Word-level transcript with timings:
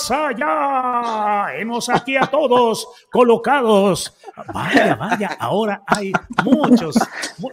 más 0.00 0.10
allá. 0.10 1.54
Hemos 1.58 1.88
aquí 1.88 2.16
a 2.16 2.26
todos 2.26 2.86
colocados. 3.10 4.14
Vaya, 4.54 4.94
vaya, 4.94 5.36
ahora 5.38 5.82
hay 5.86 6.12
muchos. 6.44 6.96
mu- 7.38 7.50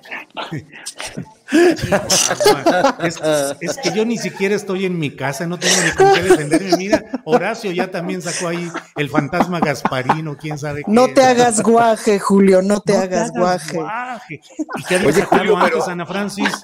Es, 3.04 3.20
es 3.62 3.78
que 3.78 3.92
yo 3.94 4.06
ni 4.06 4.18
siquiera 4.18 4.56
estoy 4.56 4.86
en 4.86 5.00
mi 5.00 5.16
casa, 5.16 5.48
no 5.48 5.58
tengo 5.58 5.76
ni 5.84 5.92
con 5.92 6.14
qué 6.14 6.22
defenderme. 6.24 6.78
Mira, 6.78 7.04
Horacio 7.26 7.72
ya 7.72 7.90
también 7.90 8.22
sacó 8.22 8.50
ahí 8.50 8.70
el 8.96 9.10
fantasma 9.10 9.60
Gasparino, 9.60 10.36
quién 10.38 10.58
sabe 10.58 10.84
qué. 10.86 10.92
No 10.92 11.08
te 11.14 11.24
hagas 11.24 11.62
guaje, 11.62 12.20
Julio, 12.20 12.62
no 12.62 12.80
te 12.82 12.94
No 12.94 13.00
hagas 13.00 13.32
guaje. 13.32 13.78
guaje. 13.78 14.42
¿Y 14.78 14.84
qué 14.84 14.98
Oye, 14.98 15.22
Julio, 15.24 15.58
antes 15.58 15.72
pero- 15.74 15.90
Ana 15.92 16.06
Francis? 16.06 16.64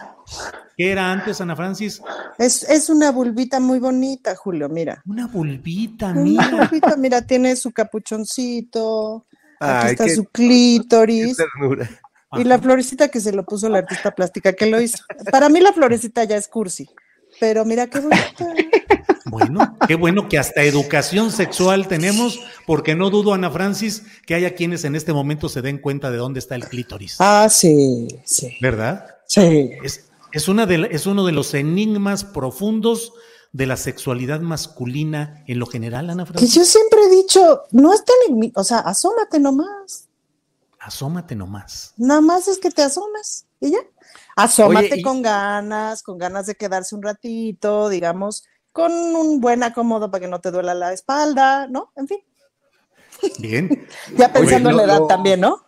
¿Qué 0.77 0.91
era 0.91 1.11
antes 1.11 1.39
Ana 1.39 1.55
Francis? 1.55 2.01
Es, 2.37 2.63
es 2.63 2.89
una 2.89 3.11
bulbita 3.11 3.59
muy 3.59 3.79
bonita, 3.79 4.35
Julio, 4.35 4.69
mira. 4.69 5.03
Una 5.05 5.27
bulbita, 5.27 6.11
Una 6.11 6.21
mira. 6.21 6.49
bulbita, 6.49 6.95
mira, 6.97 7.21
tiene 7.21 7.55
su 7.55 7.71
capuchoncito, 7.71 9.25
aquí 9.59 9.87
está 9.91 10.05
qué- 10.05 10.15
su 10.15 10.23
Qué 10.25 10.29
clítoris 10.31 11.37
ternura. 11.37 11.89
y 12.37 12.43
la 12.43 12.57
florecita 12.59 13.09
que 13.09 13.19
se 13.19 13.31
lo 13.31 13.45
puso 13.45 13.69
la 13.69 13.79
artista 13.79 14.11
plástica 14.11 14.53
que 14.53 14.65
lo 14.65 14.81
hizo. 14.81 14.97
Para 15.31 15.49
mí 15.49 15.59
la 15.59 15.73
florecita 15.73 16.23
ya 16.23 16.37
es 16.37 16.47
cursi, 16.47 16.89
pero 17.39 17.65
mira 17.65 17.87
qué 17.87 17.99
bonita. 17.99 18.47
Bueno, 19.25 19.77
qué 19.87 19.95
bueno 19.95 20.27
que 20.27 20.37
hasta 20.37 20.63
educación 20.63 21.31
sexual 21.31 21.87
tenemos, 21.87 22.39
porque 22.67 22.93
no 22.95 23.09
dudo, 23.09 23.33
Ana 23.33 23.49
Francis, 23.49 24.03
que 24.25 24.35
haya 24.35 24.53
quienes 24.53 24.83
en 24.85 24.95
este 24.95 25.13
momento 25.13 25.49
se 25.49 25.61
den 25.61 25.77
cuenta 25.77 26.11
de 26.11 26.17
dónde 26.17 26.39
está 26.39 26.55
el 26.55 26.67
clítoris. 26.67 27.15
Ah, 27.19 27.47
sí, 27.49 28.07
sí, 28.25 28.57
¿Verdad? 28.61 29.05
sí. 29.27 29.71
Es, 29.83 30.09
es, 30.33 30.47
una 30.49 30.65
de, 30.65 30.89
es 30.91 31.05
uno 31.05 31.25
de 31.25 31.31
los 31.31 31.53
enigmas 31.53 32.25
profundos 32.25 33.13
de 33.53 33.67
la 33.67 33.77
sexualidad 33.77 34.41
masculina 34.41 35.43
en 35.47 35.59
lo 35.59 35.67
general, 35.67 36.09
Ana 36.09 36.25
Que 36.25 36.31
Francis. 36.33 36.53
yo 36.55 36.65
siempre 36.65 36.99
he 37.05 37.09
dicho, 37.09 37.61
no 37.71 37.93
es 37.93 38.03
tan, 38.03 38.15
enigmi- 38.27 38.51
o 38.55 38.63
sea, 38.63 38.79
asómate 38.79 39.39
nomás. 39.39 40.09
Asómate 40.79 41.35
nomás. 41.35 41.93
Nada 41.97 42.19
más 42.19 42.47
es 42.47 42.57
que 42.57 42.71
te 42.71 42.81
asomes 42.83 43.45
y 43.61 43.71
ya. 43.71 43.79
Asómate 44.35 44.87
Oye, 44.87 44.95
y- 44.97 45.01
con 45.03 45.21
ganas, 45.21 46.01
con 46.03 46.17
ganas 46.17 46.47
de 46.47 46.55
quedarse 46.55 46.95
un 46.95 47.03
ratito, 47.03 47.87
digamos, 47.89 48.43
con 48.71 48.91
un 48.91 49.39
buen 49.39 49.61
acomodo 49.63 50.09
para 50.09 50.21
que 50.21 50.27
no 50.27 50.41
te 50.41 50.49
duela 50.49 50.73
la 50.73 50.91
espalda, 50.91 51.67
¿no? 51.67 51.91
En 51.95 52.07
fin, 52.07 52.17
Bien. 53.39 53.87
ya 54.17 54.33
pensando 54.33 54.71
en 54.71 54.77
la 54.77 54.83
edad 54.85 55.01
también, 55.03 55.39
¿no? 55.39 55.62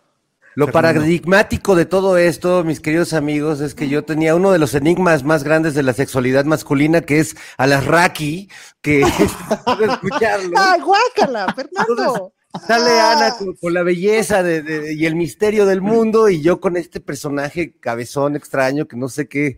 Lo 0.56 0.68
Fernando. 0.68 0.72
paradigmático 1.02 1.76
de 1.76 1.86
todo 1.86 2.18
esto, 2.18 2.64
mis 2.64 2.80
queridos 2.80 3.14
amigos, 3.14 3.60
es 3.62 3.76
que 3.76 3.90
yo 3.90 4.04
tenía 4.06 4.36
uno 4.36 4.52
de 4.52 4.60
los 4.60 4.74
enigmas 4.74 5.24
más 5.24 5.44
grandes 5.44 5.74
de 5.74 5.84
la 5.84 5.94
sexualidad 5.94 6.46
masculina, 6.46 7.02
que 7.02 7.20
es 7.20 7.36
a 7.58 7.68
las 7.68 7.86
Raki, 7.86 8.50
que 8.82 9.02
escucharlo. 9.82 10.54
¡Ay, 10.58 10.82
guácala, 10.82 11.54
Fernando! 11.54 12.34
Sale 12.66 12.90
Ah. 12.90 13.12
Ana 13.12 13.36
con, 13.38 13.54
con 13.56 13.74
la 13.74 13.84
belleza 13.84 14.42
de- 14.42 14.62
de- 14.62 14.94
y 14.94 15.06
el 15.06 15.16
misterio 15.16 15.66
del 15.66 15.82
mundo 15.82 16.30
y 16.30 16.42
yo 16.42 16.62
con 16.62 16.78
este 16.78 17.02
personaje 17.02 17.76
cabezón 17.82 18.38
extraño 18.38 18.88
que 18.88 18.96
no 18.96 19.10
sé 19.10 19.28
qué, 19.28 19.58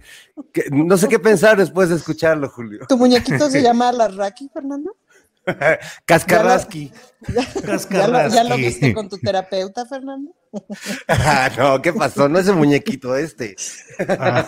que- 0.52 0.66
no 0.72 0.98
sé 0.98 1.08
qué 1.08 1.20
pensar 1.20 1.58
después 1.58 1.90
de 1.90 1.96
escucharlo, 1.98 2.50
Julio. 2.50 2.88
¿Tu 2.90 2.98
muñequito 2.98 3.52
se 3.52 3.62
llama 3.62 3.92
la 3.92 4.08
Raki, 4.08 4.50
Fernando? 4.52 4.96
Cascarrasqui. 6.06 6.92
¿Ya 7.90 8.08
lo, 8.08 8.30
ya 8.30 8.44
lo 8.44 8.56
viste 8.58 8.94
con 8.94 9.10
tu 9.10 9.18
terapeuta, 9.18 9.86
Fernando? 9.86 10.32
Ah, 11.10 11.50
no, 11.58 11.82
¿qué 11.82 11.92
pasó? 11.94 12.28
No 12.30 12.40
es 12.40 12.48
el 12.48 12.56
muñequito 12.56 13.16
este. 13.16 13.56
Ah. 14.18 14.46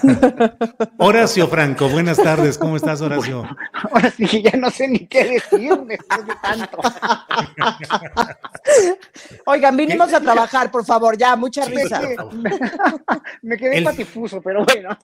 Horacio 0.98 1.48
Franco, 1.48 1.90
buenas 1.90 2.18
tardes. 2.18 2.58
¿Cómo 2.58 2.78
estás, 2.78 3.02
Horacio? 3.02 3.44
Ahora 3.92 4.10
sí 4.10 4.26
que 4.26 4.42
ya 4.42 4.52
no 4.58 4.72
sé 4.72 4.88
ni 4.88 5.06
qué 5.08 5.26
decir 5.26 5.76
después 5.86 6.26
de 6.26 6.34
tanto. 6.42 6.80
Oigan, 9.46 9.76
vinimos 9.78 10.12
a 10.14 10.22
trabajar, 10.22 10.72
por 10.72 10.86
favor, 10.86 11.18
ya, 11.18 11.36
mucha 11.36 11.66
Sí, 11.66 11.76
risa. 11.76 12.02
Me 13.42 13.58
quedé 13.58 13.78
El- 13.80 13.84
patifuso, 13.84 14.42
pero 14.42 14.66
bueno. 14.66 14.98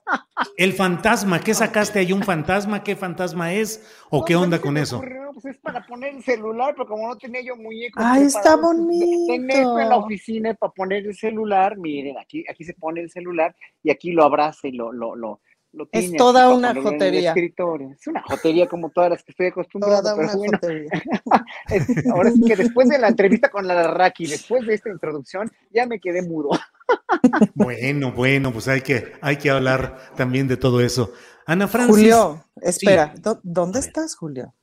El 0.56 0.72
fantasma, 0.72 1.40
¿qué 1.40 1.54
sacaste 1.54 1.98
ahí? 2.00 2.12
¿Un 2.12 2.22
fantasma? 2.22 2.82
¿Qué 2.82 2.96
fantasma 2.96 3.52
es? 3.52 3.82
¿O 4.10 4.24
qué 4.24 4.34
onda 4.34 4.60
con 4.60 4.76
eso? 4.76 4.96
ocurrió, 4.96 5.25
Pues 5.36 5.54
es 5.54 5.58
para 5.60 5.84
poner 5.86 6.14
el 6.14 6.22
celular, 6.22 6.72
pero 6.74 6.88
como 6.88 7.08
no 7.08 7.16
tenía 7.18 7.42
yo 7.42 7.56
muñeco. 7.56 8.00
Ay, 8.02 8.22
está 8.22 8.52
pues, 8.56 8.62
bonito. 8.62 9.04
Tenía 9.32 9.56
esto 9.56 9.78
en 9.78 9.88
la 9.90 9.96
oficina 9.98 10.54
para 10.54 10.72
poner 10.72 11.04
el 11.06 11.14
celular. 11.14 11.76
Miren, 11.76 12.16
aquí, 12.16 12.42
aquí 12.48 12.64
se 12.64 12.72
pone 12.72 13.02
el 13.02 13.10
celular 13.10 13.54
y 13.82 13.90
aquí 13.90 14.12
lo 14.12 14.24
abraza 14.24 14.66
y 14.66 14.72
lo, 14.72 14.92
lo, 14.92 15.14
lo, 15.14 15.40
lo 15.72 15.88
Es 15.92 16.06
tiñe 16.06 16.16
toda 16.16 16.54
una 16.54 16.74
jotería. 16.74 17.30
escritorio. 17.32 17.90
Es 17.90 18.06
una 18.06 18.22
jotería 18.22 18.66
como 18.66 18.88
todas 18.88 19.10
las 19.10 19.22
que 19.22 19.32
estoy 19.32 19.48
acostumbrado. 19.48 20.00
Toda 20.00 20.14
pero 20.16 20.28
una 20.28 20.36
bueno, 20.38 20.58
jotería. 20.58 20.88
es- 21.68 22.06
ahora 22.10 22.30
sí 22.30 22.40
que 22.46 22.56
después 22.56 22.88
de 22.88 22.98
la 22.98 23.08
entrevista 23.08 23.50
con 23.50 23.66
la 23.66 23.82
Raki, 23.88 24.26
después 24.26 24.66
de 24.66 24.72
esta 24.72 24.88
introducción, 24.88 25.52
ya 25.70 25.84
me 25.86 26.00
quedé 26.00 26.22
mudo. 26.22 26.48
Bueno, 27.54 28.12
bueno, 28.12 28.52
pues 28.52 28.68
hay 28.68 28.80
que, 28.80 29.12
hay 29.20 29.36
que 29.38 29.50
hablar 29.50 29.98
también 30.16 30.46
de 30.46 30.56
todo 30.56 30.80
eso. 30.80 31.12
Ana 31.44 31.66
Francis. 31.66 31.96
Julio, 31.96 32.44
espera, 32.62 33.12
Sí. 33.14 33.20
¿dó- 33.22 33.40
¿dónde 33.42 33.80
estás, 33.80 34.14
Julio? 34.14 34.54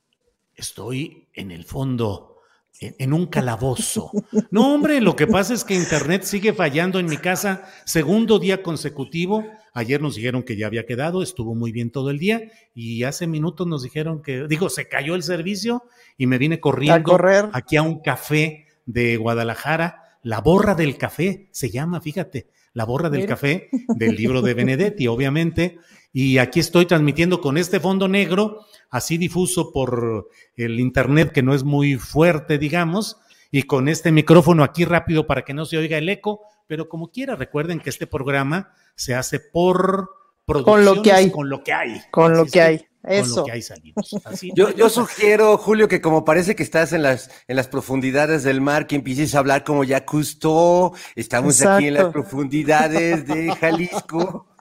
Estoy 0.56 1.28
en 1.34 1.52
el 1.52 1.64
fondo, 1.66 2.38
en, 2.80 2.96
en 3.00 3.14
un 3.14 3.28
calabozo. 3.28 4.12
No, 4.52 4.74
hombre, 4.74 5.02
lo 5.02 5.16
que 5.16 5.28
pasa 5.28 5.53
es 5.53 5.64
que 5.64 5.75
Internet 5.75 6.24
sigue 6.24 6.53
fallando 6.53 7.00
en 7.00 7.08
mi 7.08 7.18
casa, 7.18 7.66
segundo 7.86 8.40
día 8.40 8.62
consecutivo. 8.62 9.46
Ayer 9.74 10.00
nos 10.02 10.16
dijeron 10.16 10.44
que 10.44 10.56
ya 10.56 10.68
había 10.68 10.86
quedado, 10.86 11.24
estuvo 11.24 11.56
muy 11.56 11.72
bien 11.72 11.90
todo 11.90 12.12
el 12.12 12.19
día 12.19 12.42
y 12.75 13.04
hace 13.04 13.25
minutos 13.25 13.66
nos 13.66 13.81
dijeron 13.81 14.22
que, 14.22 14.48
digo, 14.48 14.69
se 14.69 14.88
cayó 14.88 15.16
el 15.16 15.24
servicio 15.24 15.83
y 16.16 16.28
me 16.28 16.38
vine 16.38 16.56
A 16.56 16.62
corriendo 16.62 17.04
correr. 17.12 17.50
aquí 17.54 17.75
a 17.78 17.81
un 17.81 18.00
café 18.01 18.68
de 18.86 19.18
Guadalajara. 19.18 20.19
La 20.22 20.42
borra 20.42 20.75
del 20.75 20.98
café 20.98 21.50
se 21.51 21.72
llama, 21.72 22.01
fíjate, 22.01 22.48
la 22.74 22.86
borra 22.86 23.10
del 23.10 23.25
café 23.25 23.69
del 23.89 24.16
libro 24.16 24.42
de 24.44 24.54
Benedetti, 24.54 25.07
obviamente. 25.07 25.80
Y 26.15 26.38
aquí 26.38 26.60
estoy 26.60 26.86
transmitiendo 26.86 27.42
con 27.42 27.57
este 27.57 27.80
fondo 27.80 28.07
negro, 28.07 28.60
así 28.92 29.18
difuso 29.18 29.74
por 29.74 30.30
el 30.56 30.80
internet 30.80 31.31
que 31.31 31.42
no 31.42 31.56
es 31.56 31.63
muy 31.63 31.95
fuerte, 31.95 32.60
digamos, 32.60 33.18
y 33.50 33.63
con 33.63 33.89
este 33.89 34.12
micrófono 34.12 34.63
aquí 34.63 34.86
rápido 34.86 35.25
para 35.25 35.44
que 35.44 35.56
no 35.56 35.65
se 35.65 35.77
oiga 35.77 35.98
el 35.98 36.07
eco, 36.07 36.42
pero 36.68 36.88
como 36.88 37.10
quiera, 37.10 37.36
recuerden 37.36 37.80
que 37.80 37.89
este 37.89 38.06
programa 38.06 38.71
se 38.95 39.15
hace 39.15 39.39
por 39.39 40.12
Con 40.45 40.86
lo 40.86 41.01
que 41.01 41.12
hay. 41.12 41.31
Con 41.31 41.50
lo 41.50 41.63
que 41.63 41.74
hay. 41.74 42.01
Con 42.12 42.38
lo 42.38 42.45
que 42.45 42.62
hay. 42.62 42.77
Con 42.77 43.12
Eso. 43.12 43.36
lo 43.38 43.45
que 43.45 43.51
hay 43.51 43.62
salimos. 43.63 44.16
Así. 44.24 44.51
Yo, 44.56 44.69
yo 44.69 44.89
sugiero, 44.89 45.57
Julio, 45.57 45.88
que 45.88 46.00
como 46.00 46.24
parece 46.24 46.56
que 46.56 46.63
estás 46.63 46.94
en 46.94 47.01
las, 47.01 47.31
en 47.48 47.56
las 47.56 47.68
profundidades 47.68 48.44
del 48.44 48.62
mar, 48.62 48.86
que 48.86 48.95
empieces 48.95 49.33
a 49.33 49.39
hablar 49.39 49.63
como 49.63 49.83
ya 49.83 50.06
Cousteau. 50.06 50.94
Estamos 51.16 51.62
aquí 51.63 51.88
en 51.88 51.95
las 51.95 52.12
profundidades 52.13 53.25
de 53.25 53.51
Jalisco. 53.56 54.53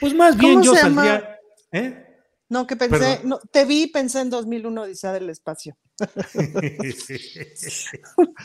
Pues 0.00 0.14
más 0.14 0.36
bien 0.36 0.54
¿Cómo 0.60 0.64
yo 0.64 0.74
saldría. 0.74 1.38
¿eh? 1.72 2.06
No, 2.48 2.66
que 2.66 2.74
pensé, 2.74 3.20
no, 3.22 3.38
te 3.52 3.64
vi, 3.64 3.86
pensé 3.86 4.20
en 4.20 4.30
2001 4.30 4.82
Odisea 4.82 5.12
del 5.12 5.30
Espacio. 5.30 5.76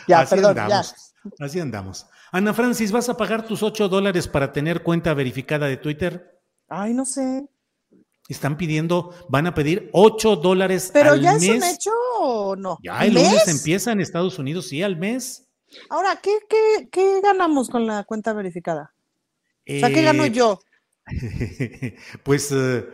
Ya, 0.08 0.20
Así 0.20 0.34
perdón, 0.34 0.58
andamos. 0.58 0.94
Así 1.40 1.60
andamos. 1.60 2.06
Ana 2.32 2.54
Francis, 2.54 2.92
¿vas 2.92 3.08
a 3.08 3.16
pagar 3.16 3.46
tus 3.46 3.62
8 3.62 3.88
dólares 3.88 4.28
para 4.28 4.52
tener 4.52 4.82
cuenta 4.82 5.14
verificada 5.14 5.66
de 5.66 5.76
Twitter? 5.76 6.38
Ay, 6.68 6.94
no 6.94 7.04
sé. 7.04 7.46
Están 8.28 8.56
pidiendo, 8.56 9.14
van 9.28 9.46
a 9.46 9.54
pedir 9.54 9.88
8 9.92 10.36
dólares 10.36 10.90
Pero 10.92 11.12
al 11.12 11.20
ya 11.20 11.34
mes. 11.34 11.42
es 11.44 11.48
un 11.56 11.62
hecho 11.64 11.90
o 12.20 12.56
no. 12.56 12.78
Ya 12.82 12.98
¿Al 12.98 13.08
el 13.08 13.14
lunes 13.14 13.32
mes? 13.46 13.48
empieza 13.48 13.92
en 13.92 14.00
Estados 14.00 14.38
Unidos, 14.38 14.68
sí, 14.68 14.82
al 14.82 14.96
mes. 14.96 15.46
Ahora, 15.90 16.16
¿qué, 16.22 16.38
qué, 16.48 16.88
qué 16.90 17.20
ganamos 17.20 17.68
con 17.68 17.86
la 17.86 18.04
cuenta 18.04 18.32
verificada? 18.32 18.92
O 19.68 19.80
sea, 19.80 19.88
¿qué 19.90 20.02
gano 20.02 20.24
Eh, 20.24 20.30
yo? 20.30 20.60
pues 22.22 22.52
eh, 22.52 22.84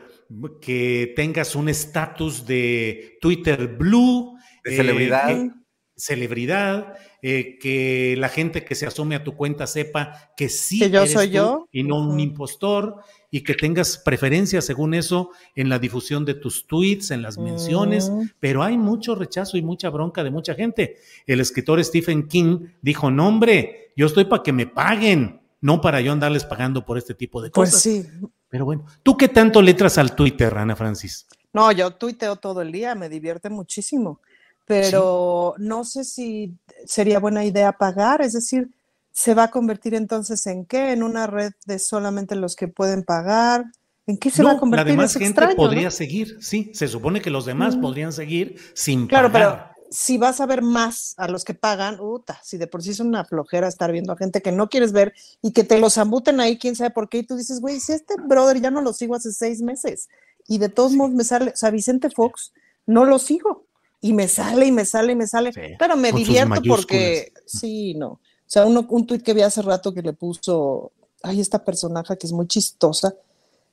que 0.61 1.13
tengas 1.17 1.55
un 1.57 1.69
estatus 1.69 2.47
de 2.47 3.19
Twitter 3.21 3.67
Blue. 3.69 4.37
De 4.65 4.77
celebridad. 4.77 5.27
que- 5.29 5.51
celebridad, 5.95 6.95
eh, 7.21 7.59
que 7.61 8.17
la 8.19 8.29
gente 8.31 8.65
que 8.65 8.75
se 8.75 8.87
asome 8.87 9.15
a 9.15 9.23
tu 9.23 9.37
cuenta 9.37 9.67
sepa 9.67 10.33
que 10.37 10.49
sí 10.49 10.81
Que 10.81 10.91
yo 10.91 11.01
eres 11.01 11.13
soy 11.13 11.29
tú 11.29 11.33
yo. 11.35 11.69
y 11.71 11.83
no 11.85 11.99
un 12.01 12.19
impostor 12.19 12.97
y 13.31 13.43
que 13.43 13.55
tengas 13.55 13.99
preferencia 13.99 14.63
según 14.63 14.95
eso 14.95 15.31
en 15.55 15.69
la 15.69 15.79
difusión 15.79 16.25
de 16.25 16.35
tus 16.35 16.67
tweets, 16.67 17.11
en 17.13 17.23
las 17.23 17.37
menciones, 17.39 18.11
Mm. 18.11 18.23
pero 18.41 18.63
hay 18.65 18.79
mucho 18.79 19.15
rechazo 19.15 19.59
y 19.59 19.63
mucha 19.63 19.91
bronca 19.91 20.25
de 20.25 20.31
mucha 20.31 20.55
gente. 20.55 20.97
El 21.27 21.41
escritor 21.41 21.85
Stephen 21.85 22.27
King 22.27 22.67
dijo, 22.81 23.11
no 23.11 23.29
hombre, 23.29 23.93
yo 23.95 24.07
estoy 24.07 24.25
para 24.25 24.43
que 24.43 24.53
me 24.53 24.67
paguen, 24.67 25.42
no 25.63 25.81
para 25.81 26.03
yo 26.03 26.13
andarles 26.13 26.45
pagando 26.45 26.85
por 26.85 26.99
este 26.99 27.15
tipo 27.15 27.41
de 27.41 27.51
Pues 27.51 27.71
cosas. 27.71 27.83
sí. 27.83 28.07
Pero 28.51 28.67
bueno, 28.67 28.85
¿tú 29.03 29.17
qué 29.17 29.29
tanto 29.29 29.63
letras 29.63 29.97
al 29.97 30.15
Twitter, 30.15 30.57
Ana 30.59 30.77
Francis? 30.77 31.27
No, 31.55 31.73
yo 31.73 31.93
tuiteo 31.95 32.37
todo 32.37 32.61
el 32.61 32.71
día, 32.73 32.95
me 32.95 33.09
divierte 33.09 33.49
muchísimo, 33.49 34.21
pero 34.67 35.55
no 35.59 35.85
sé 35.85 36.05
si 36.05 36.55
sería 36.87 37.19
buena 37.19 37.45
idea 37.45 37.73
pagar, 37.73 38.23
es 38.23 38.33
decir, 38.33 38.71
¿se 39.13 39.35
va 39.35 39.45
a 39.45 39.51
convertir 39.51 39.95
entonces 39.95 40.47
en 40.47 40.65
qué? 40.65 40.93
¿En 40.93 41.03
una 41.03 41.27
red 41.27 41.53
de 41.67 41.79
solamente 41.79 42.37
los 42.37 42.57
que 42.57 42.69
pueden 42.69 43.03
pagar? 43.05 43.65
¿En 44.07 44.17
qué 44.19 44.31
se 44.31 44.43
va 44.43 44.53
a 44.53 44.59
convertir? 44.59 44.87
la 44.87 44.93
demás 44.93 45.11
Es 45.13 45.19
gente 45.19 45.41
extraño, 45.41 45.57
podría 45.57 45.85
¿no? 45.85 45.91
seguir, 45.91 46.39
sí, 46.41 46.71
se 46.75 46.89
supone 46.89 47.21
que 47.21 47.31
los 47.31 47.45
demás 47.47 47.77
Mm. 47.77 47.81
podrían 47.81 48.13
seguir 48.13 48.57
sin 48.75 49.07
Claro, 49.07 49.31
pero 49.31 49.51
pagar. 49.51 49.72
Si 49.93 50.17
vas 50.17 50.41
a 50.41 50.47
ver 50.47 50.63
más 50.63 51.15
a 51.19 51.29
los 51.29 51.45
que 51.45 51.53
pagan, 51.53 52.01
uta, 52.01 52.41
si 52.43 52.57
de 52.57 52.67
por 52.67 52.83
sí 52.83 52.91
es 52.91 53.01
una 53.01 53.27
flojera 53.27 53.69
estar 53.69 53.93
viendo 53.93 54.13
a 54.13 54.17
gente 54.17 54.41
que 54.41 54.51
no 54.51 54.71
quieres 54.71 54.93
ver 54.93 55.13
y 55.43 55.53
que 55.53 55.65
te 55.65 55.79
los 55.79 55.99
ambuten 55.99 56.41
ahí, 56.41 56.59
quién 56.59 56.75
sabe 56.75 56.91
por 56.91 57.11
qué, 57.11 57.19
y 57.19 57.23
tú 57.25 57.37
dices, 57.37 57.61
güey, 57.61 57.79
si 57.79 57.93
este 57.93 58.15
brother 58.17 58.61
ya 58.61 58.71
no 58.71 58.81
lo 58.81 58.95
sigo 58.95 59.15
hace 59.15 59.33
seis 59.33 59.61
meses, 59.61 60.09
y 60.49 60.57
de 60.57 60.71
todos 60.71 60.93
modos 60.93 61.13
me 61.13 61.25
sale, 61.25 61.51
o 61.51 61.57
sea, 61.57 61.71
Vicente 61.71 62.09
Fox, 62.09 62.53
no 62.87 63.05
lo 63.05 63.19
sigo, 63.19 63.67
y 64.01 64.15
me 64.15 64.29
sale, 64.29 64.67
y 64.67 64.73
me 64.73 64.87
sale, 64.87 65.13
y 65.13 65.17
me 65.17 65.27
sale, 65.27 65.53
Sí, 65.53 65.61
pero 65.79 65.95
me 65.97 66.11
con 66.11 66.21
divierto 66.21 66.63
porque, 66.67 67.35
sí, 67.45 67.93
no, 67.95 68.09
o 68.09 68.21
sea, 68.47 68.65
uno, 68.65 68.87
un 68.89 69.07
tuit 69.07 69.23
que 69.23 69.35
vi 69.35 69.43
hace 69.43 69.61
rato 69.61 69.93
que 69.93 70.01
le 70.01 70.15
puso, 70.15 70.93
ay, 71.23 71.41
esta 71.41 71.63
personaje 71.63 72.17
que 72.17 72.27
es 72.27 72.33
muy 72.33 72.47
chistosa, 72.47 73.15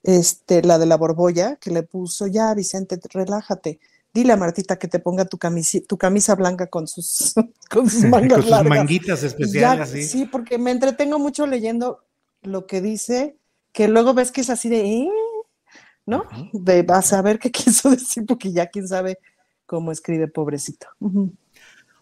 este, 0.03 0.63
la 0.63 0.77
de 0.77 0.85
la 0.85 0.97
borbolla, 0.97 1.55
que 1.55 1.71
le 1.71 1.83
puso, 1.83 2.27
ya, 2.27 2.53
Vicente, 2.53 2.99
relájate. 3.09 3.79
Dile 4.13 4.33
a 4.33 4.37
Martita 4.37 4.77
que 4.79 4.87
te 4.87 4.99
ponga 4.99 5.25
tu, 5.25 5.37
camisi- 5.37 5.85
tu 5.85 5.97
camisa 5.97 6.35
blanca 6.35 6.67
con 6.67 6.87
sus, 6.87 7.33
con 7.69 7.89
sus 7.89 8.03
mangas 8.05 8.39
Con 8.39 8.43
sus 8.43 8.63
manguitas 8.63 9.19
Y 9.19 9.21
ya, 9.21 9.27
especiales, 9.27 9.89
sí. 9.89 10.03
Sí, 10.03 10.25
porque 10.25 10.57
me 10.57 10.71
entretengo 10.71 11.19
mucho 11.19 11.45
leyendo 11.45 12.03
lo 12.41 12.65
que 12.65 12.81
dice, 12.81 13.37
que 13.71 13.87
luego 13.87 14.13
ves 14.13 14.31
que 14.31 14.41
es 14.41 14.49
así 14.49 14.69
de, 14.69 14.81
¿eh? 14.81 15.09
¿no? 16.05 16.25
De 16.53 16.81
vas 16.83 17.13
a 17.13 17.21
ver 17.21 17.37
qué 17.39 17.51
quiso 17.51 17.91
decir, 17.91 18.25
porque 18.25 18.51
ya 18.51 18.67
quién 18.67 18.87
sabe 18.87 19.19
cómo 19.65 19.91
escribe, 19.91 20.27
pobrecito. 20.27 20.87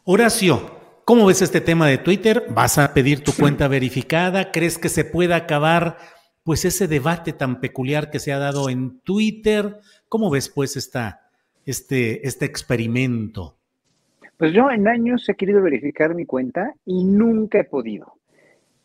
Horacio, 0.05 1.01
¿cómo 1.03 1.25
ves 1.25 1.41
este 1.41 1.59
tema 1.59 1.87
de 1.87 1.97
Twitter? 1.97 2.45
¿Vas 2.49 2.77
a 2.77 2.93
pedir 2.93 3.23
tu 3.23 3.33
cuenta 3.33 3.67
verificada? 3.67 4.51
¿Crees 4.51 4.77
que 4.77 4.87
se 4.87 5.03
pueda 5.03 5.35
acabar 5.35 5.97
pues 6.43 6.63
ese 6.63 6.87
debate 6.87 7.33
tan 7.33 7.59
peculiar 7.59 8.09
que 8.09 8.19
se 8.19 8.31
ha 8.31 8.39
dado 8.39 8.69
en 8.69 9.01
Twitter? 9.01 9.81
¿Cómo 10.07 10.29
ves 10.29 10.47
pues 10.47 10.77
esta, 10.77 11.26
este, 11.67 12.27
este 12.27 12.45
experimento? 12.45 13.57
Pues 14.37 14.53
yo 14.53 14.71
en 14.71 14.87
años 14.87 15.27
he 15.29 15.35
querido 15.35 15.61
verificar 15.61 16.15
mi 16.15 16.25
cuenta 16.25 16.73
y 16.85 17.03
nunca 17.03 17.59
he 17.59 17.63
podido. 17.63 18.13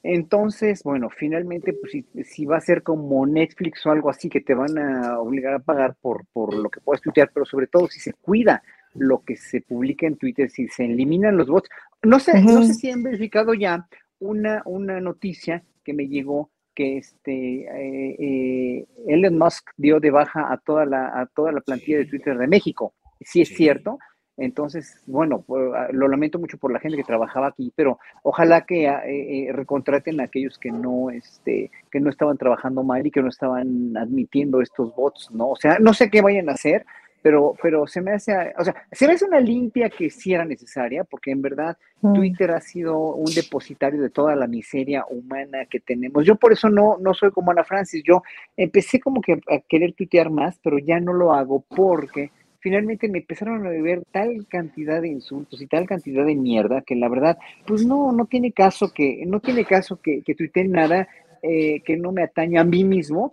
Entonces, 0.03 0.83
bueno, 0.83 1.11
finalmente, 1.11 1.75
pues 1.75 1.93
si, 1.93 2.05
si 2.25 2.45
va 2.45 2.57
a 2.57 2.61
ser 2.61 2.83
como 2.83 3.25
Netflix 3.25 3.87
o 3.87 3.93
algo 3.93 4.11
así 4.11 4.29
que 4.29 4.41
te 4.41 4.55
van 4.55 4.77
a 4.79 5.21
obligar 5.21 5.55
a 5.55 5.59
pagar 5.61 5.95
por, 6.01 6.27
por 6.33 6.55
lo 6.55 6.69
que 6.71 6.81
puedas 6.81 7.01
tuitear, 7.01 7.31
pero 7.33 7.47
sobre 7.47 7.69
todo 7.69 7.87
si 7.87 8.01
se 8.01 8.13
cuida 8.15 8.63
lo 8.95 9.23
que 9.23 9.37
se 9.37 9.61
publica 9.61 10.07
en 10.07 10.17
Twitter, 10.17 10.51
si 10.51 10.67
se 10.69 10.87
eliminan 10.87 11.37
los 11.37 11.49
bots. 11.49 11.69
No 12.03 12.19
sé, 12.19 12.43
no 12.43 12.65
sé 12.65 12.75
si 12.75 12.91
han 12.91 13.05
verificado 13.05 13.55
ya 13.55 13.87
una, 14.19 14.63
una 14.65 15.01
noticia 15.01 15.63
que 15.85 15.95
me 15.95 16.09
llegó 16.09 16.51
que 16.75 16.99
este 16.99 17.63
eh, 17.63 18.17
eh, 18.19 18.87
Elon 19.07 19.39
Musk 19.39 19.71
dio 19.77 20.01
de 20.01 20.11
baja 20.11 20.53
a 20.53 20.57
toda 20.59 20.85
la, 20.87 21.21
a 21.21 21.27
toda 21.27 21.53
la 21.53 21.61
plantilla 21.61 21.99
de 21.99 22.07
Twitter 22.07 22.37
de 22.37 22.47
México. 22.47 22.95
Sí 23.21 23.43
es 23.43 23.49
Sí. 23.49 23.55
cierto. 23.57 23.99
Entonces, 24.39 25.03
bueno, 25.07 25.45
ah, 25.77 25.89
lo 25.93 26.09
lamento 26.09 26.39
mucho 26.39 26.57
por 26.57 26.73
la 26.73 26.81
gente 26.81 26.97
que 26.97 27.05
trabajaba 27.05 27.49
aquí, 27.49 27.71
pero 27.77 27.99
ojalá 28.23 28.63
que 28.63 28.87
eh, 28.87 29.49
eh, 29.49 29.53
recontraten 29.53 30.21
a 30.21 30.25
aquellos 30.25 30.59
que 30.59 30.73
no, 30.73 31.11
este, 31.11 31.71
que 31.91 32.01
no 32.01 32.09
estaban 32.09 32.39
trabajando 32.39 32.83
mal 32.83 33.07
y 33.07 33.11
que 33.11 33.21
no 33.21 33.29
estaban 33.29 33.95
admitiendo 33.97 34.63
estos 34.63 34.95
bots, 34.97 35.31
¿no? 35.33 35.51
O 35.51 35.57
sea, 35.57 35.79
no 35.81 35.93
sé 35.93 36.11
qué 36.11 36.23
vayan 36.23 36.49
a 36.49 36.53
hacer, 36.53 36.87
pero, 37.23 37.55
pero 37.63 37.87
se 37.87 38.01
me 38.01 38.13
hace, 38.13 38.33
o 38.59 38.65
sea, 38.65 38.75
se 38.91 39.07
me 39.07 39.15
hace 39.15 39.25
una 39.25 39.41
limpia 39.41 39.89
que 39.89 40.11
sí 40.11 40.35
era 40.35 40.45
necesaria, 40.45 41.05
porque 41.05 41.31
en 41.31 41.43
verdad 41.43 41.77
Mm. 42.03 42.15
Twitter 42.15 42.51
ha 42.51 42.61
sido 42.61 43.15
un 43.15 43.33
depositario 43.33 44.03
de 44.03 44.11
toda 44.11 44.35
la 44.35 44.49
miseria 44.49 45.05
humana 45.09 45.67
que 45.67 45.81
tenemos. 45.81 46.27
Yo 46.27 46.35
por 46.35 46.53
eso 46.53 46.69
no, 46.69 46.99
no 46.99 47.15
soy 47.15 47.31
como 47.31 47.53
Ana 47.53 47.65
Francis. 47.65 48.03
Yo 48.05 48.23
empecé 48.57 49.01
como 49.01 49.21
que 49.21 49.35
a 49.35 49.61
querer 49.69 49.93
tuitear 49.93 50.29
más, 50.29 50.59
pero 50.63 50.79
ya 50.79 50.99
no 50.99 51.13
lo 51.13 51.33
hago 51.33 51.65
porque 51.69 52.31
finalmente 52.59 53.09
me 53.09 53.19
empezaron 53.19 53.67
a 53.67 53.71
ver 53.71 54.03
tal 54.11 54.47
cantidad 54.49 55.01
de 55.01 55.09
insultos 55.09 55.63
y 55.63 55.67
tal 55.67 55.87
cantidad 55.87 56.27
de 56.27 56.35
mierda 56.35 56.83
que 56.83 56.97
la 56.97 57.09
verdad, 57.09 57.39
pues 57.67 57.87
no, 57.87 58.13
no 58.13 58.27
tiene 58.27 58.53
caso 58.53 58.93
que, 58.93 59.25
no 59.27 59.41
tiene 59.41 59.65
caso 59.65 60.01
que, 60.01 60.23
que 60.23 60.35
tuitee 60.35 60.65
nada 60.65 61.09
eh, 61.43 61.81
que 61.85 61.97
no 61.97 62.13
me 62.13 62.23
atañe 62.23 62.59
a 62.59 62.65
mí 62.65 62.85
mismo 62.85 63.33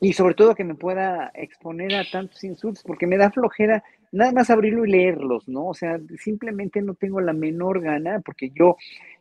y 0.00 0.12
sobre 0.12 0.34
todo 0.34 0.54
que 0.54 0.64
me 0.64 0.74
pueda 0.74 1.30
exponer 1.34 1.94
a 1.94 2.04
tantos 2.10 2.42
insultos, 2.44 2.84
porque 2.84 3.06
me 3.06 3.16
da 3.16 3.30
flojera 3.30 3.82
nada 4.12 4.32
más 4.32 4.50
abrirlo 4.50 4.86
y 4.86 4.90
leerlos, 4.90 5.48
¿no? 5.48 5.66
O 5.66 5.74
sea, 5.74 5.98
simplemente 6.18 6.80
no 6.82 6.94
tengo 6.94 7.20
la 7.20 7.32
menor 7.32 7.80
gana, 7.80 8.20
porque 8.20 8.50
yo 8.50 8.76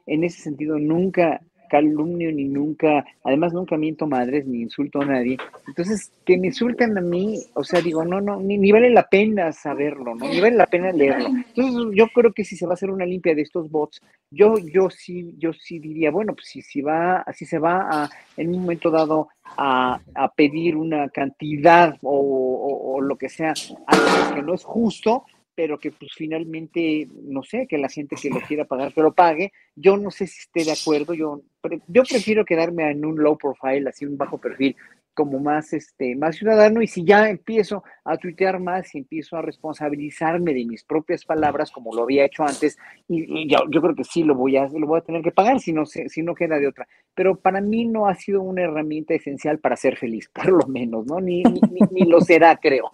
en 0.05 0.24
ese 0.24 0.41
sentido 0.41 0.77
nunca 0.77 1.41
calumnio 1.69 2.31
ni 2.31 2.45
nunca, 2.45 3.05
además 3.24 3.53
nunca 3.53 3.77
miento 3.77 4.07
madres 4.07 4.45
ni 4.45 4.62
insulto 4.62 5.01
a 5.01 5.05
nadie. 5.05 5.38
Entonces, 5.67 6.12
que 6.25 6.38
me 6.38 6.47
insulten 6.47 6.97
a 6.97 7.01
mí, 7.01 7.39
o 7.53 7.63
sea, 7.63 7.81
digo, 7.81 8.03
no, 8.05 8.21
no, 8.21 8.39
ni, 8.39 8.71
vale 8.71 8.89
la 8.89 9.07
pena 9.07 9.51
saberlo, 9.51 10.15
¿no? 10.15 10.27
Ni 10.27 10.39
vale 10.39 10.55
la 10.55 10.65
pena 10.67 10.91
leerlo. 10.91 11.27
Entonces, 11.29 11.95
yo 11.95 12.07
creo 12.09 12.33
que 12.33 12.43
si 12.43 12.55
se 12.55 12.65
va 12.65 12.71
a 12.71 12.75
hacer 12.75 12.89
una 12.89 13.05
limpia 13.05 13.36
de 13.36 13.41
estos 13.41 13.69
bots, 13.69 14.01
yo, 14.31 14.55
yo 14.57 14.89
sí, 14.89 15.36
yo 15.38 15.53
sí 15.53 15.79
diría, 15.79 16.12
bueno, 16.12 16.33
pues 16.33 16.47
si, 16.47 16.62
si 16.62 16.81
va, 16.81 17.24
si 17.33 17.45
se 17.45 17.59
va 17.59 17.88
a, 18.03 18.09
en 18.36 18.50
un 18.50 18.62
momento 18.62 18.89
dado 18.91 19.29
a, 19.57 20.00
a 20.15 20.31
pedir 20.33 20.75
una 20.75 21.09
cantidad 21.09 21.95
o- 22.01 22.93
o 22.95 23.01
lo 23.01 23.15
que 23.17 23.29
sea, 23.29 23.53
algo 23.86 24.36
que 24.36 24.41
no 24.41 24.53
es 24.53 24.63
justo, 24.63 25.24
pero 25.57 25.79
que 25.79 25.91
pues 25.91 26.11
finalmente, 26.15 27.07
no 27.23 27.41
sé, 27.41 27.65
que 27.65 27.79
la 27.79 27.89
gente 27.89 28.15
que 28.15 28.29
lo 28.29 28.39
quiera 28.41 28.65
pagar, 28.65 28.93
que 28.93 29.01
lo 29.01 29.11
pague. 29.11 29.51
Yo 29.75 29.97
no 29.97 30.11
sé 30.11 30.27
si 30.27 30.41
esté 30.41 30.63
de 30.63 30.71
acuerdo, 30.71 31.15
yo, 31.15 31.41
yo 31.87 32.03
prefiero 32.03 32.45
quedarme 32.45 32.91
en 32.91 33.03
un 33.03 33.17
low 33.17 33.35
profile, 33.39 33.89
así 33.89 34.05
un 34.05 34.19
bajo 34.19 34.37
perfil, 34.37 34.75
como 35.15 35.39
más, 35.39 35.73
este, 35.73 36.15
más 36.15 36.35
ciudadano, 36.35 36.83
y 36.83 36.85
si 36.85 37.03
ya 37.03 37.27
empiezo 37.27 37.83
a 38.05 38.17
tuitear 38.17 38.59
más 38.59 38.93
y 38.93 38.99
empiezo 38.99 39.35
a 39.35 39.41
responsabilizarme 39.41 40.53
de 40.53 40.63
mis 40.63 40.83
propias 40.83 41.25
palabras, 41.25 41.71
como 41.71 41.91
lo 41.91 42.03
había 42.03 42.25
hecho 42.25 42.43
antes, 42.43 42.77
y, 43.07 43.49
yo, 43.49 43.57
creo 43.81 43.95
que 43.95 44.03
sí 44.03 44.21
lo 44.23 44.35
voy 44.35 44.57
a, 44.57 44.67
lo 44.67 44.85
voy 44.85 44.99
a 44.99 45.03
tener 45.05 45.23
que 45.23 45.31
pagar 45.31 45.59
si 45.59 45.73
no, 45.73 45.87
si 45.87 46.21
no 46.21 46.35
queda 46.35 46.59
de 46.59 46.67
otra. 46.67 46.87
Pero 47.15 47.35
para 47.35 47.61
mí 47.61 47.83
no 47.85 48.07
ha 48.07 48.13
sido 48.13 48.43
una 48.43 48.61
herramienta 48.61 49.15
esencial 49.15 49.57
para 49.57 49.75
ser 49.75 49.97
feliz, 49.97 50.29
por 50.35 50.49
lo 50.49 50.67
menos, 50.67 51.07
¿no? 51.07 51.19
Ni- 51.19 51.41
ni 51.41 52.05
lo 52.05 52.21
será, 52.21 52.55
creo. 52.57 52.91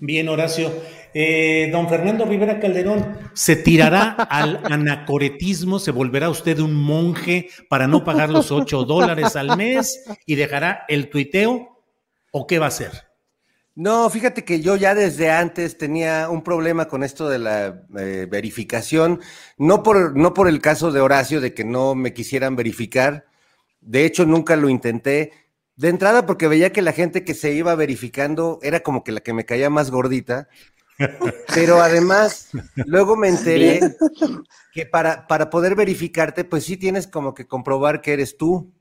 Bien, 0.00 0.28
Horacio. 0.28 0.72
Eh, 1.14 1.68
don 1.70 1.88
Fernando 1.88 2.24
Rivera 2.24 2.58
Calderón, 2.58 3.18
¿se 3.34 3.56
tirará 3.56 4.12
al 4.12 4.60
anacoretismo? 4.64 5.78
¿Se 5.78 5.90
volverá 5.90 6.30
usted 6.30 6.58
un 6.58 6.74
monje 6.74 7.48
para 7.68 7.86
no 7.86 8.02
pagar 8.02 8.30
los 8.30 8.50
8 8.50 8.84
dólares 8.84 9.36
al 9.36 9.56
mes 9.56 10.04
y 10.26 10.36
dejará 10.36 10.84
el 10.88 11.10
tuiteo? 11.10 11.82
¿O 12.30 12.46
qué 12.46 12.58
va 12.58 12.66
a 12.66 12.68
hacer? 12.68 13.12
No, 13.74 14.08
fíjate 14.10 14.44
que 14.44 14.60
yo 14.60 14.76
ya 14.76 14.94
desde 14.94 15.30
antes 15.30 15.78
tenía 15.78 16.28
un 16.28 16.42
problema 16.42 16.88
con 16.88 17.02
esto 17.02 17.28
de 17.28 17.38
la 17.38 17.84
eh, 17.98 18.26
verificación, 18.30 19.20
no 19.56 19.82
por, 19.82 20.14
no 20.14 20.34
por 20.34 20.48
el 20.48 20.60
caso 20.60 20.92
de 20.92 21.00
Horacio 21.00 21.40
de 21.40 21.54
que 21.54 21.64
no 21.64 21.94
me 21.94 22.12
quisieran 22.12 22.54
verificar, 22.54 23.24
de 23.80 24.04
hecho 24.04 24.26
nunca 24.26 24.56
lo 24.56 24.68
intenté, 24.68 25.32
De 25.76 25.88
entrada, 25.88 26.26
porque 26.26 26.48
veía 26.48 26.72
que 26.72 26.82
la 26.82 26.92
gente 26.92 27.24
que 27.24 27.34
se 27.34 27.52
iba 27.52 27.74
verificando 27.74 28.58
era 28.62 28.80
como 28.80 29.04
que 29.04 29.12
la 29.12 29.20
que 29.20 29.32
me 29.32 29.46
caía 29.46 29.70
más 29.70 29.90
gordita. 29.90 30.48
Pero 31.54 31.80
además, 31.80 32.50
luego 32.86 33.16
me 33.16 33.28
enteré 33.28 33.80
que 34.72 34.86
para, 34.86 35.26
para 35.26 35.50
poder 35.50 35.74
verificarte, 35.74 36.44
pues 36.44 36.64
sí 36.64 36.76
tienes 36.76 37.06
como 37.06 37.34
que 37.34 37.46
comprobar 37.46 38.00
que 38.02 38.12
eres 38.12 38.36
tú. 38.36 38.72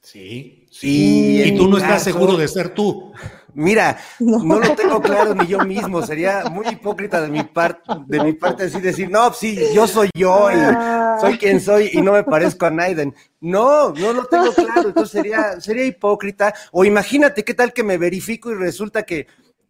Sí, 0.00 0.66
sí. 0.70 1.42
Y, 1.44 1.56
tú 1.56 1.68
no 1.68 1.78
estás 1.78 2.02
seguro 2.02 2.36
de 2.36 2.48
ser 2.48 2.70
tú. 2.70 3.12
Mira, 3.54 3.98
no. 4.20 4.58
lo 4.60 4.74
tengo 4.74 5.00
claro 5.02 5.34
ni 5.34 5.46
yo 5.46 5.58
mismo. 5.60 6.00
Sería 6.02 6.44
muy 6.50 6.66
hipócrita 6.68 7.20
de 7.20 7.28
mi 7.28 7.42
parte, 7.42 7.82
de 8.06 8.24
mi 8.24 8.32
parte 8.32 8.64
así 8.64 8.80
decir, 8.80 9.10
no, 9.10 9.32
sí, 9.32 9.58
yo 9.74 9.86
soy 9.86 10.08
yo 10.14 10.50
y 10.50 10.54
Ah. 10.56 11.16
soy 11.20 11.36
quien 11.38 11.60
soy 11.60 11.90
y 11.92 12.00
no 12.02 12.12
me 12.12 12.24
parezco 12.24 12.66
a 12.66 12.70
Naiden. 12.70 13.14
No, 13.40 13.90
no 13.92 14.12
lo 14.12 14.24
tengo 14.26 14.52
claro. 14.52 14.88
Entonces 14.88 15.10
sería, 15.10 15.60
sería 15.60 15.84
hipócrita. 15.84 16.54
O 16.70 16.84
imagínate 16.84 17.44
qué 17.44 17.54
tal 17.54 17.72
que 17.72 17.82
me 17.82 17.98
verifico 17.98 18.50
y 18.50 18.54
resulta 18.54 19.02
que, 19.02 19.26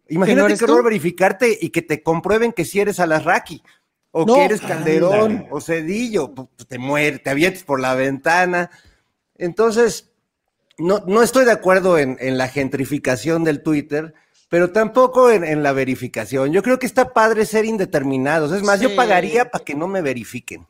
imagínate 0.07 0.53
horror 0.63 0.77
tú? 0.79 0.83
verificarte 0.85 1.57
y 1.59 1.69
que 1.69 1.81
te 1.81 2.01
comprueben 2.03 2.53
que 2.53 2.65
si 2.65 2.79
eres 2.79 2.99
Alasraki. 2.99 3.61
O 4.15 4.25
No. 4.25 4.35
que 4.35 4.45
eres 4.45 4.61
Calderón, 4.61 5.47
o 5.49 5.59
Cedillo, 5.59 6.31
pues 6.35 6.47
te 6.67 6.77
mueres, 6.77 7.23
te 7.23 7.31
avientes 7.31 7.63
por 7.63 7.79
la 7.79 7.95
ventana. 7.95 8.69
Entonces, 9.37 10.12
no, 10.77 11.03
no 11.07 11.21
estoy 11.23 11.45
de 11.45 11.51
acuerdo 11.51 11.97
en, 11.97 12.17
en 12.19 12.37
la 12.37 12.47
gentrificación 12.47 13.43
del 13.43 13.61
Twitter, 13.63 14.13
pero 14.49 14.71
tampoco 14.71 15.31
en, 15.31 15.43
en 15.43 15.63
la 15.63 15.71
verificación. 15.73 16.51
Yo 16.51 16.61
creo 16.63 16.79
que 16.79 16.85
está 16.85 17.13
padre 17.13 17.45
ser 17.45 17.65
indeterminados. 17.65 18.51
Es 18.51 18.63
más, 18.63 18.79
yo 18.81 18.95
pagaría 18.95 19.49
para 19.49 19.63
que 19.63 19.75
no 19.75 19.87
me 19.87 20.01
verifiquen. 20.01 20.67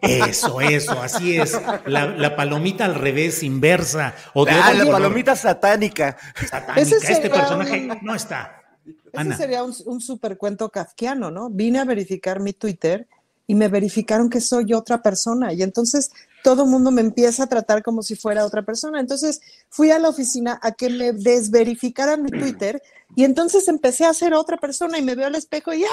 Eso, 0.00 0.60
eso, 0.60 1.00
así 1.02 1.36
es. 1.38 1.58
La, 1.86 2.06
la 2.06 2.34
palomita 2.34 2.84
al 2.86 2.94
revés, 2.94 3.42
inversa. 3.42 4.14
O 4.34 4.44
de 4.44 4.52
Ah, 4.52 4.72
la 4.72 4.84
color. 4.84 4.92
palomita 5.02 5.36
satánica. 5.36 6.16
satánica. 6.48 6.80
Este 6.80 7.28
personaje 7.30 7.88
un- 7.90 7.98
no 8.02 8.14
está. 8.14 8.58
Ese 8.86 8.96
Ana. 9.20 9.36
sería 9.36 9.62
un, 9.62 9.74
un 9.84 10.00
super 10.00 10.38
cuento 10.38 10.70
kafkiano, 10.70 11.30
¿no? 11.30 11.50
Vine 11.50 11.80
a 11.80 11.84
verificar 11.84 12.40
mi 12.40 12.54
Twitter 12.54 13.06
y 13.46 13.54
me 13.54 13.68
verificaron 13.68 14.30
que 14.30 14.40
soy 14.40 14.72
otra 14.72 15.02
persona 15.02 15.52
y 15.52 15.62
entonces 15.62 16.10
todo 16.42 16.64
el 16.64 16.70
mundo 16.70 16.90
me 16.90 17.00
empieza 17.00 17.44
a 17.44 17.46
tratar 17.46 17.82
como 17.82 18.02
si 18.02 18.16
fuera 18.16 18.44
otra 18.44 18.62
persona. 18.62 19.00
Entonces 19.00 19.40
fui 19.68 19.90
a 19.90 19.98
la 19.98 20.08
oficina 20.08 20.58
a 20.62 20.72
que 20.72 20.90
me 20.90 21.12
desverificaran 21.12 22.22
mi 22.22 22.30
Twitter 22.30 22.82
y 23.14 23.24
entonces 23.24 23.68
empecé 23.68 24.04
a 24.04 24.14
ser 24.14 24.34
otra 24.34 24.56
persona 24.56 24.98
y 24.98 25.02
me 25.02 25.14
veo 25.14 25.26
al 25.26 25.34
espejo 25.34 25.72
y 25.72 25.84
¡ah! 25.84 25.88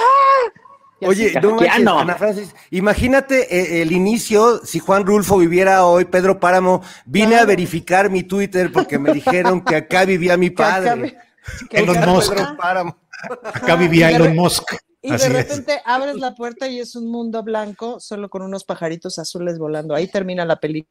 Y 1.02 1.06
así, 1.06 1.26
Oye, 1.26 1.42
no 1.42 1.52
manches. 1.56 1.88
Ana 1.88 2.16
Francis, 2.16 2.56
imagínate 2.72 3.56
eh, 3.56 3.82
el 3.82 3.94
inicio, 3.94 4.60
si 4.66 4.80
Juan 4.80 5.06
Rulfo 5.06 5.38
viviera 5.38 5.86
hoy, 5.86 6.06
Pedro 6.06 6.40
Páramo, 6.40 6.82
vine 7.06 7.38
a 7.38 7.46
verificar 7.46 8.10
mi 8.10 8.24
Twitter 8.24 8.70
porque 8.72 9.00
me 9.00 9.14
dijeron 9.14 9.62
que 9.62 9.78
acá 9.78 10.04
vivía 10.04 10.36
mi 10.36 10.50
que 10.56 10.62
acá 10.62 10.82
padre. 10.82 11.18
Elon 11.72 12.00
Musk. 12.06 12.34
Pedro 12.34 12.58
Páramo. 12.58 12.98
Acá 13.44 13.76
vivía 13.76 14.12
Elon 14.12 14.36
Musk. 14.36 14.74
Y 15.02 15.12
Así 15.14 15.30
de 15.32 15.40
es. 15.40 15.48
repente 15.50 15.82
abres 15.86 16.16
la 16.16 16.36
puerta 16.36 16.68
y 16.68 16.80
es 16.80 16.96
un 16.96 17.10
mundo 17.10 17.42
blanco 17.44 18.00
solo 18.02 18.30
con 18.30 18.42
unos 18.42 18.66
pajaritos 18.66 19.18
azules 19.18 19.58
volando. 19.58 19.96
Ahí 19.96 20.08
termina 20.08 20.44
la 20.46 20.60
película. 20.60 20.90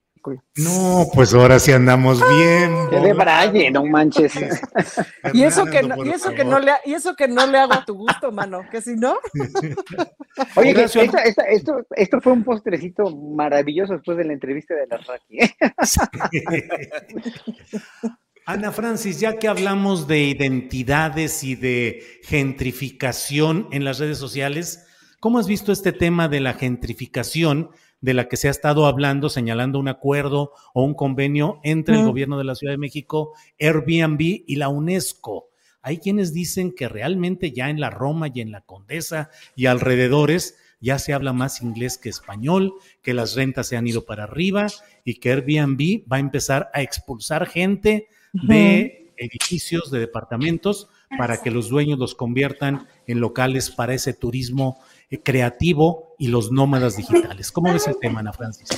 No, 0.56 1.06
pues 1.14 1.32
ahora 1.32 1.60
sí 1.60 1.70
andamos 1.72 2.18
bien. 2.36 2.88
Que 2.90 2.98
de 3.00 3.12
braille, 3.12 3.70
no 3.70 3.84
manches. 3.84 4.32
Y 5.34 5.42
eso 5.44 5.64
que 5.66 5.82
no, 5.82 6.04
y 6.04 6.08
eso 6.10 6.32
que 6.32 6.44
no 6.44 6.58
le 6.58 6.72
y 6.86 6.94
eso 6.94 7.14
que 7.14 7.28
no 7.28 7.46
le 7.46 7.58
hago 7.58 7.74
a 7.74 7.84
tu 7.84 7.94
gusto, 7.94 8.32
mano, 8.32 8.62
que 8.70 8.80
si 8.80 8.96
no, 8.96 9.16
Oye, 10.56 10.72
que 10.74 10.80
Horacio, 10.80 11.02
esta- 11.02 11.22
esta- 11.22 11.44
esto, 11.44 11.86
esto 11.90 12.20
fue 12.20 12.32
un 12.32 12.42
postrecito 12.44 13.14
maravilloso 13.14 13.92
después 13.92 14.16
de 14.18 14.24
la 14.24 14.32
entrevista 14.32 14.74
de 14.74 14.86
la 14.86 14.96
Raki. 14.96 15.38
Ana 18.50 18.72
Francis, 18.72 19.20
ya 19.20 19.38
que 19.38 19.46
hablamos 19.46 20.08
de 20.08 20.22
identidades 20.22 21.44
y 21.44 21.54
de 21.54 22.02
gentrificación 22.22 23.68
en 23.72 23.84
las 23.84 23.98
redes 23.98 24.16
sociales, 24.16 24.86
¿cómo 25.20 25.38
has 25.38 25.46
visto 25.46 25.70
este 25.70 25.92
tema 25.92 26.28
de 26.28 26.40
la 26.40 26.54
gentrificación 26.54 27.68
de 28.00 28.14
la 28.14 28.26
que 28.26 28.38
se 28.38 28.48
ha 28.48 28.50
estado 28.50 28.86
hablando, 28.86 29.28
señalando 29.28 29.78
un 29.78 29.88
acuerdo 29.88 30.52
o 30.72 30.82
un 30.82 30.94
convenio 30.94 31.60
entre 31.62 31.96
el 31.96 32.04
Mm. 32.04 32.06
gobierno 32.06 32.38
de 32.38 32.44
la 32.44 32.54
Ciudad 32.54 32.72
de 32.72 32.78
México, 32.78 33.34
Airbnb 33.60 34.18
y 34.46 34.56
la 34.56 34.70
UNESCO? 34.70 35.50
Hay 35.82 35.98
quienes 35.98 36.32
dicen 36.32 36.72
que 36.74 36.88
realmente 36.88 37.52
ya 37.52 37.68
en 37.68 37.80
la 37.80 37.90
Roma 37.90 38.28
y 38.32 38.40
en 38.40 38.50
la 38.50 38.62
Condesa 38.62 39.28
y 39.56 39.66
alrededores 39.66 40.56
ya 40.80 40.98
se 40.98 41.12
habla 41.12 41.34
más 41.34 41.60
inglés 41.60 41.98
que 41.98 42.08
español, 42.08 42.72
que 43.02 43.12
las 43.12 43.34
rentas 43.34 43.66
se 43.66 43.76
han 43.76 43.86
ido 43.86 44.06
para 44.06 44.24
arriba 44.24 44.68
y 45.04 45.16
que 45.16 45.32
Airbnb 45.32 46.10
va 46.10 46.16
a 46.16 46.20
empezar 46.20 46.70
a 46.72 46.80
expulsar 46.80 47.46
gente 47.46 48.08
de 48.32 49.12
edificios, 49.16 49.90
de 49.90 50.00
departamentos, 50.00 50.88
para 51.16 51.40
que 51.40 51.50
los 51.50 51.68
dueños 51.68 51.98
los 51.98 52.14
conviertan 52.14 52.86
en 53.06 53.20
locales 53.20 53.70
para 53.70 53.94
ese 53.94 54.12
turismo 54.12 54.78
eh, 55.10 55.20
creativo 55.20 56.14
y 56.18 56.28
los 56.28 56.52
nómadas 56.52 56.96
digitales. 56.96 57.50
¿Cómo 57.50 57.72
ves 57.72 57.86
el 57.86 57.98
tema, 57.98 58.20
Ana 58.20 58.32
Francis? 58.32 58.68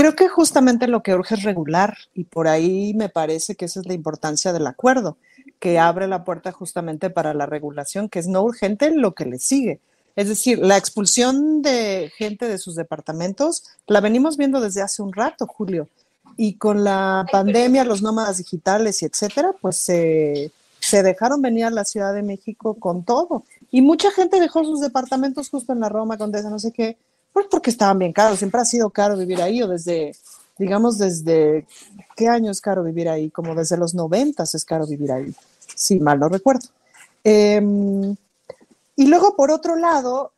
creo 0.00 0.16
que 0.16 0.28
justamente 0.28 0.88
lo 0.88 1.02
que 1.02 1.14
urge 1.14 1.34
es 1.34 1.42
regular 1.42 1.94
y 2.14 2.24
por 2.24 2.48
ahí 2.48 2.94
me 2.94 3.10
parece 3.10 3.54
que 3.54 3.66
esa 3.66 3.80
es 3.80 3.86
la 3.86 3.92
importancia 3.92 4.50
del 4.50 4.66
acuerdo, 4.66 5.18
que 5.58 5.78
abre 5.78 6.08
la 6.08 6.24
puerta 6.24 6.52
justamente 6.52 7.10
para 7.10 7.34
la 7.34 7.44
regulación, 7.44 8.08
que 8.08 8.18
es 8.18 8.26
no 8.26 8.42
urgente 8.42 8.90
lo 8.92 9.12
que 9.12 9.26
le 9.26 9.38
sigue. 9.38 9.78
Es 10.16 10.28
decir, 10.28 10.58
la 10.58 10.78
expulsión 10.78 11.60
de 11.60 12.10
gente 12.16 12.48
de 12.48 12.56
sus 12.56 12.76
departamentos 12.76 13.64
la 13.86 14.00
venimos 14.00 14.38
viendo 14.38 14.62
desde 14.62 14.80
hace 14.80 15.02
un 15.02 15.12
rato, 15.12 15.46
Julio. 15.46 15.86
Y 16.36 16.54
con 16.54 16.84
la 16.84 17.26
pandemia, 17.30 17.84
los 17.84 18.02
nómadas 18.02 18.38
digitales 18.38 19.02
y 19.02 19.06
etcétera, 19.06 19.52
pues 19.60 19.76
se, 19.76 20.52
se 20.80 21.02
dejaron 21.02 21.42
venir 21.42 21.66
a 21.66 21.70
la 21.70 21.84
Ciudad 21.84 22.14
de 22.14 22.22
México 22.22 22.74
con 22.74 23.04
todo. 23.04 23.44
Y 23.70 23.82
mucha 23.82 24.10
gente 24.10 24.40
dejó 24.40 24.64
sus 24.64 24.80
departamentos 24.80 25.50
justo 25.50 25.72
en 25.72 25.80
la 25.80 25.88
Roma, 25.88 26.18
Condesa, 26.18 26.50
no 26.50 26.58
sé 26.58 26.72
qué, 26.72 26.96
pues 27.32 27.46
porque 27.50 27.70
estaban 27.70 27.98
bien 27.98 28.12
caros. 28.12 28.38
Siempre 28.38 28.60
ha 28.60 28.64
sido 28.64 28.90
caro 28.90 29.16
vivir 29.16 29.40
ahí, 29.40 29.62
o 29.62 29.68
desde, 29.68 30.16
digamos, 30.58 30.98
desde, 30.98 31.66
¿qué 32.16 32.28
año 32.28 32.50
es 32.50 32.60
caro 32.60 32.82
vivir 32.82 33.08
ahí? 33.08 33.30
Como 33.30 33.54
desde 33.54 33.76
los 33.76 33.94
noventas 33.94 34.54
es 34.54 34.64
caro 34.64 34.86
vivir 34.86 35.12
ahí, 35.12 35.34
si 35.74 36.00
mal 36.00 36.18
no 36.18 36.28
recuerdo. 36.28 36.68
Em, 37.22 38.16
y 38.96 39.06
luego, 39.06 39.36
por 39.36 39.50
otro 39.50 39.76
lado, 39.76 40.32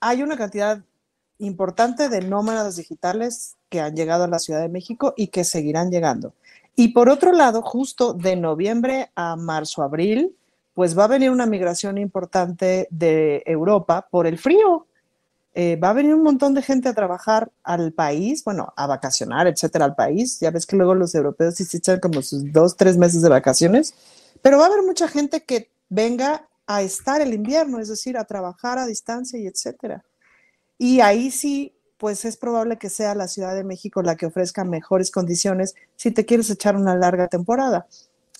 hay 0.00 0.22
una 0.22 0.36
cantidad 0.36 0.80
importante 1.38 2.08
de 2.08 2.20
nómadas 2.22 2.76
digitales 2.76 3.54
que 3.74 3.80
han 3.80 3.96
llegado 3.96 4.22
a 4.22 4.28
la 4.28 4.38
Ciudad 4.38 4.60
de 4.60 4.68
México 4.68 5.14
y 5.16 5.26
que 5.26 5.42
seguirán 5.42 5.90
llegando. 5.90 6.32
Y 6.76 6.92
por 6.92 7.08
otro 7.08 7.32
lado, 7.32 7.60
justo 7.60 8.14
de 8.14 8.36
noviembre 8.36 9.10
a 9.16 9.34
marzo, 9.34 9.82
abril, 9.82 10.36
pues 10.74 10.96
va 10.96 11.04
a 11.04 11.08
venir 11.08 11.32
una 11.32 11.44
migración 11.44 11.98
importante 11.98 12.86
de 12.92 13.42
Europa 13.44 14.06
por 14.08 14.28
el 14.28 14.38
frío. 14.38 14.86
Eh, 15.54 15.74
va 15.74 15.90
a 15.90 15.92
venir 15.92 16.14
un 16.14 16.22
montón 16.22 16.54
de 16.54 16.62
gente 16.62 16.88
a 16.88 16.94
trabajar 16.94 17.50
al 17.64 17.92
país, 17.92 18.44
bueno, 18.44 18.72
a 18.76 18.86
vacacionar, 18.86 19.48
etcétera, 19.48 19.86
al 19.86 19.96
país. 19.96 20.38
Ya 20.38 20.52
ves 20.52 20.66
que 20.66 20.76
luego 20.76 20.94
los 20.94 21.12
europeos 21.16 21.56
sí 21.56 21.64
se 21.64 21.78
echan 21.78 21.98
como 21.98 22.22
sus 22.22 22.52
dos, 22.52 22.76
tres 22.76 22.96
meses 22.96 23.22
de 23.22 23.28
vacaciones, 23.28 23.92
pero 24.40 24.58
va 24.58 24.66
a 24.66 24.66
haber 24.68 24.84
mucha 24.84 25.08
gente 25.08 25.42
que 25.42 25.68
venga 25.88 26.48
a 26.68 26.82
estar 26.82 27.20
el 27.20 27.34
invierno, 27.34 27.80
es 27.80 27.88
decir, 27.88 28.16
a 28.16 28.24
trabajar 28.24 28.78
a 28.78 28.86
distancia 28.86 29.36
y 29.36 29.48
etcétera. 29.48 30.04
Y 30.78 31.00
ahí 31.00 31.32
sí, 31.32 31.74
pues 32.04 32.26
es 32.26 32.36
probable 32.36 32.76
que 32.76 32.90
sea 32.90 33.14
la 33.14 33.28
Ciudad 33.28 33.54
de 33.54 33.64
México 33.64 34.02
la 34.02 34.14
que 34.14 34.26
ofrezca 34.26 34.62
mejores 34.62 35.10
condiciones 35.10 35.74
si 35.96 36.10
te 36.10 36.26
quieres 36.26 36.50
echar 36.50 36.76
una 36.76 36.94
larga 36.94 37.28
temporada. 37.28 37.86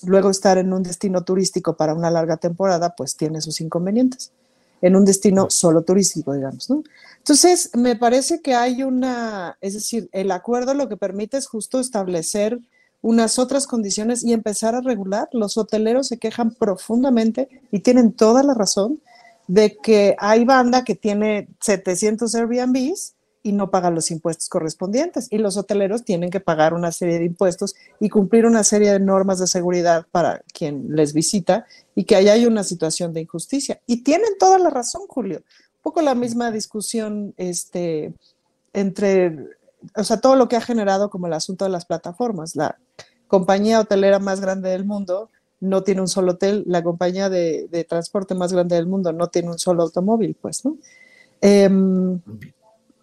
Luego 0.03 0.29
estar 0.29 0.59
en 0.59 0.71
un 0.71 0.83
destino 0.83 1.23
turístico 1.23 1.75
para 1.75 1.95
una 1.95 2.11
larga 2.11 2.37
temporada, 2.37 2.93
pues 2.95 3.15
tiene 3.15 3.41
sus 3.41 3.61
inconvenientes. 3.61 4.31
En 4.83 4.95
un 4.95 5.03
destino 5.03 5.49
solo 5.49 5.81
turístico, 5.81 6.35
digamos, 6.35 6.69
¿no? 6.69 6.83
Entonces, 7.17 7.71
me 7.73 7.95
parece 7.95 8.39
que 8.39 8.53
hay 8.53 8.83
una, 8.83 9.57
es 9.61 9.73
decir, 9.73 10.09
el 10.11 10.29
acuerdo 10.29 10.75
lo 10.75 10.87
que 10.87 10.95
permite 10.95 11.37
es 11.37 11.47
justo 11.47 11.79
establecer 11.79 12.59
unas 13.01 13.39
otras 13.39 13.65
condiciones 13.65 14.23
y 14.23 14.33
empezar 14.33 14.75
a 14.75 14.81
regular. 14.81 15.27
Los 15.31 15.57
hoteleros 15.57 16.07
se 16.07 16.19
quejan 16.19 16.51
profundamente 16.51 17.49
y 17.71 17.79
tienen 17.79 18.13
toda 18.13 18.43
la 18.43 18.53
razón 18.53 19.01
de 19.47 19.75
que 19.75 20.15
hay 20.19 20.45
banda 20.45 20.83
que 20.83 20.93
tiene 20.93 21.47
700 21.61 22.35
Airbnbs 22.35 23.15
y 23.45 23.51
no 23.51 23.69
paga 23.69 23.91
los 23.91 24.09
impuestos 24.09 24.49
correspondientes. 24.49 25.27
Y 25.29 25.37
los 25.37 25.55
hoteleros 25.55 26.03
tienen 26.03 26.31
que 26.31 26.39
pagar 26.39 26.73
una 26.73 26.91
serie 26.91 27.19
de 27.19 27.25
impuestos 27.25 27.75
y 27.99 28.09
cumplir 28.09 28.47
una 28.47 28.63
serie 28.63 28.91
de 28.91 28.99
normas 28.99 29.37
de 29.37 29.45
seguridad 29.45 30.07
para 30.09 30.41
quien 30.51 30.95
les 30.95 31.13
visita 31.13 31.67
y 31.93 32.05
que 32.05 32.15
ahí 32.15 32.27
hay 32.27 32.47
una 32.47 32.63
situación 32.63 33.13
de 33.13 33.21
injusticia. 33.21 33.79
Y 33.85 34.01
tienen 34.01 34.31
toda 34.39 34.57
la 34.57 34.71
razón, 34.71 35.03
Julio. 35.07 35.37
Un 35.37 35.81
poco 35.83 36.01
la 36.01 36.15
misma 36.15 36.49
discusión 36.49 37.35
este, 37.37 38.15
entre, 38.73 39.37
o 39.95 40.03
sea, 40.03 40.19
todo 40.19 40.35
lo 40.35 40.47
que 40.47 40.55
ha 40.55 40.61
generado 40.61 41.11
como 41.11 41.27
el 41.27 41.33
asunto 41.33 41.65
de 41.65 41.71
las 41.71 41.85
plataformas. 41.85 42.55
La 42.55 42.79
compañía 43.27 43.79
hotelera 43.79 44.17
más 44.17 44.41
grande 44.41 44.71
del 44.71 44.85
mundo 44.85 45.29
no 45.59 45.83
tiene 45.83 46.01
un 46.01 46.07
solo 46.07 46.31
hotel, 46.31 46.63
la 46.65 46.81
compañía 46.81 47.29
de, 47.29 47.85
transporte 47.87 48.33
más 48.33 48.51
grande 48.51 48.75
del 48.75 48.87
mundo 48.87 49.13
no 49.13 49.27
tiene 49.27 49.49
un 49.49 49.59
solo 49.59 49.83
automóvil, 49.83 50.35
pues, 50.41 50.65
¿no? 50.65 50.77
Em, 51.41 52.19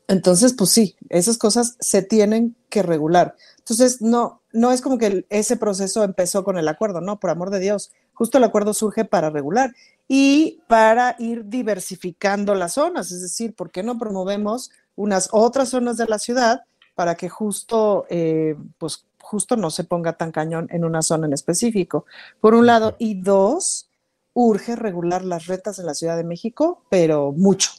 Entonces, 0.09 0.54
pues 0.54 0.71
sí, 0.71 0.97
esas 1.09 1.38
cosas 1.38 1.76
se 1.80 2.02
tienen 2.02 2.56
que 2.68 2.82
regular. 2.82 3.37
Entonces, 3.59 4.02
no, 4.02 4.42
no 4.52 4.73
es 4.73 4.80
como 4.80 4.99
que 4.99 5.25
ese 5.30 5.56
proceso 5.56 6.04
empezó 6.04 6.44
con 6.44 6.59
el 6.59 6.68
acuerdo, 6.68 7.00
no, 7.00 7.21
por 7.21 7.30
amor 7.30 7.50
de 7.50 7.61
Dios. 7.61 7.92
Justo 8.12 8.38
el 8.38 8.44
acuerdo 8.44 8.75
surge 8.75 9.04
para 9.04 9.30
regular 9.30 9.73
y 10.09 10.61
para 10.68 11.16
ir 11.18 11.47
diversificando 11.47 12.54
las 12.54 12.75
zonas, 12.75 13.11
es 13.12 13.23
decir, 13.23 13.54
¿por 13.54 13.71
qué 13.71 13.82
no 13.82 13.99
promovemos 13.99 14.71
unas 14.94 15.28
otras 15.32 15.71
zonas 15.71 15.97
de 15.97 16.06
la 16.06 16.18
ciudad 16.18 16.62
para 16.94 17.14
que 17.14 17.28
justo, 17.28 18.04
eh, 18.11 18.56
pues 18.78 19.06
justo 19.21 19.56
no 19.56 19.71
se 19.71 19.85
ponga 19.85 20.12
tan 20.18 20.30
cañón 20.30 20.68
en 20.71 20.85
una 20.85 21.02
zona 21.02 21.26
en 21.26 21.32
específico? 21.32 22.04
Por 22.40 22.54
un 22.54 22.66
lado, 22.66 22.97
y 22.99 23.23
dos, 23.23 23.88
urge 24.35 24.76
regular 24.76 25.25
las 25.25 25.47
retas 25.47 25.78
en 25.78 25.87
la 25.87 25.94
Ciudad 25.94 26.16
de 26.16 26.25
México, 26.25 26.82
pero 26.90 27.32
mucho. 27.32 27.71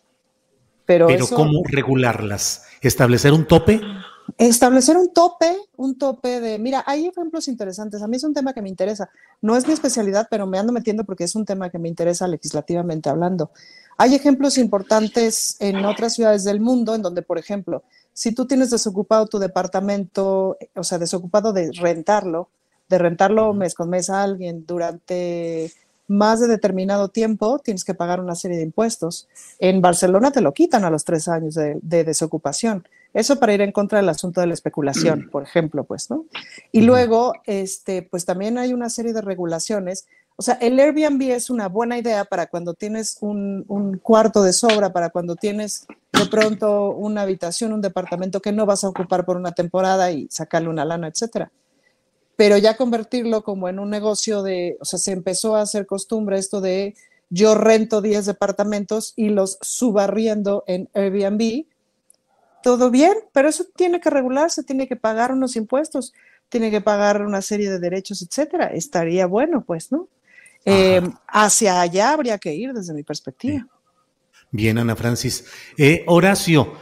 Pero, 0.86 1.08
Pero 1.08 1.24
eso- 1.26 1.36
¿cómo 1.36 1.62
regularlas? 1.66 2.64
¿Establecer 2.82 3.34
un 3.34 3.46
tope? 3.46 3.82
Establecer 4.38 4.96
un 4.98 5.14
tope, 5.14 5.56
un 5.76 5.98
tope 5.98 6.40
de, 6.40 6.58
mira, 6.58 6.84
hay 6.88 7.08
ejemplos 7.08 7.48
interesantes. 7.48 8.02
A 8.02 8.08
mí 8.08 8.16
es 8.16 8.24
un 8.24 8.34
tema 8.34 8.54
que 8.54 8.62
me 8.62 8.70
interesa. 8.70 9.10
No 9.42 9.56
es 9.58 9.68
mi 9.68 9.74
especialidad, 9.74 10.28
pero 10.32 10.48
me 10.48 10.58
ando 10.58 10.72
metiendo 10.72 11.04
porque 11.04 11.26
es 11.26 11.36
un 11.36 11.46
tema 11.46 11.70
que 11.70 11.78
me 11.80 11.90
interesa 11.90 12.28
legislativamente 12.28 13.10
hablando. 13.10 13.52
Hay 13.98 14.16
ejemplos 14.16 14.58
importantes 14.58 15.58
en 15.60 15.86
otras 15.86 16.14
ciudades 16.14 16.44
del 16.44 16.60
mundo 16.62 16.96
en 16.96 17.02
donde, 17.02 17.22
por 17.22 17.38
ejemplo, 17.38 17.84
si 18.14 18.34
tú 18.34 18.46
tienes 18.48 18.70
desocupado 18.70 19.28
tu 19.28 19.40
departamento, 19.40 20.58
o 20.76 20.84
sea, 20.84 20.98
desocupado 20.98 21.54
de 21.54 21.72
rentarlo, 21.74 22.50
de 22.90 22.98
rentarlo 22.98 23.54
mes 23.54 23.76
con 23.76 23.90
mes 23.90 24.10
a 24.10 24.24
alguien 24.24 24.66
durante 24.66 25.72
más 26.08 26.40
de 26.40 26.48
determinado 26.48 27.08
tiempo, 27.08 27.60
tienes 27.60 27.84
que 27.84 27.94
pagar 27.94 28.20
una 28.20 28.36
serie 28.36 28.58
de 28.58 28.64
impuestos. 28.64 29.28
En 29.60 29.82
Barcelona 29.82 30.32
te 30.32 30.42
lo 30.42 30.54
quitan 30.54 30.84
a 30.86 30.90
los 30.90 31.04
tres 31.04 31.28
años 31.28 31.56
de, 31.56 31.80
de 31.82 32.04
desocupación. 32.04 32.86
Eso 33.14 33.40
para 33.40 33.54
ir 33.54 33.62
en 33.62 33.72
contra 33.72 34.00
del 34.00 34.10
asunto 34.10 34.42
de 34.42 34.48
la 34.48 34.54
especulación, 34.54 35.30
por 35.32 35.44
ejemplo, 35.44 35.84
pues, 35.84 36.10
¿no? 36.10 36.26
Y 36.72 36.82
luego, 36.82 37.34
este, 37.46 38.02
pues 38.02 38.26
también 38.26 38.58
hay 38.58 38.74
una 38.74 38.90
serie 38.90 39.14
de 39.14 39.22
regulaciones. 39.22 40.08
O 40.36 40.42
sea, 40.42 40.56
el 40.56 40.80
Airbnb 40.80 41.22
es 41.32 41.52
una 41.52 41.68
buena 41.68 42.00
idea 42.00 42.26
para 42.26 42.48
cuando 42.48 42.74
tienes 42.74 43.18
un, 43.22 43.66
un 43.68 44.00
cuarto 44.00 44.42
de 44.42 44.52
sobra, 44.52 44.92
para 44.92 45.12
cuando 45.12 45.36
tienes 45.36 45.86
de 46.12 46.26
pronto 46.26 46.90
una 46.90 47.22
habitación, 47.22 47.72
un 47.72 47.82
departamento 47.82 48.42
que 48.42 48.52
no 48.52 48.66
vas 48.66 48.84
a 48.84 48.90
ocupar 48.90 49.26
por 49.26 49.38
una 49.38 49.52
temporada 49.52 50.12
y 50.12 50.28
sacarle 50.32 50.70
una 50.70 50.84
lana, 50.84 51.08
etcétera 51.08 51.52
pero 52.36 52.58
ya 52.58 52.78
convertirlo 52.78 53.44
como 53.44 53.70
en 53.70 53.80
un 53.80 53.90
negocio 53.90 54.44
de, 54.44 54.78
o 54.80 54.86
sea, 54.86 55.00
se 55.00 55.12
empezó 55.12 55.56
a 55.56 55.62
hacer 55.62 55.86
costumbre 55.86 56.38
esto 56.38 56.62
de 56.62 56.96
yo 57.30 57.56
rento 57.56 58.02
10 58.02 58.26
departamentos 58.26 59.14
y 59.16 59.30
los 59.30 59.58
subarriendo 59.62 60.64
en 60.68 60.90
Airbnb, 60.94 61.66
todo 62.62 62.92
bien, 62.92 63.14
pero 63.34 63.50
eso 63.50 63.66
tiene 63.76 64.00
que 64.00 64.10
regularse, 64.10 64.64
tiene 64.64 64.88
que 64.88 64.96
pagar 64.96 65.32
unos 65.32 65.56
impuestos, 65.56 66.14
tiene 66.50 66.72
que 66.72 66.82
pagar 66.82 67.24
una 67.24 67.42
serie 67.42 67.70
de 67.70 67.80
derechos, 67.80 68.22
etcétera. 68.22 68.68
Estaría 68.68 69.26
bueno, 69.26 69.64
pues, 69.66 69.92
¿no? 69.92 70.08
Eh, 70.66 71.02
hacia 71.28 71.82
allá 71.82 72.14
habría 72.14 72.38
que 72.38 72.54
ir 72.54 72.72
desde 72.74 72.94
mi 72.94 73.04
perspectiva. 73.04 73.68
Bien, 74.52 74.78
Ana 74.78 74.96
Francis. 74.96 75.46
Eh, 75.78 76.04
Horacio, 76.08 76.74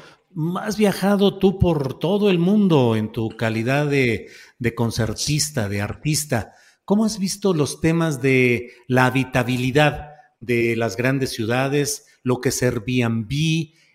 has 0.62 0.78
viajado 0.78 1.38
tú 1.38 1.60
por 1.60 2.00
todo 2.00 2.30
el 2.30 2.40
mundo 2.40 2.96
en 2.96 3.12
tu 3.12 3.30
calidad 3.30 3.88
de, 3.88 4.28
de 4.60 4.76
concertista, 4.76 5.70
de 5.70 5.82
artista. 5.82 6.54
¿Cómo 6.86 7.06
has 7.06 7.20
visto 7.20 7.54
los 7.54 7.82
temas 7.82 8.22
de 8.22 8.72
la 8.88 9.06
habitabilidad 9.06 10.12
de 10.40 10.76
las 10.76 10.98
grandes 10.98 11.32
ciudades, 11.32 12.08
lo 12.24 12.42
que 12.42 12.50
es 12.50 12.64
Airbnb? 12.64 13.30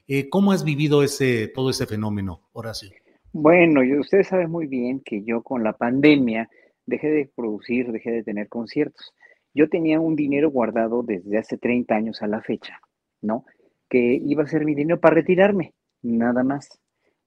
Eh, 0.09 0.29
¿Cómo 0.29 0.53
has 0.53 0.65
vivido 0.65 1.03
ese, 1.03 1.49
todo 1.49 1.71
ese 1.71 1.87
fenómeno, 1.87 2.49
Horacio? 2.53 2.91
Bueno, 3.33 3.83
y 3.85 3.99
ustedes 3.99 4.29
saben 4.29 4.51
muy 4.51 4.67
bien 4.67 5.01
que 5.05 5.23
yo 5.25 5.43
con 5.43 5.63
la 5.63 5.75
pandemia 5.75 6.49
dejé 6.87 7.09
de 7.09 7.31
producir, 7.35 7.93
dejé 7.93 8.11
de 8.13 8.23
tener 8.23 8.49
conciertos. 8.49 9.13
Yo 9.53 9.69
tenía 9.69 10.01
un 10.01 10.17
dinero 10.17 10.51
guardado 10.51 11.03
desde 11.03 11.39
hace 11.39 11.59
30 11.59 11.95
años 11.95 12.23
a 12.23 12.29
la 12.29 12.41
fecha, 12.41 12.81
¿no? 13.21 13.45
Que 13.91 14.21
iba 14.25 14.45
a 14.45 14.47
ser 14.47 14.65
mi 14.65 14.75
dinero 14.75 15.01
para 15.01 15.17
retirarme, 15.17 15.75
nada 16.07 16.45
más. 16.45 16.69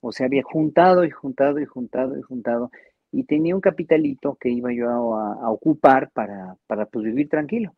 O 0.01 0.11
sea, 0.11 0.27
había 0.27 0.43
juntado 0.43 1.03
y 1.03 1.11
juntado 1.11 1.59
y 1.59 1.65
juntado 1.65 2.17
y 2.17 2.21
juntado 2.21 2.71
y 3.11 3.23
tenía 3.23 3.55
un 3.55 3.61
capitalito 3.61 4.37
que 4.39 4.49
iba 4.49 4.71
yo 4.71 4.87
a, 5.15 5.49
ocupar 5.51 6.11
para, 6.11 6.55
para 6.67 6.85
pues, 6.85 7.05
vivir 7.05 7.27
tranquilo. 7.27 7.73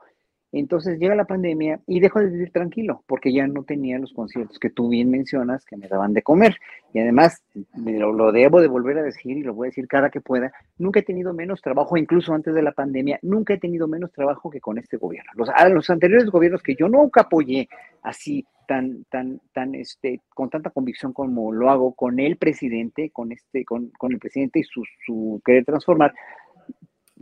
Entonces 0.52 1.00
llega 1.00 1.16
la 1.16 1.26
pandemia 1.26 1.80
y 1.88 2.00
dejo 2.00 2.20
de 2.20 2.28
vivir 2.28 2.52
tranquilo 2.52 3.04
porque 3.08 3.32
ya 3.32 3.48
no 3.48 3.64
tenía 3.64 3.98
los 4.00 4.12
conciertos 4.14 4.60
que 4.60 4.70
tú 4.70 4.90
bien 4.90 5.10
mencionas 5.10 5.66
que 5.66 5.78
me 5.78 5.88
daban 5.88 6.14
de 6.14 6.24
comer. 6.24 6.58
Y 6.94 7.00
además, 7.00 7.42
lo, 7.76 8.12
lo, 8.12 8.32
debo 8.32 8.60
de 8.60 8.68
volver 8.68 8.98
a 8.98 9.04
decir 9.04 9.38
y 9.38 9.44
lo 9.44 9.54
voy 9.54 9.68
a 9.68 9.70
decir 9.70 9.88
cada 9.88 10.10
que 10.10 10.20
pueda, 10.20 10.52
nunca 10.78 11.00
he 11.00 11.04
tenido 11.04 11.34
menos 11.34 11.62
trabajo, 11.62 11.96
incluso 11.96 12.34
antes 12.34 12.54
de 12.54 12.62
la 12.62 12.74
pandemia, 12.74 13.20
nunca 13.22 13.54
he 13.54 13.60
tenido 13.60 13.88
menos 13.88 14.12
trabajo 14.12 14.50
que 14.50 14.60
con 14.60 14.78
este 14.78 14.98
gobierno. 14.98 15.32
Los, 15.36 15.50
los 15.72 15.90
anteriores 15.90 16.30
gobiernos 16.30 16.62
que 16.62 16.76
yo 16.76 16.90
nunca 16.90 17.22
apoyé 17.22 17.70
así 18.04 18.46
tan, 18.68 19.06
tan, 19.06 19.42
tan, 19.54 19.76
este, 19.76 20.22
con 20.34 20.50
tanta 20.50 20.70
convicción 20.70 21.14
como 21.14 21.52
lo 21.52 21.70
hago 21.70 21.94
con 21.94 22.20
el 22.20 22.38
presidente, 22.38 23.10
con 23.12 23.32
este, 23.32 23.66
con, 23.66 23.90
con 23.98 24.14
el 24.14 24.20
presidente 24.20 24.60
y 24.60 24.64
su, 24.64 24.84
su 25.06 25.42
querer 25.46 25.66
transformar, 25.66 26.14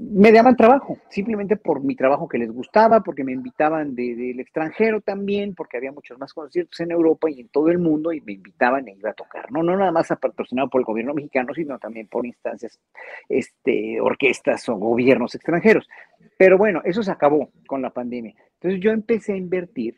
me 0.02 0.32
daban 0.32 0.56
trabajo, 0.56 0.98
simplemente 1.10 1.58
por 1.58 1.84
mi 1.84 1.94
trabajo 1.94 2.30
que 2.30 2.38
les 2.38 2.50
gustaba, 2.50 3.02
porque 3.02 3.26
me 3.26 3.34
invitaban 3.34 3.96
del 3.96 4.16
de, 4.16 4.34
de 4.34 4.42
extranjero 4.42 5.02
también, 5.02 5.54
porque 5.54 5.76
había 5.76 5.92
muchos 5.92 6.18
más 6.18 6.34
conciertos 6.34 6.80
en 6.80 6.92
Europa 6.92 7.30
y 7.30 7.42
en 7.42 7.50
todo 7.50 7.68
el 7.68 7.80
mundo 7.80 8.14
y 8.14 8.22
me 8.22 8.32
invitaban 8.32 8.88
e 8.88 8.94
iba 8.94 9.10
a 9.10 9.14
tocar, 9.14 9.52
no, 9.52 9.62
no 9.62 9.76
nada 9.76 9.92
más 9.92 10.08
patrocinado 10.08 10.70
por 10.70 10.80
el 10.80 10.86
gobierno 10.86 11.14
mexicano, 11.14 11.54
sino 11.54 11.78
también 11.80 12.08
por 12.08 12.26
instancias, 12.26 12.80
este, 13.28 14.00
orquestas 14.00 14.70
o 14.70 14.76
gobiernos 14.76 15.36
extranjeros. 15.36 15.86
Pero 16.38 16.58
bueno, 16.58 16.82
eso 16.86 17.04
se 17.04 17.12
acabó 17.12 17.52
con 17.68 17.82
la 17.82 17.90
pandemia. 17.90 18.36
Entonces 18.54 18.80
yo 18.80 18.92
empecé 18.92 19.34
a 19.34 19.38
invertir 19.38 19.98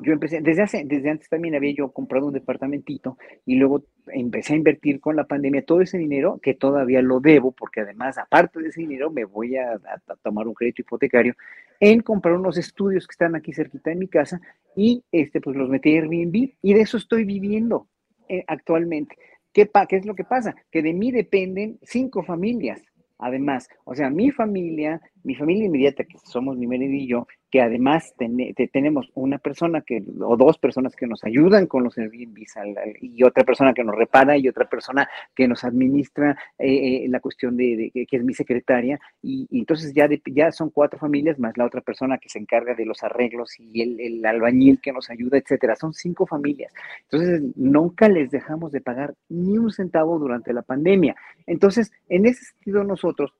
yo 0.00 0.12
empecé, 0.12 0.40
desde, 0.40 0.62
hace, 0.62 0.84
desde 0.84 1.10
antes 1.10 1.28
también 1.28 1.54
había 1.54 1.74
yo 1.74 1.90
comprado 1.90 2.26
un 2.26 2.32
departamentito 2.32 3.18
y 3.44 3.56
luego 3.56 3.84
empecé 4.06 4.52
a 4.52 4.56
invertir 4.56 5.00
con 5.00 5.16
la 5.16 5.24
pandemia 5.24 5.64
todo 5.64 5.80
ese 5.80 5.98
dinero 5.98 6.38
que 6.42 6.54
todavía 6.54 7.02
lo 7.02 7.20
debo, 7.20 7.52
porque 7.52 7.80
además, 7.80 8.16
aparte 8.18 8.60
de 8.60 8.68
ese 8.68 8.82
dinero, 8.82 9.10
me 9.10 9.24
voy 9.24 9.56
a, 9.56 9.78
tomar 10.22 10.46
un 10.46 10.54
crédito 10.54 10.82
hipotecario 10.82 11.34
en 11.80 12.00
comprar 12.00 12.34
unos 12.34 12.58
estudios 12.58 13.06
que 13.06 13.12
están 13.12 13.34
aquí 13.34 13.52
cerquita 13.52 13.90
de 13.90 13.96
mi 13.96 14.08
casa 14.08 14.40
y 14.76 15.04
este, 15.10 15.40
pues 15.40 15.56
los 15.56 15.68
metí 15.68 15.96
a 15.96 16.00
Airbnb 16.00 16.52
y 16.62 16.74
de 16.74 16.80
eso 16.80 16.96
estoy 16.96 17.24
viviendo 17.24 17.88
eh, 18.28 18.44
actualmente. 18.46 19.16
¿Qué, 19.52 19.66
pa 19.66 19.86
¿Qué 19.86 19.96
es 19.96 20.06
lo 20.06 20.14
que 20.14 20.24
pasa? 20.24 20.54
Que 20.70 20.82
de 20.82 20.92
mí 20.92 21.10
dependen 21.10 21.78
cinco 21.82 22.22
familias. 22.22 22.82
Además, 23.18 23.68
o 23.84 23.94
sea, 23.96 24.10
mi 24.10 24.30
familia, 24.30 25.00
mi 25.24 25.34
familia 25.34 25.66
inmediata, 25.66 26.04
que 26.04 26.18
somos 26.24 26.56
mi 26.56 26.68
marido 26.68 26.94
y 26.94 27.08
yo, 27.08 27.26
que 27.50 27.60
además 27.60 28.14
ten, 28.16 28.36
te, 28.54 28.68
tenemos 28.68 29.10
una 29.14 29.38
persona 29.38 29.80
que, 29.80 30.02
o 30.20 30.36
dos 30.36 30.58
personas 30.58 30.94
que 30.94 31.06
nos 31.06 31.24
ayudan 31.24 31.66
con 31.66 31.84
los 31.84 31.96
Airbnbs 31.96 32.54
y 33.00 33.22
otra 33.22 33.44
persona 33.44 33.72
que 33.72 33.84
nos 33.84 33.96
repara 33.96 34.36
y 34.36 34.48
otra 34.48 34.68
persona 34.68 35.08
que 35.34 35.48
nos 35.48 35.64
administra 35.64 36.38
eh, 36.58 37.04
eh, 37.04 37.06
la 37.08 37.20
cuestión 37.20 37.56
de, 37.56 37.90
que 37.92 38.16
es 38.16 38.24
mi 38.24 38.34
secretaria. 38.34 39.00
Y, 39.22 39.46
y 39.50 39.60
entonces 39.60 39.94
ya, 39.94 40.08
de, 40.08 40.20
ya 40.26 40.52
son 40.52 40.70
cuatro 40.70 40.98
familias 40.98 41.38
más 41.38 41.56
la 41.56 41.64
otra 41.64 41.80
persona 41.80 42.18
que 42.18 42.28
se 42.28 42.38
encarga 42.38 42.74
de 42.74 42.84
los 42.84 43.02
arreglos 43.02 43.58
y 43.58 43.82
el, 43.82 44.00
el 44.00 44.24
albañil 44.26 44.80
que 44.80 44.92
nos 44.92 45.10
ayuda, 45.10 45.38
etcétera. 45.38 45.76
Son 45.76 45.92
cinco 45.92 46.26
familias. 46.26 46.72
Entonces 47.10 47.42
nunca 47.56 48.08
les 48.08 48.30
dejamos 48.30 48.72
de 48.72 48.80
pagar 48.80 49.14
ni 49.28 49.58
un 49.58 49.70
centavo 49.70 50.18
durante 50.18 50.52
la 50.52 50.62
pandemia. 50.62 51.16
Entonces, 51.46 51.90
en 52.08 52.26
ese 52.26 52.44
sentido 52.44 52.84
nosotros 52.84 53.32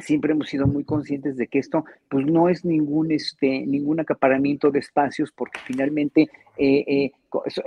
siempre 0.00 0.32
hemos 0.32 0.48
sido 0.48 0.66
muy 0.66 0.84
conscientes 0.84 1.36
de 1.36 1.46
que 1.46 1.58
esto 1.58 1.84
pues 2.08 2.26
no 2.26 2.48
es 2.48 2.64
ningún 2.64 3.12
este 3.12 3.66
ningún 3.66 4.00
acaparamiento 4.00 4.70
de 4.70 4.80
espacios 4.80 5.32
porque 5.32 5.60
finalmente 5.64 6.28
eh, 6.56 6.84
eh, 6.86 7.12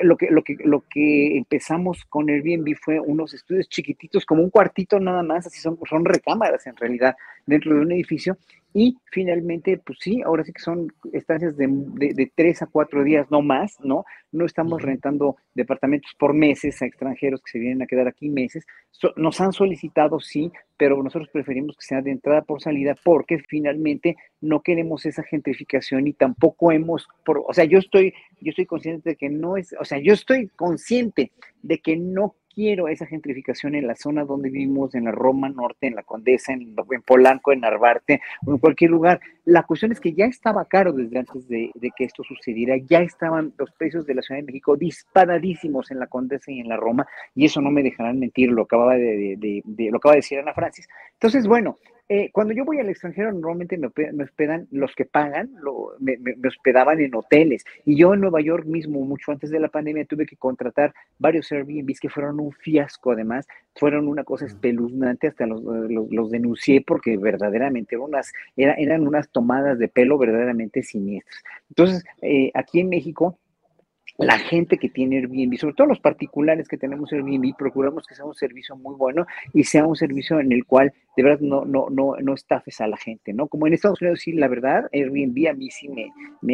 lo 0.01 0.17
que 0.17 0.29
lo 0.29 0.43
que 0.43 0.57
lo 0.63 0.81
que 0.81 1.37
empezamos 1.37 2.05
con 2.05 2.29
Airbnb 2.29 2.75
fue 2.75 2.99
unos 2.99 3.33
estudios 3.33 3.69
chiquititos 3.69 4.25
como 4.25 4.43
un 4.43 4.49
cuartito 4.49 4.99
nada 4.99 5.23
más 5.23 5.47
así 5.47 5.59
son 5.59 5.77
son 5.89 6.05
recámaras 6.05 6.67
en 6.67 6.75
realidad 6.75 7.15
dentro 7.45 7.73
de 7.73 7.81
un 7.81 7.91
edificio 7.91 8.37
y 8.73 8.97
finalmente 9.11 9.79
pues 9.85 9.99
sí 10.01 10.21
ahora 10.23 10.43
sí 10.43 10.51
que 10.51 10.61
son 10.61 10.91
estancias 11.11 11.55
de, 11.57 11.67
de, 11.69 12.13
de 12.13 12.31
tres 12.35 12.61
a 12.61 12.67
cuatro 12.67 13.03
días 13.03 13.29
no 13.29 13.41
más 13.41 13.79
no 13.81 14.03
no 14.31 14.45
estamos 14.45 14.81
rentando 14.81 15.37
departamentos 15.53 16.11
por 16.17 16.33
meses 16.33 16.81
a 16.81 16.85
extranjeros 16.85 17.41
que 17.41 17.51
se 17.51 17.59
vienen 17.59 17.83
a 17.83 17.85
quedar 17.85 18.07
aquí 18.07 18.29
meses. 18.29 18.65
So, 18.89 19.13
nos 19.15 19.39
han 19.39 19.53
solicitado 19.53 20.19
sí 20.19 20.51
pero 20.77 21.01
nosotros 21.01 21.29
preferimos 21.31 21.77
que 21.77 21.85
sea 21.85 22.01
de 22.01 22.11
entrada 22.11 22.41
por 22.41 22.61
salida 22.61 22.95
porque 23.03 23.39
finalmente 23.39 24.17
no 24.41 24.61
queremos 24.61 25.05
esa 25.05 25.23
gentrificación 25.23 26.07
y 26.07 26.13
tampoco 26.13 26.71
hemos, 26.71 27.07
por, 27.23 27.43
o 27.47 27.53
sea, 27.53 27.63
yo 27.63 27.79
estoy, 27.79 28.13
yo 28.41 28.49
estoy 28.49 28.65
consciente 28.65 29.11
de 29.11 29.15
que 29.15 29.29
no 29.29 29.55
es, 29.55 29.73
o 29.79 29.85
sea, 29.85 29.99
yo 29.99 30.13
estoy 30.13 30.49
consciente 30.49 31.31
de 31.61 31.79
que 31.79 31.95
no 31.95 32.35
quiero 32.53 32.87
esa 32.87 33.05
gentrificación 33.05 33.75
en 33.75 33.87
la 33.87 33.95
zona 33.95 34.23
donde 34.25 34.49
vivimos, 34.49 34.95
en 34.95 35.05
la 35.05 35.11
Roma 35.11 35.49
Norte, 35.49 35.87
en 35.87 35.95
la 35.95 36.03
Condesa, 36.03 36.53
en, 36.53 36.75
Polanco, 37.05 37.51
en 37.51 37.61
Narvarte, 37.61 38.21
en 38.47 38.57
cualquier 38.57 38.91
lugar. 38.91 39.19
La 39.45 39.63
cuestión 39.63 39.91
es 39.91 39.99
que 39.99 40.13
ya 40.13 40.25
estaba 40.25 40.63
caro 40.65 40.93
desde 40.93 41.19
antes 41.19 41.47
de, 41.49 41.71
que 41.97 42.05
esto 42.05 42.23
sucediera, 42.23 42.77
ya 42.77 43.01
estaban 43.01 43.53
los 43.57 43.71
precios 43.71 44.05
de 44.05 44.15
la 44.15 44.21
Ciudad 44.21 44.39
de 44.39 44.45
México 44.45 44.77
disparadísimos 44.77 45.91
en 45.91 45.99
la 45.99 46.07
Condesa 46.07 46.51
y 46.51 46.61
en 46.61 46.69
la 46.69 46.77
Roma, 46.77 47.05
y 47.35 47.45
eso 47.45 47.59
no 47.59 47.69
me 47.69 47.83
dejarán 47.83 48.19
mentir, 48.19 48.51
lo 48.51 48.63
acababa 48.63 48.95
de, 48.95 49.61
lo 49.65 49.97
acaba 49.97 50.13
de 50.13 50.19
decir 50.19 50.39
Ana 50.39 50.53
Francis. 50.53 50.87
Entonces, 51.13 51.45
bueno, 51.45 51.77
eh, 52.09 52.29
cuando 52.33 52.53
yo 52.53 52.65
voy 52.65 52.79
al 52.79 52.89
extranjero, 52.89 53.31
normalmente 53.31 53.77
me, 53.77 53.87
hospedan 54.23 54.67
los 54.71 54.93
que 54.93 55.05
pagan, 55.05 55.51
me, 55.99 56.17
hospedaban 56.47 56.99
en 56.99 57.15
hoteles. 57.15 57.63
Y 57.85 57.95
yo 57.95 58.13
en 58.13 58.19
Nueva 58.19 58.41
York 58.41 58.65
mismo, 58.65 58.99
mucho 59.05 59.31
antes 59.31 59.49
de 59.49 59.59
la 59.59 59.69
pandemia, 59.69 60.05
tuve 60.05 60.25
que 60.25 60.35
contratar 60.35 60.93
varios 61.17 61.51
Airbnbs 61.51 62.01
que 62.01 62.09
fueron 62.09 62.41
un 62.41 62.51
fiasco, 62.51 63.13
además, 63.13 63.47
fueron 63.75 64.07
una 64.07 64.23
cosa 64.23 64.45
espeluznante, 64.45 65.27
hasta 65.27 65.45
los, 65.45 65.61
los, 65.63 66.29
denuncié 66.29 66.83
porque 66.85 67.17
verdaderamente 67.17 67.95
eran 67.95 68.07
unas, 68.09 68.33
eran 68.57 69.07
unas 69.07 69.29
tomadas 69.33 69.77
de 69.77 69.89
pelo 69.89 70.17
verdaderamente 70.17 70.83
siniestras. 70.83 71.43
Entonces, 71.69 72.05
eh, 72.21 72.51
aquí 72.53 72.79
en 72.79 72.89
México, 72.89 73.37
la 74.17 74.37
gente 74.37 74.77
que 74.77 74.89
tiene 74.89 75.17
Airbnb, 75.17 75.57
sobre 75.57 75.73
todo 75.73 75.87
los 75.87 75.99
particulares 75.99 76.67
que 76.67 76.77
tenemos 76.77 77.11
Airbnb, 77.11 77.55
procuramos 77.57 78.05
que 78.05 78.15
sea 78.15 78.25
un 78.25 78.35
servicio 78.35 78.75
muy 78.75 78.95
bueno 78.95 79.25
y 79.53 79.63
sea 79.63 79.85
un 79.85 79.95
servicio 79.95 80.39
en 80.39 80.51
el 80.51 80.65
cual 80.65 80.93
de 81.15 81.23
verdad 81.23 81.39
no, 81.41 81.65
no, 81.65 81.87
no, 81.89 82.15
no 82.21 82.33
estafes 82.33 82.81
a 82.81 82.87
la 82.87 82.97
gente, 82.97 83.33
¿no? 83.33 83.47
Como 83.47 83.67
en 83.67 83.73
Estados 83.73 84.01
Unidos, 84.01 84.21
sí, 84.21 84.33
la 84.33 84.47
verdad, 84.47 84.89
Airbnb 84.91 85.47
a 85.49 85.53
mí 85.53 85.69
sí 85.69 85.89
me, 85.89 86.11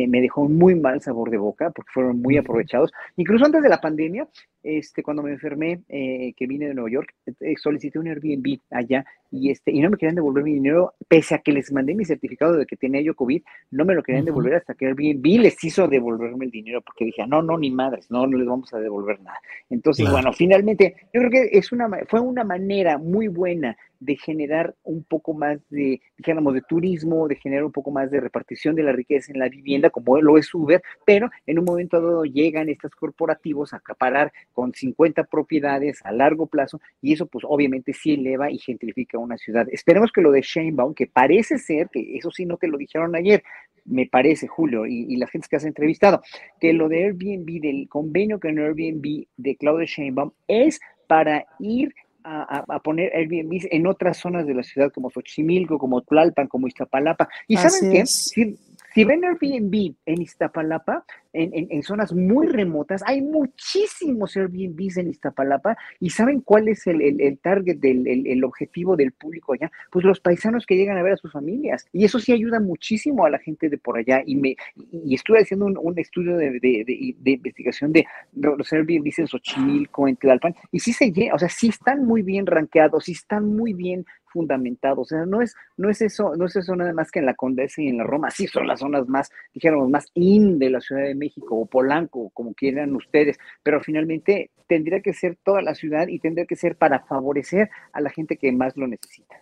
me, 0.07 0.21
dejó 0.21 0.41
un 0.41 0.57
muy 0.57 0.75
mal 0.75 1.01
sabor 1.01 1.29
de 1.29 1.37
boca 1.37 1.71
porque 1.71 1.91
fueron 1.93 2.21
muy 2.21 2.37
aprovechados. 2.37 2.91
Incluso 3.15 3.45
antes 3.45 3.61
de 3.61 3.69
la 3.69 3.79
pandemia, 3.79 4.27
este, 4.61 5.03
cuando 5.03 5.23
me 5.23 5.31
enfermé, 5.31 5.81
eh, 5.87 6.33
que 6.35 6.45
vine 6.47 6.67
de 6.67 6.73
Nueva 6.73 6.89
York, 6.89 7.15
eh, 7.25 7.55
solicité 7.57 7.99
un 7.99 8.07
Airbnb 8.07 8.59
allá 8.69 9.05
y, 9.31 9.51
este, 9.51 9.71
y 9.71 9.79
no 9.79 9.89
me 9.89 9.97
querían 9.97 10.15
devolver 10.15 10.43
mi 10.43 10.53
dinero, 10.53 10.93
pese 11.07 11.35
a 11.35 11.39
que 11.39 11.51
les 11.51 11.71
mandé 11.71 11.95
mi 11.95 12.03
certificado 12.03 12.53
de 12.53 12.65
que 12.65 12.75
tenía 12.75 13.01
yo 13.01 13.15
COVID, 13.15 13.41
no 13.71 13.85
me 13.85 13.93
lo 13.93 14.03
querían 14.03 14.25
devolver 14.25 14.55
hasta 14.55 14.73
que 14.73 14.87
Airbnb 14.87 15.41
les 15.41 15.63
hizo 15.63 15.87
devolverme 15.87 16.45
el 16.45 16.51
dinero 16.51 16.81
porque 16.81 17.05
dije, 17.05 17.25
no, 17.27 17.41
no, 17.41 17.57
ni 17.57 17.71
madres, 17.71 18.09
no, 18.09 18.27
no 18.27 18.37
les 18.37 18.47
vamos 18.47 18.73
a 18.73 18.79
devolver 18.79 19.21
nada. 19.21 19.39
Entonces, 19.69 20.09
bueno, 20.09 20.33
finalmente, 20.33 20.95
yo 21.13 21.21
creo 21.21 21.31
que 21.31 21.49
es 21.57 21.71
una, 21.71 21.89
fue 22.07 22.19
una 22.19 22.43
manera 22.43 22.97
muy 22.97 23.27
buena 23.27 23.77
de 23.99 24.15
generar 24.15 24.75
un 24.83 25.03
poco 25.03 25.33
más 25.33 25.59
de, 25.69 26.01
dijéramos, 26.17 26.53
de 26.53 26.61
turismo, 26.61 27.27
de 27.27 27.35
generar 27.35 27.65
un 27.65 27.71
poco 27.71 27.91
más 27.91 28.09
de 28.11 28.19
repartición 28.19 28.75
de 28.75 28.83
la 28.83 28.91
riqueza 28.91 29.31
en 29.31 29.39
la 29.39 29.49
vivienda, 29.49 29.89
como 29.89 30.21
lo 30.21 30.37
es 30.37 30.53
Uber, 30.53 30.81
pero 31.05 31.29
en 31.45 31.59
un 31.59 31.65
momento 31.65 32.01
dado 32.01 32.23
llegan 32.23 32.69
estos 32.69 32.91
corporativos 32.95 33.73
a 33.73 33.77
acaparar 33.77 34.31
con 34.53 34.73
50 34.73 35.25
propiedades 35.25 35.99
a 36.03 36.11
largo 36.11 36.47
plazo 36.47 36.79
y 37.01 37.13
eso 37.13 37.25
pues 37.25 37.45
obviamente 37.47 37.93
sí 37.93 38.13
eleva 38.13 38.51
y 38.51 38.57
gentrifica 38.57 39.17
una 39.17 39.37
ciudad. 39.37 39.67
Esperemos 39.71 40.11
que 40.11 40.21
lo 40.21 40.31
de 40.31 40.41
Sheinbaum, 40.41 40.93
que 40.93 41.07
parece 41.07 41.57
ser, 41.57 41.89
que 41.89 42.17
eso 42.17 42.31
sí 42.31 42.45
no 42.45 42.57
te 42.57 42.67
lo 42.67 42.77
dijeron 42.77 43.15
ayer, 43.15 43.43
me 43.85 44.05
parece, 44.05 44.47
Julio, 44.47 44.85
y, 44.85 45.15
las 45.17 45.31
gentes 45.31 45.49
que 45.49 45.55
has 45.55 45.65
entrevistado, 45.65 46.21
que 46.59 46.73
lo 46.73 46.87
de 46.89 47.05
Airbnb, 47.05 47.61
del 47.61 47.89
convenio 47.89 48.39
con 48.39 48.57
Airbnb 48.57 49.25
de 49.37 49.55
Claudia 49.55 49.85
Sheinbaum 49.85 50.31
es 50.47 50.79
para 51.07 51.45
ir 51.59 51.93
a, 52.29 52.79
poner 52.79 53.11
Airbnb 53.15 53.67
en 53.71 53.87
otras 53.87 54.17
zonas 54.17 54.45
de 54.45 54.53
la 54.53 54.63
ciudad 54.63 54.91
como 54.91 55.09
Xochimilco, 55.09 55.77
como 55.77 56.01
Tlalpan, 56.01 56.47
como 56.47 56.67
Iztapalapa. 56.67 57.27
¿Y 57.47 57.57
saben 57.57 57.91
qué? 57.91 58.05
Si 58.05 59.03
ven 59.03 59.23
Airbnb 59.23 59.95
en 60.05 60.21
Iztapalapa, 60.21 61.05
en, 61.33 61.83
zonas 61.83 62.13
muy 62.13 62.47
remotas, 62.47 63.03
hay 63.05 63.21
muchísimos 63.21 64.35
Airbnbs 64.35 64.97
en 64.97 65.09
Iztapalapa 65.09 65.77
y 65.99 66.09
¿saben 66.09 66.41
cuál 66.41 66.67
es 66.67 66.87
el, 66.87 67.39
target, 67.41 67.77
del, 67.77 68.07
el, 68.07 68.43
objetivo 68.43 68.95
del 68.95 69.11
público 69.11 69.53
allá? 69.53 69.71
Pues 69.91 70.05
los 70.05 70.19
paisanos 70.19 70.65
que 70.65 70.75
llegan 70.75 70.97
a 70.97 71.03
ver 71.03 71.13
a 71.13 71.17
sus 71.17 71.31
familias. 71.31 71.85
Y 71.93 72.05
eso 72.05 72.19
sí 72.19 72.31
ayuda 72.31 72.59
muchísimo 72.59 73.25
a 73.25 73.29
la 73.29 73.39
gente 73.39 73.69
de 73.69 73.77
por 73.77 73.97
allá. 73.97 74.23
Y, 74.25 74.35
me, 74.35 74.55
y 74.91 75.15
estuve 75.15 75.39
haciendo 75.39 75.65
un, 75.65 75.99
estudio 75.99 76.37
de, 76.37 77.19
investigación 77.25 77.91
de 77.91 78.05
los 78.33 78.71
Airbnbs 78.71 79.19
en 79.19 79.27
Xochimilco, 79.27 80.07
en 80.07 80.15
Tlalpan, 80.15 80.55
y 80.71 80.79
sí 80.79 80.93
se 80.93 81.09
o 81.33 81.39
sea, 81.39 81.49
sí 81.49 81.69
están 81.69 82.05
muy 82.05 82.21
bien 82.21 82.45
rankeados, 82.45 83.05
sí 83.05 83.11
están 83.13 83.55
muy 83.55 83.73
bien 83.73 84.05
fundamentado. 84.29 85.01
O 85.01 85.05
sea, 85.05 85.25
no 85.25 85.41
es, 85.41 85.55
no 85.77 85.89
es 85.89 86.01
eso, 86.01 86.35
no 86.35 86.45
es 86.45 86.55
eso 86.55 86.75
nada 86.75 86.93
más 86.93 87.11
que 87.11 87.19
en 87.19 87.25
la 87.25 87.33
Condesa 87.33 87.81
y 87.81 87.87
en 87.87 87.97
la 87.97 88.03
Roma. 88.03 88.29
Sí 88.31 88.47
son 88.47 88.67
las 88.67 88.79
zonas 88.79 89.07
más, 89.07 89.31
dijéramos, 89.53 89.89
más 89.89 90.05
in 90.13 90.59
de 90.59 90.69
la 90.69 90.79
Ciudad 90.79 91.03
de 91.03 91.15
México 91.19 91.55
o 91.55 91.65
Polanco, 91.65 92.31
como 92.33 92.53
quieran 92.53 92.95
ustedes, 92.95 93.37
pero 93.61 93.81
finalmente 93.81 94.49
tendría 94.67 95.01
que 95.01 95.13
ser 95.13 95.37
toda 95.43 95.61
la 95.61 95.75
ciudad 95.75 96.07
y 96.07 96.19
tendría 96.19 96.45
que 96.45 96.55
ser 96.55 96.75
para 96.75 97.01
favorecer 97.01 97.69
a 97.93 98.01
la 98.01 98.09
gente 98.09 98.37
que 98.37 98.51
más 98.51 98.75
lo 98.77 98.87
necesita. 98.87 99.35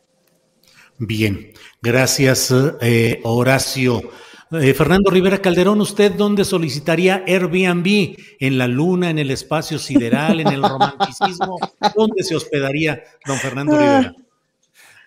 Bien, 0.99 1.51
gracias, 1.81 2.53
eh, 2.81 3.19
Horacio. 3.23 4.01
Eh, 4.51 4.73
Fernando 4.73 5.11
Rivera 5.11 5.39
Calderón, 5.39 5.81
¿usted 5.81 6.13
dónde 6.13 6.45
solicitaría 6.45 7.23
Airbnb? 7.27 8.15
¿En 8.39 8.57
la 8.57 8.67
luna, 8.67 9.09
en 9.09 9.19
el 9.19 9.29
espacio 9.29 9.77
sideral, 9.77 10.39
en 10.39 10.47
el 10.47 10.63
romanticismo? 10.63 11.57
¿Dónde 11.95 12.23
se 12.23 12.35
hospedaría 12.35 13.03
don 13.25 13.37
Fernando 13.37 13.77
Rivera? 13.77 14.15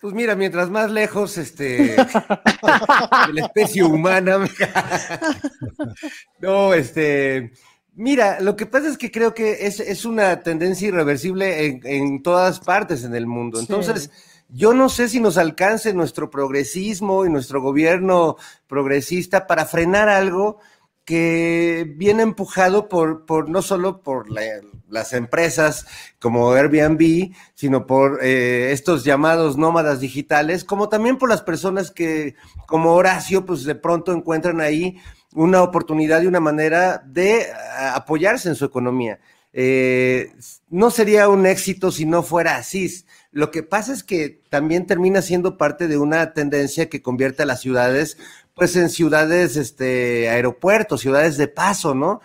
Pues 0.01 0.15
mira, 0.15 0.35
mientras 0.35 0.71
más 0.71 0.91
lejos 0.91 1.37
este, 1.37 1.97
de 1.97 3.33
la 3.35 3.47
especie 3.47 3.85
humana. 3.85 4.39
no, 6.41 6.73
este. 6.73 7.53
Mira, 7.95 8.41
lo 8.41 8.57
que 8.57 8.65
pasa 8.65 8.89
es 8.89 8.97
que 8.97 9.11
creo 9.11 9.35
que 9.35 9.67
es, 9.67 10.05
una 10.07 10.43
tendencia 10.43 10.89
irreversible 10.89 11.81
en, 11.85 12.23
todas 12.23 12.61
partes 12.61 13.05
en 13.05 13.15
el 13.15 13.27
mundo. 13.27 13.61
Entonces, 13.61 14.11
yo 14.49 14.73
no 14.73 14.89
sé 14.89 15.09
si 15.09 15.21
nos 15.21 15.37
alcance 15.37 15.93
nuestro 15.93 16.31
progresismo 16.31 17.27
y 17.27 17.31
nuestro 17.31 17.61
gobierno 17.61 18.37
progresista 18.69 19.47
para 19.47 19.67
frenar 19.67 20.09
algo 20.09 20.61
que 21.11 21.93
viene 21.97 22.23
empujado 22.23 22.89
por, 22.89 23.49
no 23.49 23.63
solo 23.63 24.01
por 24.01 24.27
las 24.89 25.13
empresas 25.13 25.85
como 26.21 26.53
Airbnb, 26.53 27.35
sino 27.57 27.85
por 27.85 28.21
eh, 28.23 28.71
estos 28.71 29.03
llamados 29.03 29.57
nómadas 29.57 29.99
digitales, 29.99 30.63
como 30.63 30.89
también 30.89 31.19
por 31.19 31.29
las 31.29 31.43
personas 31.43 31.91
que, 31.91 32.37
como 32.65 32.95
Horacio, 32.95 33.45
pues 33.45 33.65
de 33.65 33.75
pronto 33.75 34.13
encuentran 34.13 34.61
ahí 34.61 34.99
una 35.35 35.65
oportunidad 35.65 36.23
y 36.23 36.29
una 36.29 36.39
manera 36.39 37.03
de 37.05 37.45
apoyarse 37.93 38.49
en 38.49 38.55
su 38.55 38.65
economía. 38.65 39.19
Eh, 39.53 40.33
no 40.69 40.91
sería 40.91 41.29
un 41.29 41.47
éxito 41.47 41.91
si 41.91 42.07
no 42.07 42.23
fuera 42.23 42.57
así. 42.57 43.05
Lo 43.33 43.51
que 43.51 43.63
pasa 43.63 43.93
es 43.93 44.05
que 44.05 44.41
también 44.49 44.87
termina 44.87 45.23
siendo 45.23 45.57
parte 45.57 45.89
de 45.89 45.99
una 45.99 46.33
tendencia 46.33 46.89
que 46.89 47.03
convierte 47.03 47.43
a 47.43 47.47
las 47.47 47.61
ciudades 47.61 48.17
pues 48.55 48.77
en 48.77 48.91
ciudades, 48.91 49.57
este, 49.57 50.29
aeropuertos, 50.29 51.01
ciudades 51.01 51.37
de 51.39 51.49
paso, 51.49 51.95
¿no? 51.95 52.21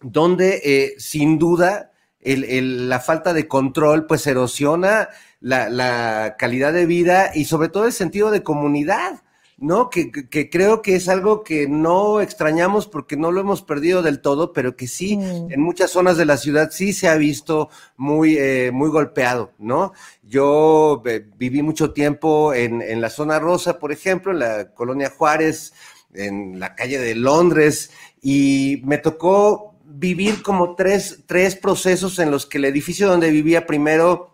Donde 0.00 0.60
eh, 0.64 0.94
sin 0.98 1.38
duda 1.38 1.92
la 2.22 3.00
falta 3.00 3.32
de 3.32 3.48
control 3.48 4.06
pues 4.06 4.26
erosiona 4.26 5.08
la, 5.40 5.70
la, 5.70 6.36
calidad 6.38 6.74
de 6.74 6.84
vida 6.84 7.30
y 7.34 7.46
sobre 7.46 7.70
todo 7.70 7.86
el 7.86 7.92
sentido 7.92 8.30
de 8.30 8.42
comunidad. 8.42 9.22
¿No? 9.60 9.90
Que, 9.90 10.10
creo 10.50 10.80
que 10.80 10.96
es 10.96 11.08
algo 11.08 11.44
que 11.44 11.68
no 11.68 12.22
extrañamos 12.22 12.86
porque 12.86 13.16
no 13.18 13.30
lo 13.30 13.42
hemos 13.42 13.60
perdido 13.60 14.02
del 14.02 14.20
todo, 14.20 14.54
pero 14.54 14.74
que 14.74 14.88
sí, 14.88 15.18
mm. 15.18 15.52
en 15.52 15.60
muchas 15.60 15.90
zonas 15.90 16.16
de 16.16 16.24
la 16.24 16.38
ciudad 16.38 16.70
sí 16.72 16.94
se 16.94 17.08
ha 17.08 17.16
visto 17.16 17.68
muy, 17.96 18.38
eh, 18.38 18.70
muy 18.72 18.88
golpeado, 18.88 19.52
¿no? 19.58 19.92
Yo 20.22 21.02
eh, 21.04 21.26
viví 21.36 21.62
mucho 21.62 21.92
tiempo 21.92 22.54
en, 22.54 22.80
en, 22.80 23.02
la 23.02 23.10
zona 23.10 23.38
rosa, 23.38 23.78
por 23.78 23.92
ejemplo, 23.92 24.32
en 24.32 24.38
la 24.38 24.72
colonia 24.72 25.12
Juárez, 25.16 25.74
en 26.14 26.58
la 26.58 26.74
calle 26.74 26.98
de 26.98 27.14
Londres, 27.14 27.90
y 28.22 28.80
me 28.84 28.96
tocó 28.96 29.74
vivir 29.84 30.42
como 30.42 30.74
tres, 30.74 31.20
tres 31.26 31.54
procesos 31.54 32.18
en 32.18 32.30
los 32.30 32.46
que 32.46 32.58
el 32.58 32.64
edificio 32.64 33.08
donde 33.08 33.30
vivía 33.30 33.66
primero 33.66 34.30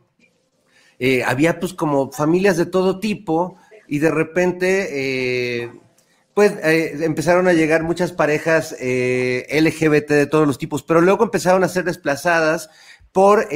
eh, 0.98 1.22
había 1.24 1.60
pues 1.60 1.74
como 1.74 2.10
familias 2.10 2.56
de 2.56 2.66
todo 2.66 3.00
tipo, 3.00 3.56
y 3.88 3.98
de 3.98 4.10
repente, 4.10 4.88
eh, 5.62 5.70
pues 6.34 6.52
eh, 6.62 6.98
empezaron 7.02 7.48
a 7.48 7.52
llegar 7.52 7.82
muchas 7.82 8.12
parejas 8.12 8.76
eh, 8.78 9.46
LGBT 9.50 10.10
de 10.10 10.26
todos 10.26 10.46
los 10.46 10.58
tipos, 10.58 10.82
pero 10.82 11.00
luego 11.00 11.24
empezaron 11.24 11.64
a 11.64 11.68
ser 11.68 11.84
desplazadas 11.84 12.70
por 13.12 13.48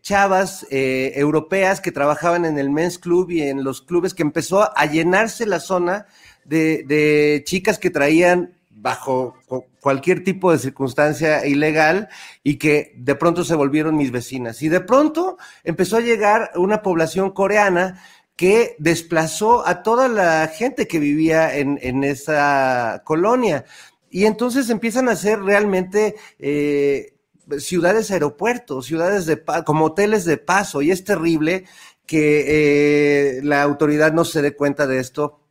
chavas 0.00 0.66
europeas 0.70 1.82
que 1.82 1.92
trabajaban 1.92 2.46
en 2.46 2.58
el 2.58 2.70
Men's 2.70 2.98
Club 2.98 3.30
y 3.30 3.42
en 3.42 3.62
los 3.62 3.82
clubes, 3.82 4.14
que 4.14 4.22
empezó 4.22 4.74
a 4.74 4.86
llenarse 4.86 5.44
la 5.44 5.60
zona 5.60 6.06
de, 6.46 6.84
de 6.86 7.42
chicas 7.44 7.78
que 7.78 7.90
traían 7.90 8.54
bajo 8.80 9.34
cualquier 9.80 10.24
tipo 10.24 10.52
de 10.52 10.58
circunstancia 10.58 11.46
ilegal 11.46 12.08
y 12.42 12.56
que 12.56 12.94
de 12.96 13.14
pronto 13.14 13.44
se 13.44 13.54
volvieron 13.54 13.96
mis 13.96 14.10
vecinas. 14.10 14.62
Y 14.62 14.68
de 14.68 14.80
pronto 14.80 15.36
empezó 15.64 15.98
a 15.98 16.00
llegar 16.00 16.50
una 16.56 16.82
población 16.82 17.30
coreana 17.30 18.02
que 18.40 18.74
desplazó 18.78 19.68
a 19.68 19.82
toda 19.82 20.08
la 20.08 20.48
gente 20.48 20.88
que 20.88 20.98
vivía 20.98 21.54
en, 21.58 22.04
esa 22.04 23.02
colonia. 23.04 23.66
Y 24.08 24.24
entonces 24.24 24.70
empiezan 24.70 25.10
a 25.10 25.14
ser 25.16 25.42
realmente 25.42 26.14
eh, 26.38 27.18
ciudades 27.58 28.10
aeropuertos, 28.10 28.86
ciudades 28.86 29.26
de 29.26 29.44
como 29.66 29.84
hoteles 29.84 30.24
de 30.24 30.38
paso, 30.38 30.80
y 30.80 30.90
es 30.90 31.04
terrible 31.04 31.66
que 32.06 33.36
eh, 33.36 33.40
la 33.42 33.62
autoridad 33.62 34.14
no 34.14 34.24
se 34.24 34.40
dé 34.40 34.56
cuenta 34.56 34.86
de 34.86 35.00
esto 35.00 35.42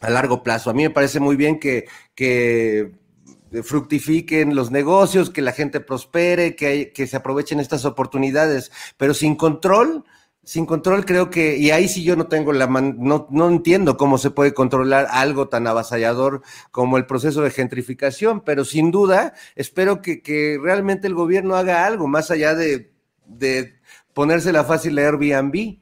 a 0.00 0.10
largo 0.10 0.42
plazo. 0.42 0.70
A 0.70 0.74
mí 0.74 0.82
me 0.82 0.90
parece 0.90 1.20
muy 1.20 1.36
bien 1.36 1.60
que, 1.60 1.86
que 2.16 2.96
fructifiquen 3.62 4.56
los 4.56 4.72
negocios, 4.72 5.30
que 5.30 5.40
la 5.40 5.52
gente 5.52 5.78
prospere, 5.78 6.56
que, 6.56 6.92
que 6.92 7.06
se 7.06 7.16
aprovechen 7.16 7.60
estas 7.60 7.84
oportunidades, 7.84 8.72
pero 8.96 9.14
sin 9.14 9.36
control, 9.36 10.04
sin 10.44 10.66
control 10.66 11.04
creo 11.04 11.30
que, 11.30 11.56
y 11.56 11.70
ahí 11.70 11.88
sí 11.88 12.04
yo 12.04 12.16
no 12.16 12.26
tengo 12.26 12.52
la 12.52 12.66
man, 12.66 12.96
no, 12.98 13.26
no 13.30 13.48
entiendo 13.48 13.96
cómo 13.96 14.18
se 14.18 14.30
puede 14.30 14.54
controlar 14.54 15.06
algo 15.10 15.48
tan 15.48 15.66
avasallador 15.66 16.42
como 16.70 16.96
el 16.96 17.06
proceso 17.06 17.42
de 17.42 17.50
gentrificación, 17.50 18.42
pero 18.42 18.64
sin 18.64 18.90
duda 18.90 19.34
espero 19.56 20.02
que, 20.02 20.22
que 20.22 20.58
realmente 20.62 21.06
el 21.06 21.14
gobierno 21.14 21.56
haga 21.56 21.86
algo 21.86 22.06
más 22.06 22.30
allá 22.30 22.54
de, 22.54 22.92
de 23.26 23.74
ponérsela 24.12 24.64
fácil 24.64 24.98
a 24.98 25.02
Airbnb. 25.02 25.78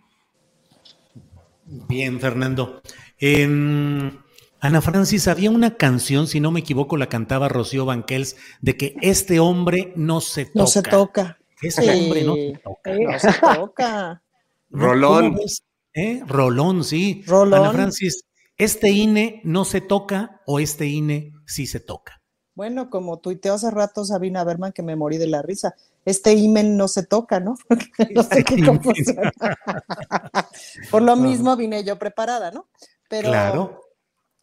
Bien, 1.88 2.20
Fernando. 2.20 2.82
En 3.18 4.20
Ana 4.60 4.80
Francis, 4.80 5.26
había 5.26 5.50
una 5.50 5.76
canción, 5.76 6.26
si 6.26 6.38
no 6.38 6.50
me 6.50 6.60
equivoco, 6.60 6.96
la 6.96 7.08
cantaba 7.08 7.48
Rocío 7.48 7.84
Banquels, 7.84 8.36
de 8.60 8.76
que 8.76 8.94
este 9.00 9.40
hombre 9.40 9.92
no 9.96 10.20
se 10.20 10.44
toca. 10.44 10.58
No 10.58 10.66
se 10.66 10.82
toca. 10.82 11.38
Este 11.60 11.90
hombre 11.90 12.24
no 12.24 12.34
se 12.34 12.60
toca. 12.62 12.92
No 12.94 13.18
se 13.18 13.32
toca. 13.56 14.22
Rolón. 14.72 15.38
¿Eh? 15.94 16.22
Rolón, 16.26 16.84
sí. 16.84 17.22
Rolón. 17.26 17.60
Ana 17.60 17.72
Francis, 17.72 18.24
¿este 18.56 18.90
INE 18.90 19.40
no 19.44 19.64
se 19.64 19.80
toca 19.80 20.40
o 20.46 20.58
este 20.58 20.86
INE 20.86 21.32
sí 21.46 21.66
se 21.66 21.80
toca? 21.80 22.20
Bueno, 22.54 22.90
como 22.90 23.18
tuiteó 23.18 23.54
hace 23.54 23.70
rato 23.70 24.04
Sabina 24.04 24.44
Berman, 24.44 24.72
que 24.72 24.82
me 24.82 24.96
morí 24.96 25.16
de 25.18 25.26
la 25.26 25.40
risa. 25.42 25.74
Este 26.04 26.34
imen 26.34 26.76
no 26.76 26.88
se 26.88 27.04
toca, 27.06 27.40
¿no? 27.40 27.56
no 28.14 28.22
sé 28.22 28.44
qué 28.44 28.64
confusión. 28.64 29.16
Por 30.90 31.02
lo 31.02 31.16
mismo 31.16 31.56
vine 31.56 31.84
yo 31.84 31.98
preparada, 31.98 32.50
¿no? 32.50 32.68
Pero, 33.08 33.28
Claro. 33.28 33.80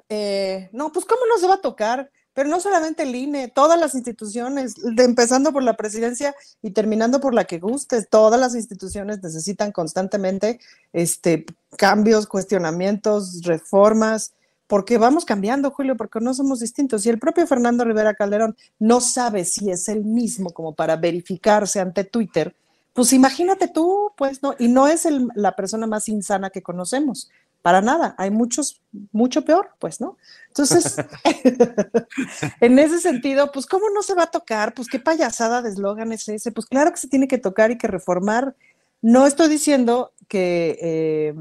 eh, 0.08 0.70
no, 0.74 0.92
pues 0.92 1.06
cómo 1.06 1.22
no 1.28 1.38
se 1.40 1.48
va 1.48 1.56
a 1.56 1.62
tocar, 1.62 2.10
pero 2.40 2.50
no 2.50 2.62
solamente 2.62 3.04
el 3.04 3.14
INE, 3.14 3.50
todas 3.50 3.78
las 3.78 3.96
instituciones, 3.96 4.76
empezando 4.98 5.52
por 5.52 5.62
la 5.62 5.76
presidencia 5.76 6.34
y 6.62 6.72
terminando 6.72 7.20
por 7.20 7.34
la 7.34 7.44
que 7.44 7.60
gustes, 7.60 8.08
todas 8.10 8.40
las 8.40 8.56
instituciones 8.56 9.22
necesitan 9.22 9.74
constantemente 9.74 10.58
este, 10.94 11.46
cambios, 11.76 12.28
cuestionamientos, 12.28 13.42
reformas, 13.44 14.32
porque 14.68 14.98
vamos 14.98 15.26
cambiando, 15.26 15.72
Julio, 15.72 15.98
porque 15.98 16.22
no 16.22 16.34
somos 16.34 16.62
distintos. 16.62 17.06
Y 17.06 17.10
el 17.10 17.20
propio 17.20 17.46
Fernando 17.46 17.84
Rivera 17.84 18.14
Calderón 18.14 18.56
no 18.80 19.02
sabe 19.02 19.44
si 19.44 19.70
es 19.70 19.90
el 19.90 20.06
mismo 20.06 20.52
como 20.52 20.74
para 20.74 20.96
verificarse 20.96 21.82
ante 21.82 22.06
Twitter, 22.06 22.56
pues 22.94 23.12
imagínate 23.12 23.68
tú, 23.68 24.14
pues 24.16 24.42
no, 24.42 24.56
y 24.58 24.70
no 24.70 24.88
es 24.88 25.06
el- 25.06 25.28
la 25.36 25.58
persona 25.58 25.88
más 25.88 26.08
insana 26.08 26.52
que 26.52 26.62
conocemos, 26.62 27.30
para 27.62 27.82
nada, 27.82 28.16
hay 28.18 28.32
muchos, 28.32 28.82
mucho 29.12 29.44
peor, 29.44 29.72
pues, 29.80 30.00
¿no? 30.00 30.18
Entonces, 30.48 30.96
en 32.62 32.80
ese 32.80 33.00
sentido, 33.00 33.52
pues, 33.52 33.66
¿cómo 33.66 33.90
no 33.94 34.02
se 34.02 34.16
va 34.16 34.24
a 34.24 34.32
tocar? 34.32 34.74
Pues, 34.74 34.88
¿qué 34.88 35.00
payasada 35.00 35.62
de 35.62 35.70
eslogan 35.70 36.12
es 36.12 36.28
ese? 36.30 36.52
Pues, 36.52 36.68
claro 36.68 36.92
que 36.92 36.98
se 36.98 37.10
tiene 37.10 37.28
que 37.28 37.38
tocar 37.38 37.72
y 37.72 37.78
que 37.78 37.88
reformar. 37.88 38.56
No 39.02 39.28
estoy 39.28 39.50
diciendo 39.50 40.14
que, 40.28 40.78
eh, 40.82 41.36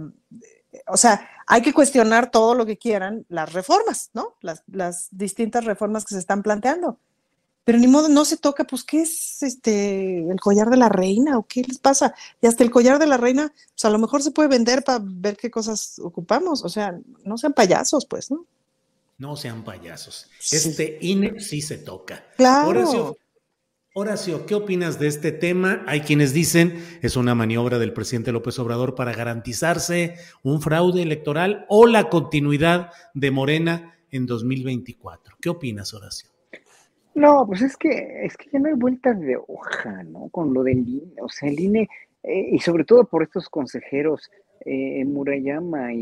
o 0.89 0.97
sea, 0.97 1.29
hay 1.47 1.63
que 1.63 1.73
cuestionar 1.73 2.31
todo 2.31 2.55
lo 2.55 2.67
que 2.67 2.79
quieran, 2.79 3.25
las 3.29 3.53
reformas, 3.53 4.11
¿no? 4.13 4.35
Las, 4.41 4.65
las 4.67 5.09
distintas 5.13 5.65
reformas 5.65 6.05
que 6.05 6.15
se 6.15 6.21
están 6.21 6.43
planteando. 6.43 6.99
Pero 7.69 7.81
ni 7.81 7.87
modo, 7.87 8.09
no 8.09 8.25
se 8.25 8.39
toca, 8.39 8.65
pues, 8.65 8.83
¿qué 8.83 9.03
es 9.03 9.43
este 9.43 10.21
el 10.21 10.41
collar 10.41 10.71
de 10.71 10.79
la 10.79 10.89
reina 10.89 11.37
o 11.37 11.47
qué 11.47 11.63
les 11.63 11.77
pasa? 11.77 12.15
Y 12.41 12.47
hasta 12.47 12.65
el 12.65 12.71
collar 12.71 12.99
de 12.99 13.07
la 13.07 13.19
reina, 13.19 13.53
pues 13.75 13.85
a 13.85 13.91
lo 13.91 13.99
mejor 13.99 14.23
se 14.23 14.31
puede 14.31 14.49
vender 14.49 14.83
para 14.83 15.01
ver 15.03 15.37
qué 15.37 15.51
cosas 15.51 15.99
ocupamos. 16.03 16.65
O 16.65 16.71
sea, 16.71 16.99
no 17.25 17.37
sean 17.37 17.53
payasos, 17.53 18.07
pues, 18.07 18.31
¿no? 18.31 18.47
No 19.19 19.37
sean 19.37 19.65
payasos. 19.65 20.31
Sí. 20.39 20.57
Este 20.57 20.97
INE 21.03 21.41
sí 21.41 21.61
se 21.61 21.77
toca. 21.77 22.25
Claro. 22.39 22.69
Horacio, 22.69 23.19
Horacio, 23.93 24.47
¿qué 24.47 24.55
opinas 24.55 24.99
de 24.99 25.09
este 25.09 25.31
tema? 25.31 25.85
Hay 25.87 26.01
quienes 26.01 26.33
dicen 26.33 26.83
es 27.03 27.17
una 27.17 27.35
maniobra 27.35 27.79
del 27.79 27.93
presidente 27.93 28.33
López 28.33 28.59
Obrador 28.59 28.95
para 28.95 29.13
garantizarse 29.13 30.15
un 30.43 30.63
fraude 30.63 31.03
electoral 31.03 31.67
o 31.69 31.87
la 31.87 32.09
continuidad 32.09 32.93
de 33.13 33.31
Morena 33.31 33.95
en 34.11 34.25
2024. 34.25 35.37
¿Qué 35.39 35.51
opinas, 35.51 35.93
Horacio? 35.93 36.38
No, 37.23 37.47
pues 37.47 37.63
es 37.63 37.77
que, 37.77 38.25
es 38.27 38.37
que 38.37 38.51
ya 38.53 38.59
no 38.59 38.69
hay 38.69 38.75
vueltas 38.75 39.19
de 39.21 39.37
hoja, 39.37 40.03
¿no? 40.05 40.29
Con 40.31 40.53
lo 40.53 40.63
del 40.63 40.79
INE, 40.89 41.15
o 41.23 41.29
sea, 41.29 41.49
el 41.49 41.59
INE, 41.59 41.89
eh, 42.23 42.49
y 42.53 42.59
sobre 42.59 42.85
todo 42.85 43.05
por 43.05 43.23
estos 43.23 43.49
consejeros, 43.49 44.31
eh, 44.65 45.05
Murayama 45.05 45.93
y, 45.95 45.99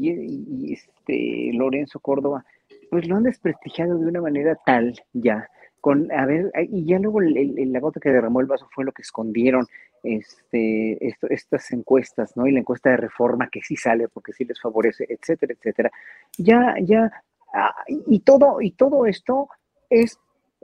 y- 0.00 0.10
y- 0.10 0.72
este 0.72 1.50
Lorenzo 1.56 2.00
Córdoba, 2.00 2.44
pues 2.90 3.06
lo 3.08 3.16
han 3.16 3.24
desprestigiado 3.24 3.98
de 3.98 4.06
una 4.06 4.20
manera 4.20 4.56
tal 4.64 4.94
ya, 5.12 5.48
con, 5.80 6.10
a 6.12 6.26
ver, 6.26 6.50
y 6.70 6.84
ya 6.86 6.98
luego 6.98 7.20
la 7.20 7.80
gota 7.80 8.00
que 8.00 8.10
derramó 8.10 8.40
el 8.40 8.46
vaso 8.46 8.68
fue 8.74 8.84
lo 8.84 8.92
que 8.92 9.02
escondieron 9.02 9.66
este, 10.02 10.98
estas 11.30 11.70
encuestas, 11.72 12.36
¿no? 12.36 12.46
Y 12.46 12.52
la 12.52 12.60
encuesta 12.60 12.90
de 12.90 12.96
reforma 12.98 13.48
que 13.50 13.60
sí 13.62 13.76
sale 13.76 14.08
porque 14.08 14.32
sí 14.32 14.44
les 14.44 14.60
favorece, 14.60 15.06
etcétera, 15.08 15.54
etcétera. 15.54 15.90
Ya, 16.38 16.74
ya, 16.82 17.10
ah, 17.54 17.74
y 17.88 18.20
todo, 18.20 18.60
y 18.60 18.72
todo 18.72 19.06
esto 19.06 19.48
es 19.90 20.18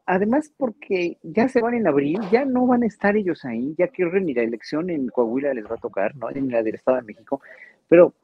además 0.07 0.53
porque 0.57 1.19
ya 1.23 1.49
se 1.49 1.61
van 1.61 1.75
en 1.75 1.87
abril, 1.87 2.21
ya 2.31 2.45
no 2.45 2.67
van 2.67 2.85
a 2.85 2.87
estar 2.87 3.17
ellos 3.17 3.45
ahí, 3.45 3.75
ya 3.77 3.89
que 3.89 4.05
ni 4.05 4.35
la 4.35 4.43
elección 4.43 4.89
en 4.89 5.09
Coahuila 5.09 5.53
les 5.53 5.65
va 5.65 5.75
a 5.75 5.81
tocar, 5.81 6.15
¿no? 6.15 6.31
Ni 6.31 6.49
la 6.49 6.63
del 6.63 6.77
Estado 6.77 6.99
de 6.99 7.03
México, 7.03 7.41
pero 7.89 8.15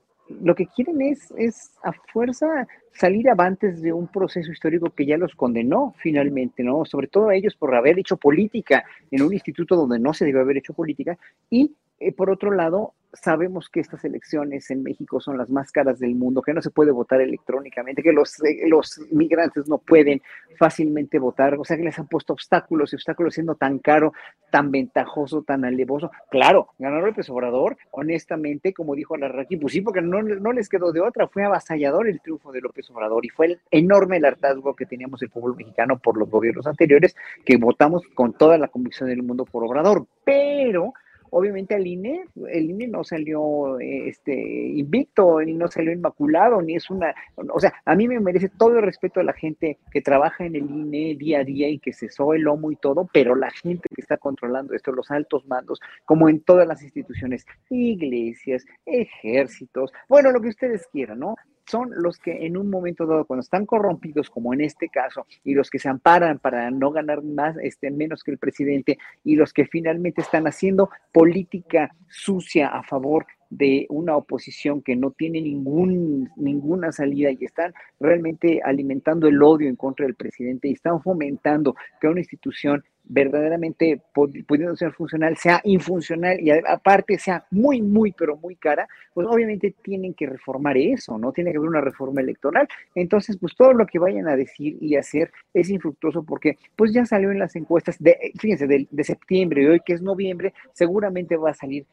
lo 0.40 0.54
que 0.54 0.66
quieren 0.66 1.02
es, 1.02 1.32
es 1.36 1.72
a 1.82 1.92
fuerza 2.12 2.66
salir 2.92 3.28
avantes 3.28 3.82
de 3.82 3.92
un 3.92 4.06
proceso 4.06 4.52
histórico 4.52 4.90
que 4.90 5.04
ya 5.04 5.16
los 5.16 5.34
condenó 5.34 5.94
finalmente, 5.98 6.62
¿no? 6.62 6.84
Sobre 6.84 7.08
todo 7.08 7.28
a 7.28 7.34
ellos 7.34 7.56
por 7.56 7.74
haber 7.74 7.98
hecho 7.98 8.16
política 8.16 8.84
en 9.10 9.22
un 9.22 9.32
instituto 9.32 9.76
donde 9.76 9.98
no 9.98 10.14
se 10.14 10.24
debe 10.24 10.40
haber 10.40 10.58
hecho 10.58 10.72
política 10.72 11.18
y 11.50 11.74
eh, 11.98 12.12
por 12.12 12.30
otro 12.30 12.52
lado, 12.52 12.94
sabemos 13.12 13.68
que 13.68 13.80
estas 13.80 14.04
elecciones 14.04 14.70
en 14.70 14.82
México 14.82 15.20
son 15.20 15.36
las 15.36 15.50
más 15.50 15.70
caras 15.70 15.98
del 15.98 16.14
mundo, 16.14 16.42
que 16.42 16.54
no 16.54 16.62
se 16.62 16.70
puede 16.70 16.90
votar 16.90 17.20
electrónicamente, 17.20 18.02
que 18.02 18.12
los, 18.12 18.42
eh, 18.44 18.68
los 18.68 19.00
migrantes 19.10 19.68
no 19.68 19.78
pueden 19.78 20.22
fácilmente 20.58 21.18
votar, 21.18 21.54
o 21.54 21.64
sea 21.64 21.76
que 21.76 21.82
les 21.82 21.98
han 21.98 22.08
puesto 22.08 22.32
obstáculos 22.32 22.92
y 22.92 22.96
obstáculos 22.96 23.34
siendo 23.34 23.54
tan 23.54 23.78
caro, 23.78 24.12
tan 24.50 24.70
ventajoso, 24.70 25.42
tan 25.42 25.64
alevoso. 25.64 26.10
Claro, 26.30 26.68
ganó 26.78 27.00
López 27.00 27.28
Obrador, 27.30 27.76
honestamente, 27.90 28.72
como 28.72 28.94
dijo 28.94 29.16
Larraqui, 29.16 29.56
pues 29.56 29.72
sí, 29.72 29.80
porque 29.80 30.00
no, 30.00 30.22
no 30.22 30.52
les 30.52 30.68
quedó 30.68 30.92
de 30.92 31.00
otra, 31.00 31.28
fue 31.28 31.44
avasallador 31.44 32.08
el 32.08 32.20
triunfo 32.20 32.52
de 32.52 32.60
López 32.60 32.90
Obrador 32.90 33.24
y 33.24 33.28
fue 33.28 33.46
el 33.46 33.60
enorme 33.70 34.16
el 34.16 34.24
hartazgo 34.24 34.74
que 34.74 34.86
teníamos 34.86 35.22
el 35.22 35.30
pueblo 35.30 35.54
mexicano 35.54 35.98
por 35.98 36.16
los 36.16 36.30
gobiernos 36.30 36.66
anteriores, 36.66 37.16
que 37.44 37.56
votamos 37.56 38.02
con 38.14 38.32
toda 38.32 38.58
la 38.58 38.68
convicción 38.68 39.08
del 39.08 39.22
mundo 39.22 39.44
por 39.44 39.64
Obrador, 39.64 40.06
pero 40.24 40.94
obviamente 41.32 41.74
el 41.74 41.86
INE, 41.86 42.26
el 42.48 42.70
INE 42.70 42.88
no 42.88 43.04
salió 43.04 43.80
eh, 43.80 44.08
este, 44.08 44.34
invicto, 44.34 45.40
ni 45.40 45.54
no 45.54 45.66
salió 45.66 45.90
inmaculado, 45.90 46.60
ni 46.60 46.76
es 46.76 46.90
una, 46.90 47.14
o 47.36 47.58
sea, 47.58 47.72
a 47.86 47.94
mí 47.94 48.06
me 48.06 48.20
merece 48.20 48.50
todo 48.50 48.76
el 48.76 48.82
respeto 48.82 49.18
a 49.18 49.24
la 49.24 49.32
gente 49.32 49.78
que 49.90 50.02
trabaja 50.02 50.44
en 50.44 50.56
el 50.56 50.70
INE 50.70 51.14
día 51.14 51.40
a 51.40 51.44
día 51.44 51.68
y 51.68 51.78
que 51.78 51.94
se 51.94 52.10
soe 52.10 52.36
el 52.36 52.42
lomo 52.42 52.70
y 52.70 52.76
todo, 52.76 53.08
pero 53.12 53.34
la 53.34 53.50
gente 53.50 53.88
que 53.94 54.02
está 54.02 54.18
controlando 54.18 54.74
esto, 54.74 54.92
los 54.92 55.10
altos 55.10 55.46
mandos, 55.46 55.80
como 56.04 56.28
en 56.28 56.40
todas 56.40 56.68
las 56.68 56.82
instituciones, 56.82 57.46
iglesias, 57.70 58.66
ejércitos, 58.84 59.90
bueno, 60.08 60.32
lo 60.32 60.40
que 60.42 60.48
ustedes 60.48 60.86
quieran, 60.92 61.20
¿no? 61.20 61.36
Son 61.66 61.90
los 61.94 62.18
que 62.18 62.46
en 62.46 62.56
un 62.56 62.70
momento 62.70 63.06
dado, 63.06 63.24
cuando 63.24 63.42
están 63.42 63.66
corrompidos, 63.66 64.30
como 64.30 64.52
en 64.52 64.60
este 64.60 64.88
caso, 64.88 65.26
y 65.44 65.54
los 65.54 65.70
que 65.70 65.78
se 65.78 65.88
amparan 65.88 66.38
para 66.38 66.70
no 66.70 66.90
ganar 66.90 67.22
más, 67.22 67.56
este, 67.62 67.90
menos 67.90 68.22
que 68.22 68.32
el 68.32 68.38
presidente, 68.38 68.98
y 69.24 69.36
los 69.36 69.52
que 69.52 69.66
finalmente 69.66 70.20
están 70.22 70.46
haciendo 70.46 70.90
política 71.12 71.94
sucia 72.08 72.68
a 72.68 72.82
favor 72.82 73.26
de 73.52 73.86
una 73.90 74.16
oposición 74.16 74.80
que 74.80 74.96
no 74.96 75.10
tiene 75.10 75.40
ningún, 75.42 76.30
ninguna 76.36 76.90
salida 76.90 77.30
y 77.30 77.44
están 77.44 77.74
realmente 78.00 78.62
alimentando 78.64 79.28
el 79.28 79.42
odio 79.42 79.68
en 79.68 79.76
contra 79.76 80.06
del 80.06 80.14
presidente 80.14 80.68
y 80.68 80.72
están 80.72 81.02
fomentando 81.02 81.76
que 82.00 82.08
una 82.08 82.20
institución 82.20 82.82
verdaderamente 83.04 84.00
pudiendo 84.12 84.76
ser 84.76 84.92
funcional 84.92 85.36
sea 85.36 85.60
infuncional 85.64 86.40
y 86.40 86.50
aparte 86.50 87.18
sea 87.18 87.44
muy, 87.50 87.82
muy, 87.82 88.12
pero 88.12 88.36
muy 88.36 88.56
cara, 88.56 88.88
pues 89.12 89.26
obviamente 89.28 89.74
tienen 89.82 90.14
que 90.14 90.26
reformar 90.26 90.76
eso, 90.76 91.18
¿no? 91.18 91.32
Tiene 91.32 91.50
que 91.50 91.58
haber 91.58 91.68
una 91.68 91.80
reforma 91.80 92.20
electoral. 92.20 92.68
Entonces, 92.94 93.36
pues 93.38 93.54
todo 93.56 93.72
lo 93.72 93.86
que 93.86 93.98
vayan 93.98 94.28
a 94.28 94.36
decir 94.36 94.78
y 94.80 94.96
hacer 94.96 95.32
es 95.52 95.68
infructuoso 95.68 96.22
porque 96.22 96.58
pues 96.76 96.92
ya 96.92 97.04
salió 97.04 97.30
en 97.30 97.38
las 97.38 97.56
encuestas 97.56 97.98
de, 97.98 98.32
fíjense, 98.38 98.66
de, 98.66 99.04
septiembre 99.04 99.62
y 99.62 99.66
hoy 99.66 99.80
que 99.80 99.94
es 99.94 100.02
noviembre, 100.02 100.54
seguramente 100.72 101.36
va 101.36 101.50
a 101.50 101.54
salir 101.54 101.84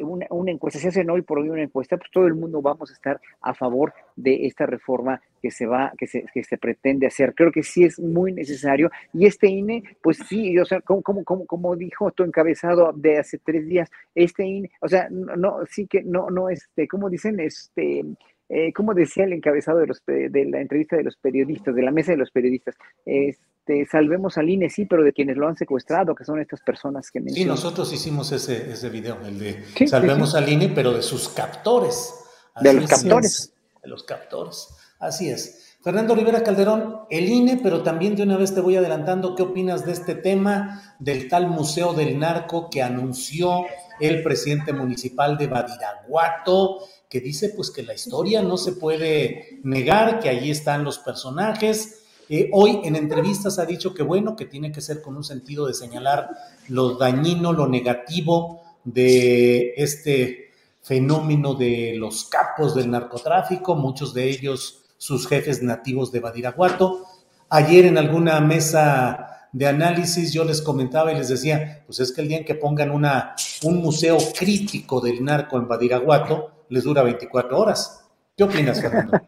una, 0.00 0.26
una, 0.30 0.52
encuesta. 0.52 0.78
Si 0.78 0.86
hacen 0.86 1.10
hoy 1.10 1.22
por 1.22 1.40
hoy 1.40 1.50
una 1.50 1.62
encuesta, 1.62 1.96
pues 1.96 2.10
todo 2.10 2.26
el 2.26 2.34
mundo 2.34 2.62
vamos 2.62 2.90
a 2.90 2.94
estar 2.94 3.20
a 3.40 3.52
favor 3.52 3.92
de 4.14 4.46
esta 4.46 4.64
reforma 4.64 5.20
que 5.42 5.50
se 5.50 5.66
va, 5.66 5.92
que 5.98 6.06
se, 6.06 6.24
que 6.32 6.44
se 6.44 6.56
pretende 6.56 7.06
hacer. 7.06 7.34
Creo 7.34 7.50
que 7.50 7.62
sí 7.64 7.84
es 7.84 7.98
muy 7.98 8.32
necesario. 8.32 8.90
Y 9.12 9.26
este 9.26 9.48
INE, 9.48 9.82
pues 10.00 10.18
sí, 10.28 10.56
o 10.58 10.64
sea, 10.64 10.80
como, 10.80 11.02
como, 11.02 11.24
como, 11.24 11.46
como 11.46 11.76
dijo 11.76 12.12
tu 12.12 12.22
encabezado 12.22 12.92
de 12.94 13.18
hace 13.18 13.38
tres 13.38 13.66
días, 13.66 13.90
este 14.14 14.46
INE, 14.46 14.70
o 14.80 14.88
sea, 14.88 15.08
no, 15.10 15.36
no 15.36 15.58
sí 15.68 15.86
que 15.86 16.02
no, 16.02 16.30
no, 16.30 16.48
este, 16.48 16.86
como 16.86 17.10
dicen, 17.10 17.40
este, 17.40 18.04
eh, 18.48 18.72
como 18.72 18.94
decía 18.94 19.24
el 19.24 19.32
encabezado 19.32 19.78
de, 19.78 19.86
los, 19.86 20.02
de 20.06 20.46
la 20.50 20.60
entrevista 20.60 20.96
de 20.96 21.02
los 21.02 21.16
periodistas, 21.16 21.74
de 21.74 21.82
la 21.82 21.90
mesa 21.90 22.12
de 22.12 22.18
los 22.18 22.30
periodistas, 22.30 22.76
este, 23.04 23.86
salvemos 23.86 24.36
al 24.38 24.50
INE, 24.50 24.68
sí, 24.68 24.84
pero 24.84 25.02
de 25.02 25.12
quienes 25.12 25.36
lo 25.36 25.48
han 25.48 25.56
secuestrado, 25.56 26.14
que 26.14 26.24
son 26.24 26.38
estas 26.38 26.60
personas 26.60 27.10
que 27.10 27.20
mencionan. 27.20 27.56
Sí, 27.56 27.62
nosotros 27.62 27.92
hicimos 27.92 28.30
ese, 28.30 28.70
ese 28.70 28.90
video, 28.90 29.18
el 29.24 29.38
de 29.38 29.86
salvemos 29.86 30.34
al 30.34 30.48
INE, 30.48 30.68
pero 30.68 30.92
de 30.92 31.02
sus 31.02 31.30
captores. 31.30 32.14
de 32.60 32.74
los 32.74 32.90
captores. 32.90 33.54
de 33.82 33.88
los 33.88 34.04
captores. 34.04 34.68
Así 35.02 35.28
es. 35.28 35.76
Fernando 35.82 36.14
Rivera 36.14 36.44
Calderón, 36.44 37.00
el 37.10 37.28
INE, 37.28 37.58
pero 37.60 37.82
también 37.82 38.14
de 38.14 38.22
una 38.22 38.36
vez 38.36 38.54
te 38.54 38.60
voy 38.60 38.76
adelantando, 38.76 39.34
¿qué 39.34 39.42
opinas 39.42 39.84
de 39.84 39.90
este 39.90 40.14
tema 40.14 40.94
del 41.00 41.28
tal 41.28 41.48
Museo 41.48 41.92
del 41.92 42.20
Narco 42.20 42.70
que 42.70 42.82
anunció 42.82 43.64
el 43.98 44.22
presidente 44.22 44.72
municipal 44.72 45.36
de 45.36 45.48
Badiraguato, 45.48 46.78
que 47.08 47.20
dice 47.20 47.48
pues 47.48 47.72
que 47.72 47.82
la 47.82 47.94
historia 47.94 48.42
no 48.42 48.56
se 48.56 48.74
puede 48.74 49.58
negar, 49.64 50.20
que 50.20 50.28
allí 50.28 50.52
están 50.52 50.84
los 50.84 51.00
personajes? 51.00 52.04
Eh, 52.28 52.48
hoy 52.52 52.78
en 52.84 52.94
entrevistas 52.94 53.58
ha 53.58 53.66
dicho 53.66 53.92
que 53.92 54.04
bueno, 54.04 54.36
que 54.36 54.46
tiene 54.46 54.70
que 54.70 54.80
ser 54.80 55.02
con 55.02 55.16
un 55.16 55.24
sentido 55.24 55.66
de 55.66 55.74
señalar 55.74 56.28
lo 56.68 56.96
dañino, 56.96 57.52
lo 57.52 57.66
negativo 57.66 58.62
de 58.84 59.74
este 59.76 60.52
fenómeno 60.80 61.54
de 61.54 61.94
los 61.96 62.26
capos 62.26 62.76
del 62.76 62.88
narcotráfico, 62.88 63.74
muchos 63.74 64.14
de 64.14 64.30
ellos 64.30 64.81
sus 65.02 65.26
jefes 65.26 65.64
nativos 65.64 66.12
de 66.12 66.20
Badiraguato. 66.20 67.04
Ayer 67.50 67.86
en 67.86 67.98
alguna 67.98 68.40
mesa 68.40 69.48
de 69.50 69.66
análisis 69.66 70.32
yo 70.32 70.44
les 70.44 70.62
comentaba 70.62 71.10
y 71.10 71.16
les 71.16 71.28
decía, 71.28 71.82
pues 71.84 71.98
es 71.98 72.12
que 72.12 72.20
el 72.20 72.28
día 72.28 72.38
en 72.38 72.44
que 72.44 72.54
pongan 72.54 72.92
una, 72.92 73.34
un 73.64 73.78
museo 73.78 74.16
crítico 74.38 75.00
del 75.00 75.24
narco 75.24 75.58
en 75.58 75.66
Badiraguato, 75.66 76.66
les 76.68 76.84
dura 76.84 77.02
24 77.02 77.58
horas. 77.58 78.04
¿Qué 78.36 78.44
opinas, 78.44 78.80
Fernando? 78.80 79.20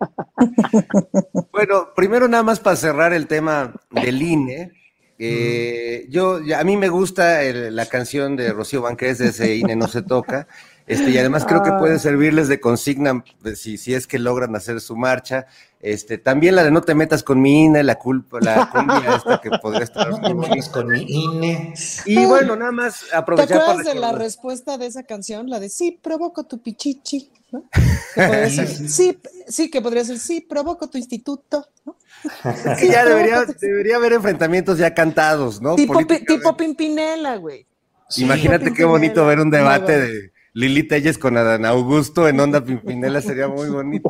bueno, 1.52 1.88
primero 1.96 2.28
nada 2.28 2.44
más 2.44 2.60
para 2.60 2.76
cerrar 2.76 3.12
el 3.12 3.26
tema 3.26 3.74
del 3.90 4.22
INE. 4.22 4.70
Eh, 5.18 6.06
yo, 6.08 6.38
a 6.56 6.62
mí 6.62 6.76
me 6.76 6.88
gusta 6.88 7.42
la 7.42 7.86
canción 7.86 8.36
de 8.36 8.52
Rocío 8.52 8.80
Banqués 8.80 9.18
de 9.18 9.26
ese 9.26 9.56
INE 9.56 9.74
no 9.74 9.88
se 9.88 10.02
toca. 10.02 10.46
Este, 10.86 11.10
y 11.10 11.18
además 11.18 11.46
creo 11.46 11.62
que 11.62 11.72
puede 11.72 11.98
servirles 11.98 12.48
de 12.48 12.60
consigna 12.60 13.24
si, 13.54 13.78
si 13.78 13.94
es 13.94 14.06
que 14.06 14.18
logran 14.18 14.54
hacer 14.54 14.80
su 14.80 14.96
marcha. 14.96 15.46
Este, 15.80 16.18
también 16.18 16.56
la 16.56 16.64
de 16.64 16.70
no 16.70 16.82
te 16.82 16.94
metas 16.94 17.22
con 17.22 17.40
mi 17.40 17.64
INE, 17.64 17.82
la 17.82 17.98
culpa, 17.98 18.38
la 18.40 18.70
cumbia 18.72 19.16
esta 19.16 19.40
que 19.40 19.50
podría 19.50 19.84
estar. 19.84 20.10
No 20.10 20.20
te 20.20 20.34
metas 20.34 20.68
con 20.68 20.88
mi 20.88 21.02
INE. 21.02 21.74
Y 22.04 22.26
bueno, 22.26 22.54
nada 22.56 22.72
más 22.72 23.06
aprovechar. 23.14 23.48
¿Te 23.48 23.62
acuerdas 23.62 23.94
de 23.94 24.00
la 24.00 24.12
respuesta 24.12 24.76
de 24.76 24.86
esa 24.86 25.04
canción? 25.04 25.48
La 25.48 25.58
de 25.58 25.70
sí, 25.70 25.98
provoco 26.02 26.44
tu 26.44 26.60
pichichi. 26.60 27.30
¿no? 27.50 27.64
sí, 28.88 29.18
sí, 29.48 29.70
que 29.70 29.80
podría 29.80 30.04
ser 30.04 30.18
sí, 30.18 30.42
provoco 30.42 30.90
tu 30.90 30.98
instituto. 30.98 31.66
que 32.78 32.88
ya 32.88 33.06
debería, 33.06 33.44
debería 33.58 33.96
haber 33.96 34.14
enfrentamientos 34.14 34.76
ya 34.76 34.92
cantados, 34.92 35.62
¿no? 35.62 35.76
Tipo, 35.76 35.98
tipo 36.04 36.56
Pimpinela, 36.56 37.36
güey. 37.36 37.66
Imagínate 38.16 38.72
qué 38.72 38.84
bonito 38.84 39.24
ver 39.26 39.40
un 39.40 39.50
debate 39.50 39.98
de 39.98 40.33
Lili 40.54 40.84
Telles 40.84 41.18
con 41.18 41.36
Adán 41.36 41.66
Augusto 41.66 42.28
en 42.28 42.38
Onda 42.38 42.64
Pimpinela 42.64 43.20
sería 43.20 43.48
muy 43.48 43.68
bonito. 43.68 44.08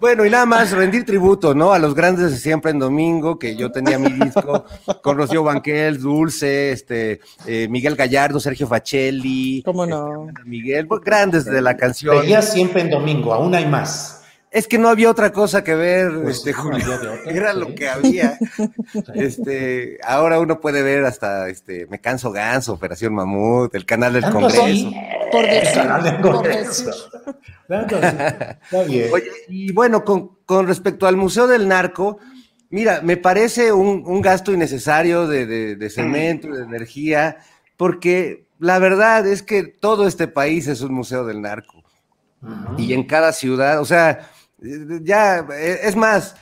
Bueno, 0.00 0.24
y 0.24 0.30
nada 0.30 0.46
más 0.46 0.70
rendir 0.70 1.04
tributo, 1.04 1.56
¿no? 1.56 1.72
A 1.72 1.78
los 1.80 1.92
grandes 1.92 2.30
de 2.30 2.36
siempre 2.36 2.70
en 2.70 2.78
domingo, 2.78 3.36
que 3.36 3.56
yo 3.56 3.72
tenía 3.72 3.98
mi 3.98 4.12
disco 4.12 4.64
con 5.02 5.16
Rocío 5.16 5.42
Banquel, 5.42 6.00
Dulce, 6.00 6.70
este, 6.70 7.20
eh, 7.46 7.66
Miguel 7.68 7.96
Gallardo, 7.96 8.38
Sergio 8.38 8.68
Facelli. 8.68 9.60
¿Cómo 9.64 9.86
no? 9.86 10.28
Este, 10.28 10.44
Miguel, 10.44 10.86
pues, 10.86 11.00
grandes 11.00 11.44
de 11.44 11.60
la 11.60 11.76
canción. 11.76 12.20
Veía 12.20 12.42
siempre 12.42 12.82
en 12.82 12.90
domingo, 12.90 13.34
aún 13.34 13.56
hay 13.56 13.66
más. 13.66 14.17
Es 14.50 14.66
que 14.66 14.78
no 14.78 14.88
había 14.88 15.10
otra 15.10 15.32
cosa 15.32 15.62
que 15.62 15.74
ver, 15.74 16.10
pues 16.22 16.38
este, 16.38 16.52
Julio. 16.52 16.86
Era 17.26 17.52
lo 17.52 17.74
que 17.74 17.88
había. 17.88 18.38
este, 19.14 19.98
ahora 20.02 20.40
uno 20.40 20.58
puede 20.60 20.82
ver 20.82 21.04
hasta 21.04 21.48
este, 21.48 21.86
Me 21.86 22.00
canso 22.00 22.32
ganso, 22.32 22.72
Operación 22.72 23.14
Mamut, 23.14 23.74
el 23.74 23.84
canal 23.84 24.14
del 24.14 24.30
Congreso. 24.30 24.90
Por 25.30 25.46
decir, 25.46 25.82
Está 27.68 28.82
bien. 28.86 29.10
Oye, 29.12 29.30
y 29.48 29.72
bueno, 29.72 30.04
con, 30.04 30.38
con, 30.46 30.66
respecto 30.66 31.06
al 31.06 31.16
Museo 31.16 31.46
del 31.46 31.68
Narco, 31.68 32.18
mira, 32.70 33.02
me 33.02 33.18
parece 33.18 33.72
un, 33.72 34.02
un 34.06 34.22
gasto 34.22 34.52
innecesario 34.52 35.26
de, 35.26 35.44
de, 35.44 35.76
de 35.76 35.90
cemento, 35.90 36.48
de 36.48 36.62
energía, 36.62 37.36
porque 37.76 38.48
la 38.58 38.78
verdad 38.78 39.26
es 39.26 39.42
que 39.42 39.64
todo 39.64 40.06
este 40.06 40.28
país 40.28 40.66
es 40.66 40.80
un 40.80 40.92
museo 40.92 41.24
del 41.24 41.40
narco. 41.40 41.82
Y 42.76 42.92
en 42.92 43.04
cada 43.04 43.32
ciudad, 43.32 43.80
o 43.80 43.84
sea, 43.84 44.30
ya, 44.60 45.46
eh, 45.52 45.80
es 45.84 45.96
más, 45.96 46.36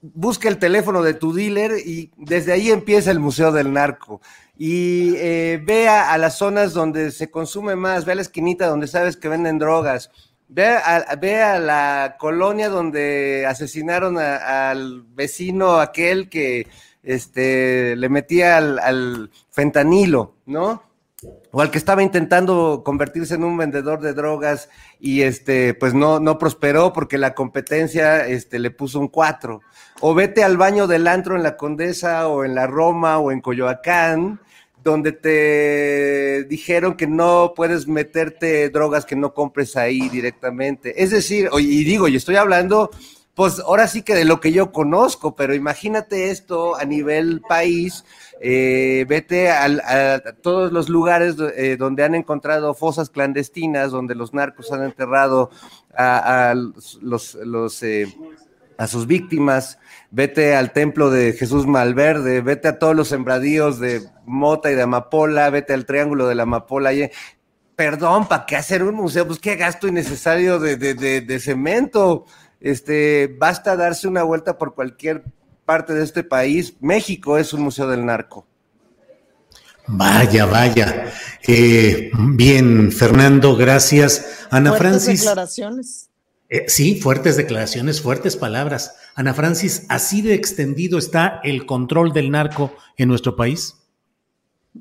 busca 0.00 0.48
el 0.48 0.58
teléfono 0.58 1.02
de 1.02 1.14
tu 1.14 1.32
dealer 1.32 1.72
y 1.84 2.10
desde 2.16 2.52
ahí 2.52 2.70
empieza 2.70 3.10
el 3.10 3.20
Museo 3.20 3.52
del 3.52 3.72
Narco. 3.72 4.20
Y 4.56 5.14
eh, 5.16 5.62
vea 5.64 6.12
a 6.12 6.18
las 6.18 6.38
zonas 6.38 6.74
donde 6.74 7.10
se 7.10 7.30
consume 7.30 7.76
más, 7.76 8.04
ve 8.04 8.12
a 8.12 8.16
la 8.16 8.22
esquinita 8.22 8.66
donde 8.66 8.86
sabes 8.86 9.16
que 9.16 9.28
venden 9.28 9.58
drogas, 9.58 10.10
ve 10.48 10.66
a, 10.66 11.58
la 11.58 12.16
colonia 12.18 12.68
donde 12.68 13.46
asesinaron 13.46 14.18
al 14.18 15.02
vecino 15.14 15.80
aquel 15.80 16.28
que 16.28 16.66
este, 17.02 17.96
le 17.96 18.08
metía 18.08 18.58
al 18.58 19.30
fentanilo, 19.50 20.34
¿no? 20.44 20.89
O 21.52 21.60
al 21.60 21.70
que 21.70 21.78
estaba 21.78 22.02
intentando 22.02 22.82
convertirse 22.84 23.34
en 23.34 23.44
un 23.44 23.56
vendedor 23.56 24.00
de 24.00 24.14
drogas 24.14 24.68
y 25.00 25.22
este 25.22 25.74
pues 25.74 25.94
no 25.94 26.20
no 26.20 26.38
prosperó 26.38 26.92
porque 26.92 27.18
la 27.18 27.34
competencia 27.34 28.26
este 28.26 28.58
le 28.58 28.70
puso 28.70 29.00
un 29.00 29.08
cuatro. 29.08 29.60
o 30.00 30.14
vete 30.14 30.44
al 30.44 30.56
baño 30.56 30.86
del 30.86 31.06
antro 31.06 31.36
en 31.36 31.42
la 31.42 31.56
Condesa 31.56 32.28
o 32.28 32.44
en 32.44 32.54
la 32.54 32.66
Roma 32.66 33.18
o 33.18 33.32
en 33.32 33.40
Coyoacán 33.40 34.40
donde 34.82 35.12
te 35.12 36.44
dijeron 36.44 36.96
que 36.96 37.06
no 37.06 37.52
puedes 37.54 37.86
meterte 37.86 38.70
drogas 38.70 39.04
que 39.04 39.16
no 39.16 39.34
compres 39.34 39.76
ahí 39.76 40.08
directamente. 40.08 41.02
Es 41.02 41.10
decir, 41.10 41.50
y 41.58 41.84
digo, 41.84 42.08
y 42.08 42.16
estoy 42.16 42.36
hablando 42.36 42.90
pues 43.34 43.60
ahora 43.60 43.86
sí 43.86 44.02
que 44.02 44.14
de 44.14 44.24
lo 44.24 44.40
que 44.40 44.52
yo 44.52 44.72
conozco, 44.72 45.36
pero 45.36 45.54
imagínate 45.54 46.30
esto 46.30 46.76
a 46.76 46.84
nivel 46.84 47.42
país, 47.48 48.04
eh, 48.40 49.06
vete 49.08 49.50
a, 49.50 50.20
todos 50.42 50.72
los 50.72 50.88
lugares 50.88 51.36
eh, 51.56 51.76
donde 51.78 52.04
han 52.04 52.14
encontrado 52.14 52.74
fosas 52.74 53.10
clandestinas, 53.10 53.92
donde 53.92 54.14
los 54.14 54.34
narcos 54.34 54.72
han 54.72 54.82
enterrado 54.82 55.50
eh, 55.98 58.06
a 58.78 58.86
sus 58.86 59.06
víctimas, 59.06 59.78
vete 60.10 60.56
al 60.56 60.72
templo 60.72 61.10
de 61.10 61.32
Jesús 61.32 61.66
Malverde, 61.66 62.40
vete 62.40 62.68
a 62.68 62.78
todos 62.78 62.96
los 62.96 63.08
sembradíos 63.08 63.78
de 63.78 64.02
Mota 64.24 64.72
y 64.72 64.74
de 64.74 64.82
Amapola, 64.82 65.50
vete 65.50 65.72
al 65.72 65.86
Triángulo 65.86 66.26
de 66.26 66.34
la 66.34 66.44
Amapola. 66.44 66.90
Perdón, 67.76 68.26
¿para 68.26 68.44
qué 68.44 68.56
hacer 68.56 68.82
un 68.82 68.96
museo? 68.96 69.26
Pues 69.26 69.38
qué 69.38 69.56
gasto 69.56 69.86
innecesario 69.86 70.58
de, 70.58 70.76
de, 70.76 70.94
de, 70.94 71.20
de 71.20 71.40
cemento. 71.40 72.26
Este, 72.60 73.34
basta 73.38 73.76
darse 73.76 74.06
una 74.06 74.22
vuelta 74.22 74.58
por 74.58 74.74
cualquier 74.74 75.24
parte 75.64 75.94
de 75.94 76.04
este 76.04 76.22
país. 76.22 76.74
México 76.80 77.38
es 77.38 77.52
un 77.52 77.62
museo 77.62 77.88
del 77.88 78.04
narco. 78.04 78.46
Vaya, 79.86 80.46
vaya. 80.46 81.12
Eh, 81.46 82.10
bien, 82.14 82.92
Fernando, 82.92 83.56
gracias. 83.56 84.46
Ana 84.50 84.70
fuertes 84.70 85.04
Francis. 85.04 85.20
declaraciones. 85.20 86.10
Eh, 86.48 86.64
sí, 86.68 87.00
fuertes 87.00 87.36
declaraciones, 87.36 88.00
fuertes 88.00 88.36
palabras. 88.36 88.94
Ana 89.14 89.34
Francis, 89.34 89.86
¿así 89.88 90.22
de 90.22 90.34
extendido 90.34 90.98
está 90.98 91.40
el 91.44 91.66
control 91.66 92.12
del 92.12 92.30
narco 92.30 92.72
en 92.96 93.08
nuestro 93.08 93.36
país? 93.36 93.76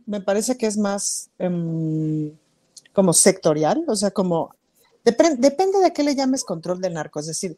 Me 0.05 0.21
parece 0.21 0.57
que 0.57 0.67
es 0.67 0.77
más 0.77 1.29
em, 1.39 2.31
como 2.93 3.13
sectorial, 3.13 3.83
o 3.87 3.95
sea, 3.95 4.11
como 4.11 4.55
depende 5.03 5.79
de 5.81 5.93
qué 5.93 6.03
le 6.03 6.15
llames 6.15 6.43
control 6.43 6.81
del 6.81 6.93
narco, 6.93 7.19
es 7.19 7.27
decir, 7.27 7.57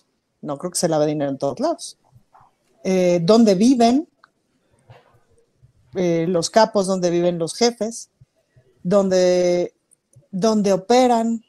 No 0.41 0.57
creo 0.57 0.71
que 0.71 0.79
se 0.79 0.89
lave 0.89 1.05
dinero 1.05 1.31
en 1.31 1.37
todos 1.37 1.59
lados. 1.59 1.97
Eh, 2.83 3.19
¿Dónde 3.21 3.55
viven? 3.55 4.07
Eh, 5.95 6.25
los 6.27 6.49
capos, 6.49 6.87
donde 6.87 7.09
viven 7.09 7.37
los 7.37 7.53
jefes, 7.53 8.09
donde, 8.81 9.73
donde 10.31 10.73
operan, 10.73 11.43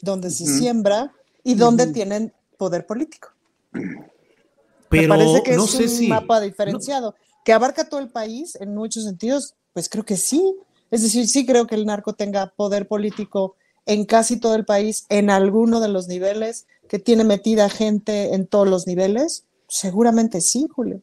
donde 0.00 0.30
se 0.30 0.46
siembra 0.46 1.12
y 1.42 1.54
donde 1.54 1.84
Ujú. 1.84 1.92
tienen 1.92 2.32
poder 2.56 2.86
político. 2.86 3.30
Pero 3.72 5.02
Me 5.02 5.08
parece 5.08 5.42
que 5.42 5.56
no 5.56 5.64
es 5.64 5.70
sé 5.72 5.84
un 5.84 5.88
si. 5.88 6.08
mapa 6.08 6.40
diferenciado, 6.40 7.14
que 7.44 7.52
abarca 7.52 7.88
todo 7.88 8.00
el 8.00 8.08
país 8.08 8.56
en 8.56 8.74
muchos 8.74 9.04
sentidos, 9.04 9.54
pues 9.72 9.88
creo 9.88 10.04
que 10.04 10.16
sí. 10.16 10.56
Es 10.90 11.02
decir, 11.02 11.28
sí 11.28 11.44
creo 11.44 11.66
que 11.66 11.74
el 11.74 11.84
narco 11.84 12.14
tenga 12.14 12.52
poder 12.56 12.88
político 12.88 13.56
en 13.88 14.04
casi 14.04 14.36
todo 14.38 14.54
el 14.54 14.66
país, 14.66 15.06
en 15.08 15.30
alguno 15.30 15.80
de 15.80 15.88
los 15.88 16.06
niveles, 16.08 16.66
que 16.88 16.98
tiene 16.98 17.24
metida 17.24 17.70
gente 17.70 18.34
en 18.34 18.46
todos 18.46 18.68
los 18.68 18.86
niveles. 18.86 19.44
Seguramente 19.66 20.40
sí, 20.42 20.68
Julio. 20.70 21.02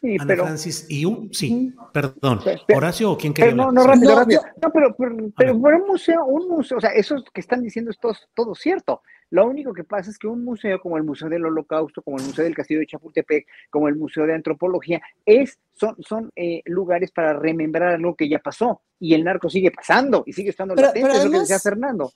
Sí, 0.00 0.14
Ana 0.18 0.24
pero, 0.26 0.44
Francis, 0.44 0.86
y 0.88 1.04
un. 1.04 1.32
Sí, 1.32 1.74
perdón. 1.92 2.40
Pero- 2.42 2.78
¿Horacio 2.78 3.12
o 3.12 3.18
quién 3.18 3.34
quería 3.34 3.50
pero 3.52 3.70
no, 3.70 3.80
hablar? 3.82 3.84
no, 3.84 3.92
rápido, 3.92 4.10
No, 4.12 4.18
rápido. 4.20 4.42
No, 4.62 4.70
pero, 4.72 4.96
pero, 5.36 5.54
un 5.54 5.86
museo, 5.86 6.24
un 6.24 6.48
museo, 6.48 6.78
o 6.78 6.80
sea, 6.80 6.90
eso 6.90 7.16
que 7.34 7.40
están 7.40 7.60
diciendo 7.62 7.90
es 7.90 7.98
todo, 7.98 8.14
todo 8.34 8.54
cierto. 8.54 9.02
Lo 9.28 9.46
único 9.46 9.72
que 9.74 9.84
pasa 9.84 10.10
es 10.10 10.18
que 10.18 10.26
un 10.26 10.42
museo 10.44 10.80
como 10.80 10.96
el 10.96 11.04
Museo 11.04 11.28
del 11.28 11.44
Holocausto, 11.44 12.02
como 12.02 12.16
el 12.16 12.24
Museo 12.24 12.44
del 12.44 12.54
Castillo 12.54 12.80
de 12.80 12.86
Chapultepec, 12.86 13.46
como 13.70 13.86
el 13.88 13.94
Museo 13.96 14.26
de 14.26 14.34
Antropología, 14.34 15.00
es, 15.24 15.58
son, 15.74 15.94
son 16.00 16.30
eh, 16.34 16.62
lugares 16.64 17.12
para 17.12 17.34
remembrar 17.34 17.92
algo 17.94 18.16
que 18.16 18.28
ya 18.28 18.38
pasó. 18.40 18.80
Y 18.98 19.14
el 19.14 19.22
narco 19.22 19.48
sigue 19.48 19.70
pasando 19.70 20.24
y 20.26 20.32
sigue 20.32 20.50
estando 20.50 20.74
Pero- 20.74 20.88
latente, 20.88 21.06
pero 21.06 21.18
es 21.18 21.24
lo 21.24 21.30
que 21.30 21.36
además- 21.36 21.48
decía 21.48 21.60
Fernando. 21.70 22.12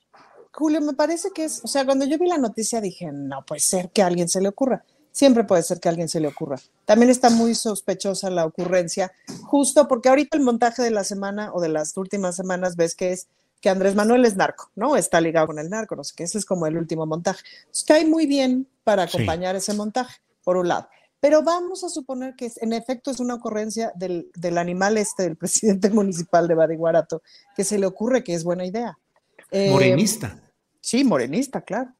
Julio, 0.52 0.80
me 0.80 0.94
parece 0.94 1.30
que 1.34 1.44
es, 1.44 1.62
o 1.64 1.68
sea, 1.68 1.84
cuando 1.84 2.04
yo 2.04 2.16
vi 2.16 2.28
la 2.28 2.38
noticia 2.38 2.80
dije, 2.80 3.10
no 3.12 3.44
puede 3.44 3.60
ser 3.60 3.90
que 3.90 4.02
a 4.02 4.06
alguien 4.06 4.28
se 4.28 4.40
le 4.40 4.48
ocurra. 4.48 4.84
Siempre 5.14 5.44
puede 5.44 5.62
ser 5.62 5.78
que 5.78 5.88
a 5.88 5.90
alguien 5.90 6.08
se 6.08 6.18
le 6.18 6.26
ocurra. 6.26 6.58
También 6.86 7.08
está 7.08 7.30
muy 7.30 7.54
sospechosa 7.54 8.30
la 8.30 8.44
ocurrencia, 8.46 9.12
justo 9.44 9.86
porque 9.86 10.08
ahorita 10.08 10.36
el 10.36 10.42
montaje 10.42 10.82
de 10.82 10.90
la 10.90 11.04
semana 11.04 11.52
o 11.54 11.60
de 11.60 11.68
las 11.68 11.96
últimas 11.96 12.34
semanas 12.34 12.74
ves 12.74 12.96
que 12.96 13.12
es 13.12 13.28
que 13.60 13.70
Andrés 13.70 13.94
Manuel 13.94 14.24
es 14.24 14.34
narco, 14.34 14.70
¿no? 14.74 14.96
Está 14.96 15.20
ligado 15.20 15.46
con 15.46 15.60
el 15.60 15.70
narco, 15.70 15.94
no 15.94 16.02
sé 16.02 16.14
qué, 16.16 16.24
ese 16.24 16.36
es 16.38 16.44
como 16.44 16.66
el 16.66 16.76
último 16.76 17.06
montaje. 17.06 17.44
Entonces, 17.60 17.84
cae 17.86 18.04
muy 18.04 18.26
bien 18.26 18.66
para 18.82 19.06
Sí. 19.06 19.16
acompañar 19.16 19.54
ese 19.54 19.72
montaje, 19.72 20.16
por 20.42 20.56
un 20.56 20.66
lado. 20.66 20.88
Pero 21.20 21.44
vamos 21.44 21.84
a 21.84 21.88
suponer 21.90 22.34
que 22.34 22.50
en 22.56 22.72
efecto 22.72 23.12
es 23.12 23.20
una 23.20 23.34
ocurrencia 23.36 23.92
del, 23.94 24.32
del 24.34 24.58
animal 24.58 24.98
este, 24.98 25.22
del 25.22 25.36
presidente 25.38 25.90
municipal 25.90 26.48
de 26.48 26.54
Badiguarato, 26.54 27.22
que 27.54 27.62
se 27.62 27.78
le 27.78 27.86
ocurre 27.86 28.24
que 28.24 28.34
es 28.34 28.42
buena 28.42 28.66
idea. 28.66 28.98
Eh, 29.52 29.70
Morenista, 29.70 30.40
Sí, 30.80 31.04
morenista, 31.04 31.60
claro. 31.62 31.92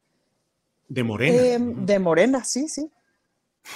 de 0.89 1.03
Morena. 1.03 1.37
Eh, 1.41 1.57
de 1.59 1.97
morena, 1.99 2.43
sí, 2.43 2.67
sí. 2.67 2.91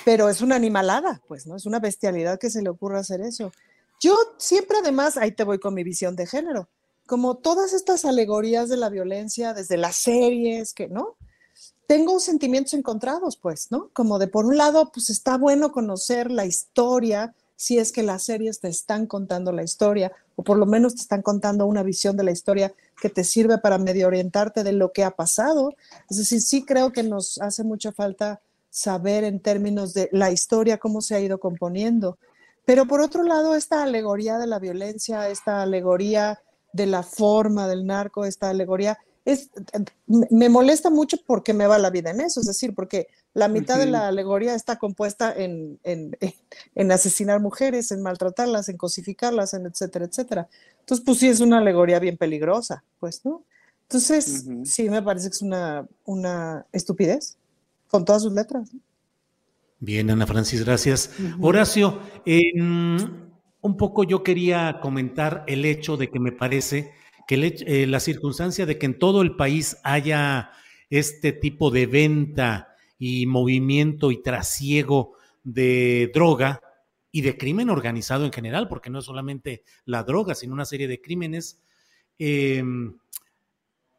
Pero 0.05 0.29
es 0.29 0.41
una 0.41 0.55
animalada, 0.55 1.21
pues, 1.27 1.47
¿no? 1.47 1.55
Es 1.55 1.65
una 1.65 1.79
bestialidad 1.79 2.39
que 2.39 2.49
se 2.49 2.61
le 2.61 2.69
ocurra 2.69 2.99
hacer 2.99 3.21
eso. 3.21 3.51
Yo 3.99 4.15
siempre, 4.37 4.77
además, 4.81 5.17
ahí 5.17 5.31
te 5.31 5.43
voy 5.43 5.59
con 5.59 5.73
mi 5.73 5.83
visión 5.83 6.15
de 6.15 6.25
género, 6.25 6.69
como 7.05 7.35
todas 7.35 7.73
estas 7.73 8.05
alegorías 8.05 8.69
de 8.69 8.77
la 8.77 8.89
violencia, 8.89 9.53
desde 9.53 9.77
las 9.77 9.97
series, 9.97 10.73
que, 10.73 10.87
¿no? 10.87 11.15
Tengo 11.87 12.19
sentimientos 12.19 12.75
encontrados, 12.75 13.35
pues, 13.35 13.71
¿no? 13.71 13.89
Como 13.93 14.19
de, 14.19 14.27
por 14.27 14.45
un 14.45 14.57
lado, 14.57 14.91
pues 14.93 15.09
está 15.09 15.37
bueno 15.37 15.71
conocer 15.71 16.31
la 16.31 16.45
historia, 16.45 17.33
si 17.55 17.77
es 17.77 17.91
que 17.91 18.03
las 18.03 18.23
series 18.23 18.61
te 18.61 18.69
están 18.69 19.05
contando 19.05 19.51
la 19.51 19.63
historia, 19.63 20.13
o 20.35 20.43
por 20.43 20.57
lo 20.57 20.65
menos 20.65 20.95
te 20.95 21.01
están 21.01 21.21
contando 21.21 21.65
una 21.65 21.83
visión 21.83 22.15
de 22.15 22.23
la 22.23 22.31
historia 22.31 22.73
que 23.01 23.09
te 23.09 23.25
sirve 23.25 23.57
para 23.57 23.77
medio 23.77 24.07
orientarte 24.07 24.63
de 24.63 24.71
lo 24.71 24.93
que 24.93 25.03
ha 25.03 25.11
pasado. 25.11 25.73
Es 26.09 26.17
decir, 26.17 26.41
sí 26.41 26.63
creo 26.63 26.93
que 26.93 27.03
nos 27.03 27.37
hace 27.39 27.63
mucha 27.63 27.91
falta 27.91 28.39
saber 28.69 29.23
en 29.23 29.39
términos 29.39 29.93
de 29.93 30.09
la 30.11 30.31
historia, 30.31 30.77
cómo 30.77 31.01
se 31.01 31.15
ha 31.15 31.19
ido 31.19 31.39
componiendo. 31.39 32.17
Pero 32.65 32.85
por 32.85 33.01
otro 33.01 33.23
lado, 33.23 33.55
esta 33.55 33.83
alegoría 33.83 34.37
de 34.37 34.47
la 34.47 34.59
violencia, 34.59 35.29
esta 35.29 35.61
alegoría 35.61 36.39
de 36.71 36.85
la 36.85 37.03
forma 37.03 37.67
del 37.67 37.85
narco, 37.85 38.25
esta 38.25 38.49
alegoría, 38.49 38.97
es, 39.25 39.49
me 40.07 40.49
molesta 40.49 40.89
mucho 40.89 41.17
porque 41.25 41.53
me 41.53 41.67
va 41.67 41.77
la 41.79 41.89
vida 41.89 42.11
en 42.11 42.21
eso, 42.21 42.39
es 42.39 42.45
decir, 42.45 42.73
porque 42.75 43.07
la 43.33 43.47
mitad 43.47 43.77
de 43.77 43.85
la 43.85 44.07
alegoría 44.07 44.55
está 44.55 44.77
compuesta 44.77 45.33
en, 45.35 45.79
en, 45.83 46.17
en 46.75 46.91
asesinar 46.91 47.39
mujeres, 47.39 47.91
en 47.91 48.01
maltratarlas, 48.01 48.69
en 48.69 48.77
cosificarlas, 48.77 49.53
en 49.53 49.65
etcétera, 49.65 50.05
etcétera. 50.05 50.49
Entonces, 50.79 51.05
pues 51.05 51.19
sí 51.19 51.27
es 51.27 51.39
una 51.39 51.59
alegoría 51.59 51.99
bien 51.99 52.17
peligrosa, 52.17 52.83
pues, 52.99 53.25
¿no? 53.25 53.43
Entonces, 53.83 54.45
sí 54.65 54.87
me 54.87 55.01
parece 55.01 55.29
que 55.29 55.35
es 55.35 55.41
una, 55.41 55.87
una 56.05 56.67
estupidez, 56.71 57.38
con 57.89 58.05
todas 58.05 58.23
sus 58.23 58.31
letras. 58.31 58.71
Bien, 59.79 60.09
Ana 60.09 60.27
Francis, 60.27 60.63
gracias. 60.63 61.15
Horacio, 61.41 61.99
un 62.25 63.77
poco 63.77 64.03
yo 64.03 64.23
quería 64.23 64.79
comentar 64.81 65.43
el 65.47 65.65
hecho 65.65 65.97
de 65.97 66.09
que 66.09 66.19
me 66.19 66.31
parece 66.31 66.91
que 67.27 67.35
el 67.35 67.43
eh, 67.43 67.87
la 67.87 67.99
circunstancia 67.99 68.65
de 68.65 68.77
que 68.77 68.85
en 68.85 68.97
todo 68.97 69.21
el 69.21 69.35
país 69.35 69.77
haya 69.83 70.51
este 70.89 71.31
tipo 71.31 71.71
de 71.71 71.85
venta 71.85 72.75
y 72.97 73.25
movimiento 73.25 74.11
y 74.11 74.21
trasiego 74.21 75.13
de 75.43 76.11
droga 76.13 76.61
y 77.11 77.21
de 77.21 77.37
crimen 77.37 77.69
organizado 77.69 78.25
en 78.25 78.33
general, 78.33 78.67
porque 78.67 78.89
no 78.89 78.99
es 78.99 79.05
solamente 79.05 79.63
la 79.85 80.03
droga, 80.03 80.35
sino 80.35 80.53
una 80.53 80.65
serie 80.65 80.87
de 80.87 81.01
crímenes, 81.01 81.61
em, 82.17 82.97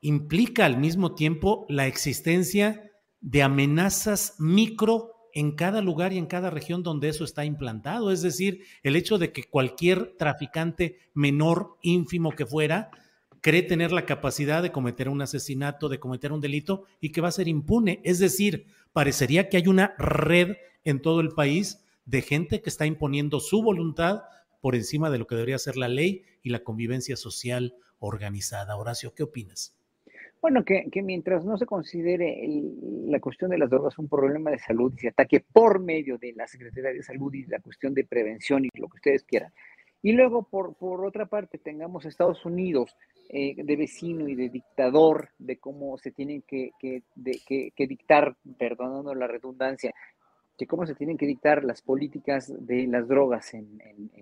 implica 0.02 0.66
al 0.66 0.78
mismo 0.78 1.14
tiempo 1.14 1.66
la 1.68 1.86
existencia 1.86 2.89
de 3.20 3.42
amenazas 3.42 4.34
micro 4.38 5.12
en 5.32 5.52
cada 5.52 5.80
lugar 5.80 6.12
y 6.12 6.18
en 6.18 6.26
cada 6.26 6.50
región 6.50 6.82
donde 6.82 7.08
eso 7.08 7.24
está 7.24 7.44
implantado. 7.44 8.10
Es 8.10 8.22
decir, 8.22 8.64
el 8.82 8.96
hecho 8.96 9.18
de 9.18 9.32
que 9.32 9.44
cualquier 9.44 10.16
traficante 10.16 10.98
menor, 11.14 11.76
ínfimo 11.82 12.32
que 12.32 12.46
fuera, 12.46 12.90
cree 13.40 13.62
tener 13.62 13.92
la 13.92 14.06
capacidad 14.06 14.62
de 14.62 14.72
cometer 14.72 15.08
un 15.08 15.22
asesinato, 15.22 15.88
de 15.88 16.00
cometer 16.00 16.32
un 16.32 16.40
delito 16.40 16.84
y 17.00 17.10
que 17.10 17.20
va 17.20 17.28
a 17.28 17.32
ser 17.32 17.48
impune. 17.48 18.00
Es 18.04 18.18
decir, 18.18 18.66
parecería 18.92 19.48
que 19.48 19.56
hay 19.56 19.68
una 19.68 19.94
red 19.98 20.56
en 20.84 21.00
todo 21.00 21.20
el 21.20 21.30
país 21.30 21.84
de 22.04 22.22
gente 22.22 22.60
que 22.60 22.70
está 22.70 22.86
imponiendo 22.86 23.40
su 23.40 23.62
voluntad 23.62 24.22
por 24.60 24.74
encima 24.74 25.10
de 25.10 25.18
lo 25.18 25.26
que 25.26 25.36
debería 25.36 25.58
ser 25.58 25.76
la 25.76 25.88
ley 25.88 26.24
y 26.42 26.50
la 26.50 26.64
convivencia 26.64 27.16
social 27.16 27.74
organizada. 27.98 28.76
Horacio, 28.76 29.14
¿qué 29.14 29.22
opinas? 29.22 29.79
Bueno, 30.40 30.64
que, 30.64 30.88
mientras 31.02 31.44
no 31.44 31.58
se 31.58 31.66
considere 31.66 32.44
el- 32.44 33.10
la 33.10 33.20
cuestión 33.20 33.50
de 33.50 33.58
las 33.58 33.68
drogas 33.68 33.98
un 33.98 34.08
problema 34.08 34.50
de 34.50 34.58
salud 34.58 34.92
y 34.96 35.00
se 35.00 35.08
ataque 35.08 35.40
por 35.52 35.80
medio 35.80 36.16
de 36.16 36.32
la 36.32 36.46
Secretaría 36.46 36.92
de 36.92 37.02
Salud 37.02 37.32
y 37.34 37.44
la 37.46 37.60
cuestión 37.60 37.92
de 37.92 38.04
prevención 38.04 38.64
y 38.64 38.68
lo 38.78 38.88
que 38.88 38.96
ustedes 38.96 39.24
quieran, 39.24 39.52
y 40.02 40.12
luego 40.12 40.44
por, 40.44 40.74
por 40.76 41.04
otra 41.04 41.26
parte 41.26 41.58
tengamos 41.58 42.06
Estados 42.06 42.44
Unidos 42.46 42.96
eh, 43.28 43.54
de 43.62 43.76
vecino 43.76 44.28
y 44.28 44.34
de 44.34 44.48
dictador 44.48 45.28
de 45.38 45.58
cómo 45.58 45.98
se 45.98 46.10
tienen 46.10 46.42
que, 46.42 46.70
que, 46.80 47.02
de- 47.14 47.40
que- 47.46 47.70
dictar, 47.86 48.34
perdonando 48.58 49.14
la 49.14 49.26
redundancia, 49.28 49.92
que 50.58 50.66
cómo 50.66 50.84
se 50.86 50.94
tienen 50.94 51.16
que 51.16 51.26
dictar 51.26 51.62
las 51.64 51.80
políticas 51.80 52.52
de 52.66 52.86
las 52.86 53.06
drogas 53.08 53.54
en, 53.54 53.78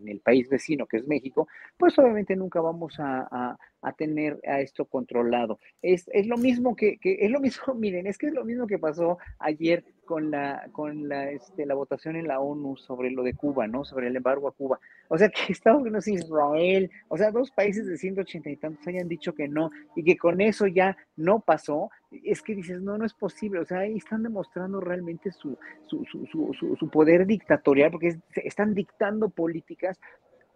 el 0.08 0.20
país 0.20 0.48
vecino, 0.48 0.86
que 0.86 0.98
es 0.98 1.06
México, 1.06 1.48
pues 1.76 1.98
obviamente 1.98 2.36
nunca 2.36 2.60
vamos 2.60 2.96
a- 2.98 3.56
a 3.82 3.92
tener 3.92 4.40
a 4.46 4.60
esto 4.60 4.84
controlado. 4.84 5.58
Es, 5.82 6.08
es 6.12 6.26
lo 6.26 6.36
mismo 6.36 6.74
que, 6.76 6.98
que- 6.98 7.18
es 7.20 7.30
lo 7.30 7.40
mismo, 7.40 7.74
miren, 7.74 8.06
es 8.06 8.18
que 8.18 8.26
es 8.28 8.32
lo 8.34 8.44
mismo 8.44 8.66
que 8.66 8.78
pasó 8.78 9.18
ayer 9.38 9.84
con 10.04 10.30
la, 10.30 10.66
con 10.72 11.06
la, 11.08 11.30
este, 11.30 11.66
la 11.66 11.74
votación 11.74 12.16
en 12.16 12.26
la 12.28 12.40
ONU 12.40 12.76
sobre 12.78 13.10
lo 13.10 13.22
de 13.22 13.34
Cuba, 13.34 13.66
¿no? 13.66 13.84
Sobre 13.84 14.08
el 14.08 14.16
embargo 14.16 14.48
a 14.48 14.52
Cuba. 14.52 14.80
O 15.08 15.18
sea, 15.18 15.28
que 15.46 15.52
Estados 15.52 15.82
Unidos 15.82 16.06
e 16.08 16.12
Israel, 16.12 16.90
o 17.08 17.16
sea, 17.18 17.30
dos 17.30 17.50
países 17.50 17.86
de 17.86 17.96
180 17.98 18.48
y 18.50 18.56
tantos 18.56 18.86
hayan 18.88 19.06
dicho 19.08 19.34
que 19.34 19.48
no 19.48 19.70
y 19.94 20.02
que 20.02 20.16
con 20.16 20.40
eso 20.40 20.66
ya 20.66 20.96
no 21.16 21.40
pasó, 21.40 21.90
es 22.24 22.40
que 22.42 22.54
dices, 22.54 22.80
no, 22.80 22.96
no 22.96 23.04
es 23.04 23.12
posible. 23.12 23.60
O 23.60 23.64
sea, 23.66 23.80
ahí 23.80 23.98
están 23.98 24.22
demostrando 24.22 24.80
realmente 24.80 25.30
su, 25.30 25.58
su, 25.86 26.04
su, 26.06 26.26
su, 26.26 26.76
su- 26.76 26.90
poder 26.90 27.26
dictatorial 27.26 27.90
porque 27.90 28.08
es- 28.08 28.18
están 28.36 28.72
dictando 28.74 29.28
políticas 29.28 30.00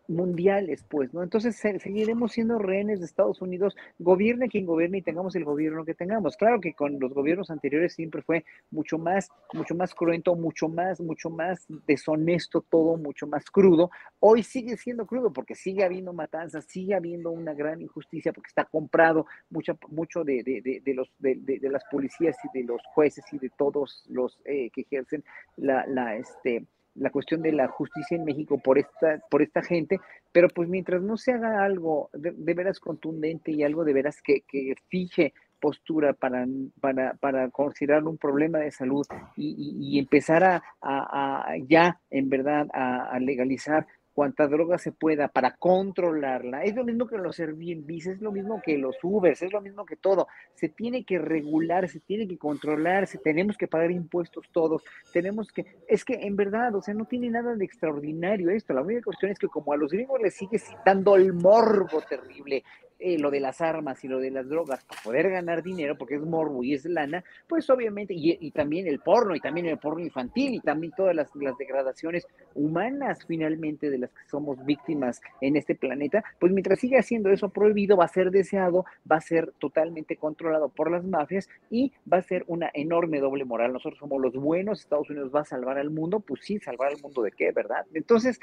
mundiales, 0.08 0.84
pues, 0.88 1.12
¿no? 1.14 1.22
Entonces 1.22 1.56
seguiremos 1.56 2.32
siendo 2.32 2.58
rehenes 2.58 3.00
de 3.00 3.06
Estados 3.06 3.40
Unidos, 3.40 3.76
gobierne 3.98 4.48
quien 4.48 4.66
gobierne 4.66 4.98
y 4.98 5.02
tengamos 5.02 5.34
el 5.36 5.44
gobierno 5.44 5.84
que 5.84 5.94
tengamos. 5.94 6.36
Claro 6.36 6.60
que 6.60 6.74
con 6.74 6.98
los 6.98 7.12
gobiernos 7.12 7.50
anteriores 7.50 7.94
siempre 7.94 8.22
fue 8.22 8.44
mucho 8.70 8.98
más, 8.98 9.28
mucho 9.52 9.74
más 9.74 9.94
cruento, 9.94 10.34
mucho 10.34 10.68
más, 10.68 11.00
mucho 11.00 11.30
más 11.30 11.66
deshonesto 11.86 12.62
todo, 12.68 12.96
mucho 12.96 13.26
más 13.26 13.50
crudo. 13.50 13.90
Hoy 14.20 14.42
sigue 14.42 14.76
siendo 14.76 15.06
crudo 15.06 15.32
porque 15.32 15.54
sigue 15.54 15.84
habiendo 15.84 16.12
matanzas, 16.12 16.64
sigue 16.66 16.94
habiendo 16.94 17.30
una 17.30 17.54
gran 17.54 17.80
injusticia 17.80 18.32
porque 18.32 18.48
está 18.48 18.64
comprado 18.64 19.26
mucho, 19.50 19.78
mucho 19.88 20.24
de, 20.24 20.42
de, 20.42 20.94
los, 20.94 21.10
de, 21.18 21.58
las 21.62 21.84
policías 21.90 22.36
y 22.44 22.58
de 22.58 22.64
los 22.64 22.82
jueces 22.94 23.24
y 23.32 23.38
de 23.38 23.50
todos 23.50 24.04
los 24.08 24.40
eh, 24.44 24.70
que 24.70 24.82
ejercen 24.82 25.24
la, 25.56 25.86
la, 25.86 26.16
este, 26.16 26.66
la 26.94 27.10
cuestión 27.10 27.42
de 27.42 27.52
la 27.52 27.68
justicia 27.68 28.16
en 28.16 28.24
México 28.24 28.58
por 28.58 28.78
esta, 28.78 29.20
por 29.30 29.42
esta 29.42 29.62
gente, 29.62 29.98
pero 30.30 30.48
pues 30.48 30.68
mientras 30.68 31.02
no 31.02 31.16
se 31.16 31.32
haga 31.32 31.64
algo 31.64 32.10
de, 32.12 32.54
veras 32.54 32.80
contundente 32.80 33.52
y 33.52 33.62
algo 33.62 33.84
de 33.84 33.92
veras 33.92 34.20
que, 34.22 34.42
que 34.46 34.74
fije 34.88 35.32
postura 35.62 36.12
para, 36.12 36.44
para, 36.80 37.14
para, 37.14 37.48
considerar 37.50 38.02
un 38.04 38.18
problema 38.18 38.58
de 38.58 38.72
salud 38.72 39.06
y, 39.36 39.96
empezar 39.98 40.42
a, 40.42 40.62
a, 40.80 41.54
ya 41.68 42.00
en 42.10 42.28
verdad 42.28 42.66
a, 42.74 43.16
legalizar 43.20 43.86
cuanta 44.12 44.46
droga 44.46 44.78
se 44.78 44.92
pueda 44.92 45.28
para 45.28 45.56
controlarla. 45.56 46.64
Es 46.64 46.74
lo 46.74 46.84
mismo 46.84 47.06
que 47.06 47.18
los 47.18 47.38
Airbnb, 47.38 47.90
es 47.90 48.20
lo 48.20 48.32
mismo 48.32 48.60
que 48.64 48.78
los 48.78 48.96
Ubers, 49.02 49.42
es 49.42 49.52
lo 49.52 49.60
mismo 49.60 49.84
que 49.86 49.96
todo. 49.96 50.28
Se 50.54 50.68
tiene 50.68 51.04
que 51.04 51.18
regular, 51.18 51.88
se 51.88 52.00
tiene 52.00 52.28
que 52.28 52.38
controlar, 52.38 53.06
se, 53.06 53.18
tenemos 53.18 53.56
que 53.56 53.68
pagar 53.68 53.90
impuestos 53.90 54.48
todos, 54.52 54.82
tenemos 55.12 55.50
que, 55.52 55.66
es 55.88 56.04
que 56.04 56.14
en 56.14 56.36
verdad, 56.36 56.74
o 56.74 56.82
sea, 56.82 56.94
no 56.94 57.06
tiene 57.06 57.30
nada 57.30 57.54
de 57.54 57.64
extraordinario 57.64 58.50
esto. 58.50 58.74
La 58.74 58.82
única 58.82 59.02
cuestión 59.02 59.32
es 59.32 59.38
que 59.38 59.48
como 59.48 59.72
a 59.72 59.76
los 59.76 59.90
gringos 59.90 60.20
les 60.20 60.34
sigue 60.34 60.58
citando 60.58 61.16
el 61.16 61.32
morbo 61.32 62.00
terrible, 62.02 62.64
eh, 63.02 63.18
lo 63.18 63.30
de 63.30 63.40
las 63.40 63.60
armas 63.60 64.04
y 64.04 64.08
lo 64.08 64.20
de 64.20 64.30
las 64.30 64.48
drogas 64.48 64.84
para 64.84 65.02
poder 65.02 65.30
ganar 65.30 65.62
dinero, 65.62 65.98
porque 65.98 66.14
es 66.14 66.22
morbo 66.22 66.62
y 66.62 66.74
es 66.74 66.84
lana, 66.84 67.24
pues 67.48 67.68
obviamente, 67.68 68.14
y, 68.16 68.50
también 68.52 68.86
el 68.86 69.00
porno, 69.00 69.34
y 69.34 69.40
también 69.40 69.66
el 69.66 69.78
porno 69.78 70.04
infantil, 70.04 70.54
y 70.54 70.60
también 70.60 70.92
todas 70.96 71.14
las, 71.14 71.34
las, 71.34 71.56
degradaciones 71.58 72.26
humanas 72.54 73.24
finalmente 73.26 73.90
de 73.90 73.98
las 73.98 74.10
que 74.10 74.28
somos 74.28 74.64
víctimas 74.64 75.20
en 75.40 75.56
este 75.56 75.74
planeta, 75.74 76.22
pues 76.38 76.52
mientras 76.52 76.78
siga 76.78 77.00
haciendo 77.00 77.30
eso 77.30 77.48
prohibido, 77.48 77.96
va 77.96 78.04
a 78.04 78.08
ser 78.08 78.30
deseado, 78.30 78.84
va 79.10 79.16
a 79.16 79.20
ser 79.20 79.52
totalmente 79.58 80.16
controlado 80.16 80.68
por 80.68 80.90
las 80.90 81.04
mafias 81.04 81.48
y 81.70 81.92
va 82.10 82.18
a 82.18 82.22
ser 82.22 82.44
una 82.46 82.70
enorme 82.74 83.20
doble 83.20 83.44
moral. 83.44 83.72
Nosotros 83.72 83.98
somos 83.98 84.20
los 84.20 84.34
buenos, 84.34 84.80
Estados 84.80 85.10
Unidos 85.10 85.32
va 85.34 85.40
a 85.40 85.44
salvar 85.44 85.78
al 85.78 85.90
mundo, 85.90 86.20
pues 86.20 86.42
sí, 86.44 86.58
salvar 86.58 86.92
al 86.92 87.00
mundo 87.02 87.22
de 87.22 87.32
qué, 87.32 87.50
¿verdad? 87.52 87.84
Entonces, 87.94 88.38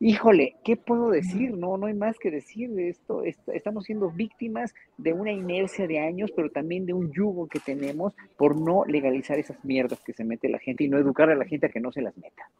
híjole, 0.00 0.56
¿qué 0.64 0.76
puedo 0.76 1.10
decir? 1.10 1.56
No, 1.56 1.76
no 1.76 1.86
hay 1.86 1.94
más 1.94 2.18
que 2.18 2.30
decir 2.30 2.70
de 2.70 2.88
esto. 2.88 3.22
Estamos 3.22 3.75
siendo 3.84 4.10
víctimas 4.10 4.74
de 4.96 5.12
una 5.12 5.32
inercia 5.32 5.86
de 5.86 5.98
años, 5.98 6.30
pero 6.34 6.50
también 6.50 6.86
de 6.86 6.92
un 6.92 7.12
yugo 7.12 7.48
que 7.48 7.60
tenemos 7.60 8.12
por 8.36 8.56
no 8.56 8.84
legalizar 8.86 9.38
esas 9.38 9.62
mierdas 9.64 10.00
que 10.00 10.12
se 10.12 10.24
mete 10.24 10.48
la 10.48 10.58
gente 10.58 10.84
y 10.84 10.88
no 10.88 10.98
educar 10.98 11.30
a 11.30 11.34
la 11.34 11.44
gente 11.44 11.66
a 11.66 11.68
que 11.68 11.80
no 11.80 11.92
se 11.92 12.02
las 12.02 12.16
meta. 12.16 12.50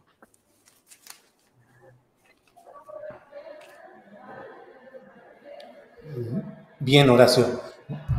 Bien, 6.80 7.08
Horacio. 7.10 7.60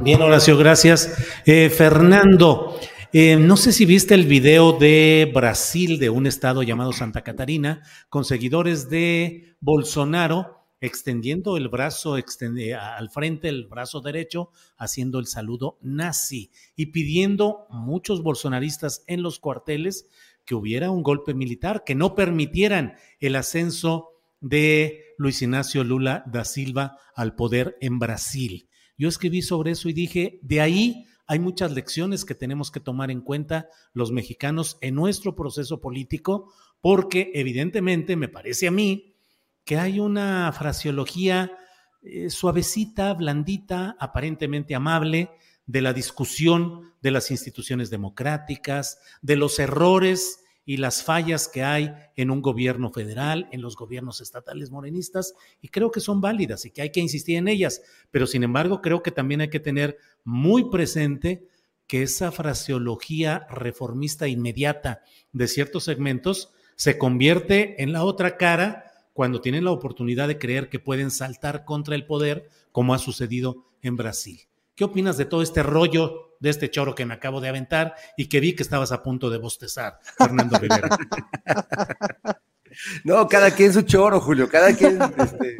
Bien, 0.01 0.21
Horacio, 0.21 0.57
gracias. 0.57 1.15
Eh, 1.45 1.69
Fernando, 1.69 2.77
eh, 3.13 3.37
no 3.37 3.55
sé 3.55 3.71
si 3.71 3.85
viste 3.85 4.13
el 4.13 4.25
video 4.25 4.73
de 4.73 5.31
Brasil, 5.33 5.97
de 5.99 6.09
un 6.09 6.27
estado 6.27 6.63
llamado 6.63 6.91
Santa 6.91 7.23
Catarina, 7.23 7.81
con 8.09 8.25
seguidores 8.25 8.89
de 8.89 9.55
Bolsonaro, 9.59 10.56
extendiendo 10.79 11.57
el 11.57 11.69
brazo 11.69 12.15
al 12.15 13.09
frente, 13.09 13.49
el 13.49 13.67
brazo 13.67 14.01
derecho, 14.01 14.51
haciendo 14.77 15.19
el 15.19 15.27
saludo 15.27 15.77
nazi 15.81 16.51
y 16.75 16.87
pidiendo 16.87 17.65
muchos 17.69 18.21
bolsonaristas 18.21 19.03
en 19.07 19.23
los 19.23 19.39
cuarteles 19.39 20.07
que 20.45 20.55
hubiera 20.55 20.91
un 20.91 21.03
golpe 21.03 21.33
militar, 21.33 21.83
que 21.85 21.95
no 21.95 22.15
permitieran 22.15 22.95
el 23.19 23.35
ascenso 23.35 24.09
de 24.39 25.15
Luis 25.17 25.41
Ignacio 25.41 25.83
Lula 25.83 26.23
da 26.27 26.45
Silva 26.45 26.97
al 27.15 27.35
poder 27.35 27.77
en 27.81 27.99
Brasil. 27.99 28.69
Yo 28.97 29.09
escribí 29.09 29.41
sobre 29.41 29.71
eso 29.71 29.89
y 29.89 29.93
dije, 29.93 30.39
de 30.41 30.61
ahí 30.61 31.05
hay 31.27 31.39
muchas 31.39 31.73
lecciones 31.73 32.23
que 32.23 32.35
tenemos 32.35 32.71
que 32.71 32.79
tomar 32.79 33.11
en 33.11 33.21
cuenta 33.21 33.67
los 33.93 34.11
mexicanos 34.11 34.77
en 34.81 34.95
nuestro 34.95 35.35
proceso 35.35 35.81
político, 35.81 36.53
porque 36.79 37.31
evidentemente 37.33 38.15
me 38.15 38.29
parece 38.29 38.67
a 38.67 38.71
mí 38.71 39.16
que 39.67 39.77
hay 39.77 39.99
una 39.99 40.49
fraseología 40.53 41.51
eh, 42.01 42.29
suavecita, 42.29 43.13
blandita, 43.13 43.97
aparentemente 43.99 44.73
amable 44.73 45.29
de 45.65 45.81
la 45.81 45.91
discusión 45.91 46.93
de 47.01 47.11
las 47.11 47.31
instituciones 47.31 47.89
democráticas, 47.89 48.97
de 49.21 49.35
los 49.35 49.59
errores 49.59 50.39
y 50.63 50.77
las 50.77 51.03
fallas 51.03 51.49
que 51.49 51.63
hay 51.63 51.93
en 52.15 52.31
un 52.31 52.41
gobierno 52.41 52.91
federal, 52.91 53.49
en 53.51 53.61
los 53.61 53.75
gobiernos 53.75 54.21
estatales 54.21 54.71
morenistas, 54.71 55.33
y 55.61 55.67
creo 55.67 55.91
que 55.91 55.99
son 55.99 56.21
válidas 56.21 56.65
y 56.65 56.71
que 56.71 56.83
hay 56.83 56.93
que 56.93 57.01
insistir 57.01 57.35
en 57.35 57.49
ellas, 57.49 57.81
pero 58.09 58.25
sin 58.25 58.43
embargo 58.43 58.81
creo 58.81 59.03
que 59.03 59.11
también 59.11 59.41
hay 59.41 59.49
que 59.49 59.59
tener 59.59 59.97
muy 60.23 60.69
presente 60.69 61.45
que 61.87 62.03
esa 62.03 62.31
fraseología 62.31 63.47
reformista 63.49 64.29
inmediata 64.29 65.01
de 65.33 65.47
ciertos 65.49 65.83
segmentos 65.83 66.53
se 66.77 66.97
convierte 66.97 67.83
en 67.83 67.91
la 67.91 68.05
otra 68.05 68.37
cara 68.37 68.86
cuando 69.17 69.41
tienen 69.41 69.65
la 69.65 69.71
oportunidad 69.71 70.27
de 70.27 70.37
creer 70.37 70.69
que 70.69 70.77
pueden 70.77 71.09
saltar 71.09 71.65
contra 71.65 71.95
el 71.95 72.05
poder, 72.05 72.49
como 72.71 72.93
ha 72.93 72.99
sucedido 72.99 73.65
en 73.81 73.95
Brasil. 73.95 74.41
¿Qué 74.75 74.83
opinas 74.83 75.17
de 75.17 75.25
todo 75.25 75.41
este 75.41 75.63
rollo, 75.63 76.35
de 76.39 76.51
este 76.51 76.69
choro 76.69 76.93
que 76.93 77.03
me 77.03 77.15
acabo 77.15 77.41
de 77.41 77.49
aventar 77.49 77.95
y 78.15 78.27
que 78.27 78.39
vi 78.39 78.53
que 78.53 78.61
estabas 78.61 78.91
a 78.91 79.01
punto 79.01 79.31
de 79.31 79.39
bostezar, 79.39 79.97
Fernando 80.19 80.59
Rivera? 80.61 80.89
No, 83.05 83.27
cada 83.27 83.49
quien 83.49 83.73
su 83.73 83.81
choro, 83.81 84.21
Julio, 84.21 84.47
cada 84.49 84.75
quien 84.75 84.99
este, 85.01 85.57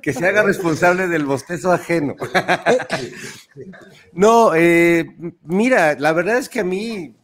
que 0.00 0.14
se 0.14 0.26
haga 0.26 0.42
responsable 0.42 1.06
del 1.06 1.26
bostezo 1.26 1.72
ajeno. 1.72 2.16
No, 4.14 4.54
eh, 4.54 5.04
mira, 5.42 5.94
la 5.98 6.12
verdad 6.12 6.38
es 6.38 6.48
que 6.48 6.60
a 6.60 6.64
mí 6.64 7.14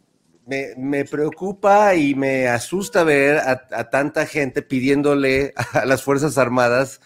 me, 0.76 1.04
preocupa 1.04 1.94
y 1.94 2.14
me 2.14 2.48
asusta 2.48 3.04
ver 3.04 3.38
a, 3.38 3.90
tanta 3.90 4.26
gente 4.26 4.62
pidiéndole 4.62 5.52
a 5.72 5.84
las 5.86 6.02
Fuerzas 6.02 6.38
Armadas 6.38 7.00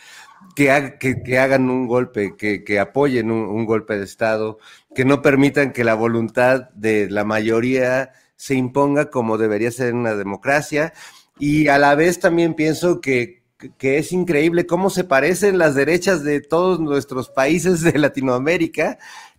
que, 0.54 0.70
hagan 0.70 1.68
un 1.68 1.86
golpe, 1.86 2.36
que, 2.36 2.78
apoyen 2.78 3.30
un, 3.30 3.66
golpe 3.66 3.98
de 3.98 4.04
Estado, 4.04 4.58
que 4.94 5.04
no 5.04 5.20
permitan 5.20 5.72
que 5.72 5.84
la 5.84 5.94
voluntad 5.94 6.70
de 6.70 7.10
la 7.10 7.24
mayoría 7.24 8.12
se 8.36 8.54
imponga 8.54 9.10
como 9.10 9.38
debería 9.38 9.70
ser 9.70 9.88
en 9.88 9.96
una 9.96 10.14
democracia. 10.14 10.92
Y 11.38 11.68
a 11.68 11.78
la 11.78 11.94
vez 11.94 12.20
también 12.20 12.54
pienso 12.54 13.00
que 13.00 13.42
es 13.80 14.12
increíble 14.12 14.66
cómo 14.66 14.90
se 14.90 15.04
parecen 15.04 15.58
las 15.58 15.74
derechas 15.74 16.22
de 16.22 16.40
todos 16.40 16.80
nuestros 16.80 17.28
países 17.28 17.82
de 17.82 17.98
Latinoamérica, 17.98 18.98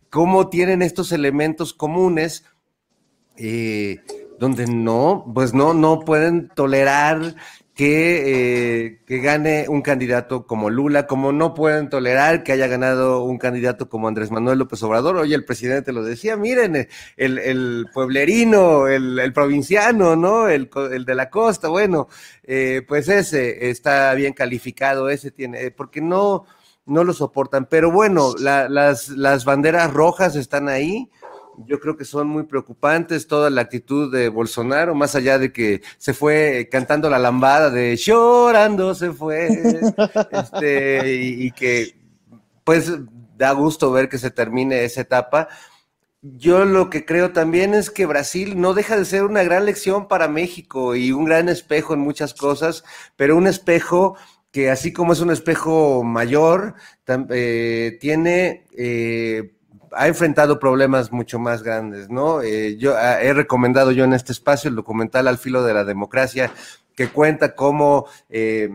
cómo 0.10 0.50
tienen 0.50 0.82
estos 0.82 1.12
elementos 1.12 1.74
comunes 1.74 2.44
eh, 3.38 4.00
donde 4.40 4.68
no, 4.68 5.32
pues 5.34 5.54
no, 5.54 5.74
no 5.74 6.02
pueden 6.02 6.50
tolerar 6.50 7.36
que, 7.76 8.86
eh, 8.86 9.00
que, 9.06 9.20
gane 9.20 9.68
un 9.68 9.82
candidato 9.82 10.48
como 10.48 10.70
Lula, 10.70 11.08
como 11.08 11.34
no 11.34 11.54
pueden 11.54 11.90
tolerar 11.90 12.42
que 12.44 12.54
haya 12.54 12.68
ganado 12.68 13.24
un 13.24 13.38
candidato 13.38 13.90
como 13.90 14.08
Andrés 14.08 14.32
Manuel 14.32 14.60
López 14.60 14.82
Obrador. 14.84 15.18
Hoy 15.18 15.34
el 15.34 15.44
presidente 15.44 15.92
lo 15.92 16.02
decía, 16.02 16.38
miren, 16.38 16.88
el, 17.18 17.38
el 17.38 17.88
pueblerino, 17.94 18.88
el, 18.88 19.20
el, 19.20 19.34
provinciano, 19.34 20.16
¿no? 20.16 20.48
El, 20.48 20.70
el, 20.92 21.04
de 21.04 21.16
la 21.16 21.30
costa, 21.30 21.68
bueno, 21.68 22.08
eh, 22.44 22.82
pues 22.88 23.10
ese 23.10 23.70
está 23.70 24.14
bien 24.14 24.32
calificado, 24.32 25.10
ese 25.10 25.32
tiene, 25.32 25.70
porque 25.72 26.00
no, 26.00 26.46
no 26.86 27.04
lo 27.04 27.12
soportan. 27.12 27.66
Pero 27.70 27.92
bueno, 27.92 28.36
las, 28.40 29.10
las 29.10 29.44
banderas 29.44 29.92
rojas 29.92 30.38
están 30.38 30.70
ahí 30.70 31.10
yo 31.66 31.80
creo 31.80 31.98
que 31.98 32.06
son 32.06 32.28
muy 32.28 32.44
preocupantes 32.44 33.28
toda 33.28 33.50
la 33.50 33.62
actitud 33.62 34.12
de 34.12 34.30
Bolsonaro, 34.30 34.96
más 34.96 35.16
allá 35.16 35.38
de 35.38 35.52
que 35.52 35.82
se 35.98 36.14
fue 36.14 36.68
cantando 36.72 37.10
la 37.10 37.20
lambada 37.20 37.70
de 37.70 37.96
llorando 37.96 38.96
se 38.96 39.12
fue, 39.12 39.48
este, 40.32 41.16
y, 41.16 41.52
que 41.52 41.96
pues 42.64 42.92
da 43.38 43.52
gusto 43.52 43.92
ver 43.92 44.10
que 44.10 44.18
se 44.18 44.32
termine 44.32 44.84
esa 44.84 45.02
etapa. 45.02 45.48
Yo 46.22 46.66
lo 46.66 46.90
que 46.90 47.06
creo 47.06 47.34
también 47.34 47.76
es 47.76 47.92
que 47.92 48.08
Brasil 48.08 48.60
no 48.60 48.74
deja 48.74 48.98
de 48.98 49.06
ser 49.06 49.24
una 49.24 49.44
gran 49.44 49.66
lección 49.66 50.08
para 50.08 50.28
México 50.28 50.96
y 50.96 51.12
un 51.12 51.26
gran 51.26 51.50
espejo 51.50 51.94
en 51.94 52.00
muchas 52.00 52.34
cosas, 52.34 52.84
pero 53.16 53.38
un 53.38 53.46
espejo 53.46 54.18
que 54.52 54.72
así 54.72 54.94
como 54.94 55.12
es 55.12 55.20
un 55.20 55.32
espejo 55.32 56.02
mayor, 56.04 56.76
eh, 57.30 57.98
tiene 58.00 58.66
eh, 58.72 59.54
ha 59.92 60.08
enfrentado 60.08 60.60
problemas 60.60 61.12
mucho 61.12 61.40
más 61.40 61.64
grandes, 61.64 62.10
¿no? 62.10 62.42
Eh, 62.42 62.78
yo 62.78 62.96
ah, 62.96 63.22
he 63.22 63.34
recomendado 63.34 63.92
yo 63.92 64.04
en 64.04 64.14
este 64.14 64.32
espacio 64.32 64.70
el 64.70 64.76
documental 64.76 65.28
Al 65.28 65.38
filo 65.38 65.64
de 65.64 65.74
la 65.74 65.84
democracia, 65.84 66.52
que 66.96 67.10
cuenta 67.10 67.56
cómo 67.56 68.08
eh, 68.30 68.70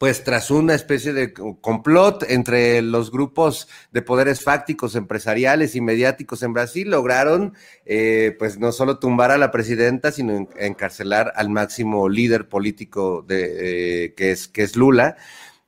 pues 0.00 0.24
tras 0.24 0.50
una 0.50 0.74
especie 0.74 1.12
de 1.12 1.34
complot 1.34 2.24
entre 2.30 2.80
los 2.80 3.10
grupos 3.10 3.68
de 3.92 4.00
poderes 4.00 4.42
fácticos, 4.42 4.94
empresariales 4.94 5.76
y 5.76 5.82
mediáticos 5.82 6.42
en 6.42 6.54
Brasil, 6.54 6.88
lograron 6.88 7.52
eh, 7.84 8.34
pues 8.38 8.58
no 8.58 8.72
solo 8.72 8.98
tumbar 8.98 9.30
a 9.30 9.36
la 9.36 9.50
presidenta, 9.50 10.10
sino 10.10 10.48
encarcelar 10.56 11.34
al 11.36 11.50
máximo 11.50 12.08
líder 12.08 12.48
político 12.48 13.26
eh, 13.28 14.14
que, 14.16 14.30
es, 14.30 14.48
que 14.48 14.62
es 14.62 14.74
Lula. 14.74 15.18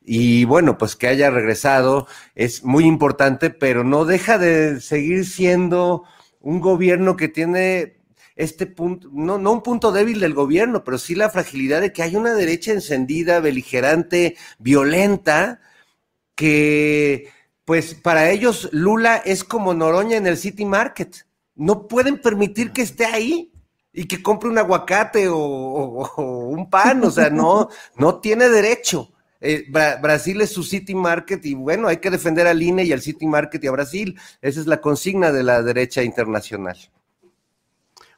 Y 0.04 0.44
bueno, 0.44 0.78
pues 0.78 0.96
que 0.96 1.06
haya 1.06 1.30
regresado 1.30 2.06
es 2.34 2.64
muy 2.64 2.84
importante, 2.84 3.50
pero 3.50 3.84
no 3.84 4.04
deja 4.04 4.38
de 4.38 4.80
seguir 4.80 5.26
siendo 5.26 6.04
un 6.40 6.60
gobierno 6.60 7.16
que 7.16 7.28
tiene 7.28 8.02
este 8.36 8.66
punto, 8.66 9.08
no, 9.12 9.38
no 9.38 9.52
un 9.52 9.62
punto 9.62 9.92
débil 9.92 10.20
del 10.20 10.34
gobierno, 10.34 10.84
pero 10.84 10.98
sí 10.98 11.14
la 11.14 11.30
fragilidad 11.30 11.80
de 11.80 11.92
que 11.92 12.02
hay 12.02 12.16
una 12.16 12.34
derecha 12.34 12.72
encendida, 12.72 13.40
beligerante, 13.40 14.36
violenta, 14.58 15.60
que 16.34 17.30
pues 17.64 17.94
para 17.94 18.30
ellos 18.30 18.68
Lula 18.72 19.16
es 19.18 19.44
como 19.44 19.74
Noroña 19.74 20.16
en 20.16 20.26
el 20.26 20.36
City 20.36 20.64
Market. 20.64 21.26
No 21.54 21.86
pueden 21.86 22.20
permitir 22.20 22.72
que 22.72 22.82
esté 22.82 23.04
ahí 23.04 23.52
y 23.92 24.06
que 24.06 24.22
compre 24.22 24.48
un 24.48 24.58
aguacate 24.58 25.28
o, 25.28 25.36
un 26.16 26.68
pan, 26.70 27.04
o 27.04 27.10
sea, 27.10 27.30
no, 27.30 27.68
no 27.96 28.18
tiene 28.20 28.48
derecho. 28.48 29.11
Eh, 29.42 29.66
Brasil 29.70 30.40
es 30.40 30.50
su 30.50 30.62
City 30.62 30.94
Market 30.94 31.44
y 31.44 31.54
bueno, 31.54 31.88
hay 31.88 31.96
que 31.96 32.10
defender 32.10 32.46
al 32.46 32.62
INE 32.62 32.84
y 32.84 32.92
al 32.92 33.02
City 33.02 33.26
Market 33.26 33.62
y 33.64 33.66
a 33.66 33.72
Brasil. 33.72 34.18
Esa 34.40 34.60
es 34.60 34.66
la 34.66 34.80
consigna 34.80 35.32
de 35.32 35.42
la 35.42 35.62
derecha 35.62 36.02
internacional. 36.02 36.78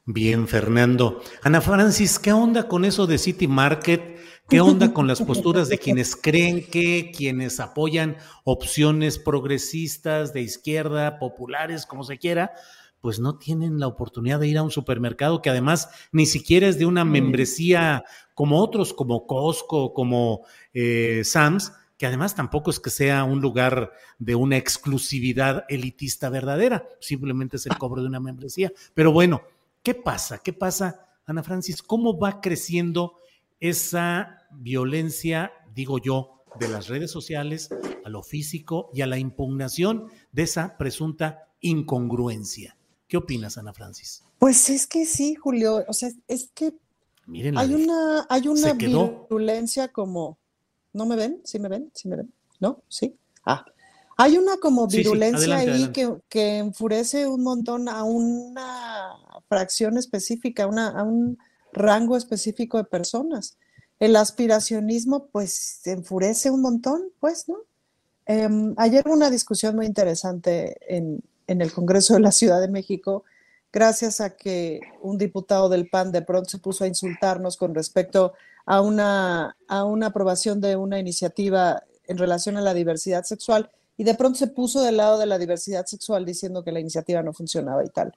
Bien, 0.05 0.47
Fernando. 0.47 1.23
Ana 1.43 1.63
Francis, 1.63 2.19
¿qué 2.19 2.31
onda 2.31 2.69
con 2.69 2.85
eso 2.85 3.07
de 3.07 3.17
City 3.17 3.49
Market? 3.49 4.19
¿Qué 4.51 4.61
onda 4.61 4.93
con 4.93 5.07
las 5.07 5.23
posturas 5.23 5.71
de 5.71 5.79
quienes 5.79 6.15
creen 6.15 6.67
que 6.71 7.11
quienes 7.17 7.59
apoyan 7.59 8.19
opciones 8.45 9.19
progresistas 9.19 10.35
de 10.35 10.43
izquierda, 10.43 11.19
populares, 11.19 11.87
como 11.87 12.05
se 12.05 12.19
quiera, 12.19 12.53
pues 13.01 13.19
no 13.19 13.39
tienen 13.39 13.81
la 13.81 13.87
oportunidad 13.87 14.41
de 14.41 14.49
ir 14.49 14.59
a 14.59 14.63
un 14.63 14.71
supermercado 14.71 15.41
que 15.41 15.49
además 15.49 15.89
ni 16.13 16.27
siquiera 16.27 16.69
es 16.69 16.79
de 16.79 16.87
una 16.87 17.05
membresía 17.05 18.05
como 18.35 18.61
otros, 18.61 18.93
como 18.93 19.27
Costco, 19.27 19.95
como 19.95 20.47
eh, 20.75 21.23
Sam's, 21.25 21.73
que 21.97 22.07
además 22.07 22.35
tampoco 22.35 22.71
es 22.71 22.81
que 22.81 22.91
sea 22.91 23.25
un 23.25 23.41
lugar 23.41 23.93
de 24.19 24.35
una 24.35 24.57
exclusividad 24.57 25.65
elitista 25.69 26.29
verdadera, 26.29 26.87
simplemente 27.01 27.57
es 27.57 27.67
el 27.67 27.79
cobro 27.79 28.03
de 28.03 28.09
una 28.09 28.21
membresía. 28.21 28.73
Pero 28.95 29.13
bueno, 29.13 29.43
¿Qué 29.85 29.95
pasa? 29.95 30.39
¿Qué 30.39 30.55
pasa, 30.55 31.07
Ana 31.27 31.43
Francis? 31.43 31.83
¿Cómo 31.83 32.19
va 32.19 32.41
creciendo 32.41 33.19
esa 33.61 34.39
violencia, 34.51 35.53
digo 35.75 35.99
yo, 35.99 36.43
de 36.59 36.69
las 36.69 36.89
redes 36.89 37.11
sociales 37.11 37.69
a 38.03 38.09
lo 38.09 38.23
físico 38.23 38.89
y 38.95 39.03
a 39.03 39.07
la 39.07 39.19
impugnación 39.19 40.07
de 40.33 40.45
esa 40.45 40.79
presunta 40.79 41.51
incongruencia? 41.61 42.79
¿Qué 43.07 43.19
opinas, 43.19 43.59
Ana 43.59 43.75
Francis? 43.75 44.25
Pues 44.39 44.71
es 44.71 44.87
que 44.87 45.05
sí, 45.05 45.35
Julio. 45.35 45.85
O 45.87 45.93
sea, 45.93 46.09
es 46.29 46.51
que 46.55 46.73
hay 47.55 47.75
una, 47.75 48.27
hay 48.31 48.49
una 48.49 48.73
violencia 48.73 49.89
como. 49.89 50.39
¿No 50.95 51.05
me 51.05 51.17
ven? 51.17 51.41
¿Sí 51.45 51.59
me 51.59 51.69
ven? 51.69 51.91
¿Sí 51.93 52.09
me 52.09 52.17
ven? 52.17 52.33
¿No? 52.61 52.83
¿Sí? 52.89 53.19
Ah, 53.45 53.67
hay 54.17 54.39
una 54.39 54.57
como 54.59 54.87
virulencia 54.87 55.57
ahí 55.57 55.93
Que, 55.93 56.59
enfurece 56.59 57.27
un 57.27 57.43
montón 57.43 57.89
a 57.89 58.05
una 58.05 59.17
fracción 59.49 59.99
específica, 59.99 60.65
a 60.65 61.03
un 61.03 61.39
rango 61.73 62.17
específico 62.17 62.79
de 62.79 62.85
personas. 62.85 63.59
El 63.99 64.17
aspiracionismo, 64.17 65.27
pues, 65.27 65.81
enfurece 65.87 66.51
un 66.51 66.63
montón, 66.63 67.11
pues, 67.21 67.49
¿no? 67.49 67.57
Em, 68.27 68.75
ayer 68.79 69.03
hubo 69.07 69.15
una 69.15 69.31
discusión 69.31 69.77
muy 69.77 69.87
interesante 69.87 70.77
en, 70.89 71.21
en 71.47 71.61
el 71.61 71.73
Congreso 71.73 72.15
de 72.15 72.21
la 72.21 72.33
Ciudad 72.33 72.61
de 72.61 72.69
México, 72.69 73.25
gracias 73.73 74.21
a 74.21 74.37
que 74.37 74.81
un 75.03 75.19
diputado 75.19 75.69
del 75.69 75.89
PAN 75.89 76.13
de 76.13 76.23
pronto 76.23 76.49
se 76.49 76.59
puso 76.59 76.85
a 76.85 76.89
insultarnos 76.89 77.57
con 77.57 77.75
respecto 77.75 78.33
a 78.67 78.81
una, 78.81 79.57
a 79.69 79.85
una 79.85 80.07
aprobación 80.07 80.61
de 80.61 80.77
una 80.77 80.99
iniciativa 80.99 81.83
en 82.07 82.19
relación 82.19 82.57
a 82.57 82.61
la 82.61 82.75
diversidad 82.75 83.25
sexual 83.25 83.71
y 83.97 84.05
de 84.05 84.15
pronto 84.15 84.39
se 84.39 84.49
puso 84.49 84.83
del 84.83 84.97
lado 84.97 85.19
de 85.19 85.27
la 85.27 85.39
diversidad 85.39 85.87
sexual 85.87 86.25
diciendo 86.25 86.65
que 86.65 86.73
la 86.73 86.81
iniciativa 86.81 87.23
no 87.23 87.33
funcionaba 87.33 87.85
y 87.85 87.89
tal. 87.89 88.15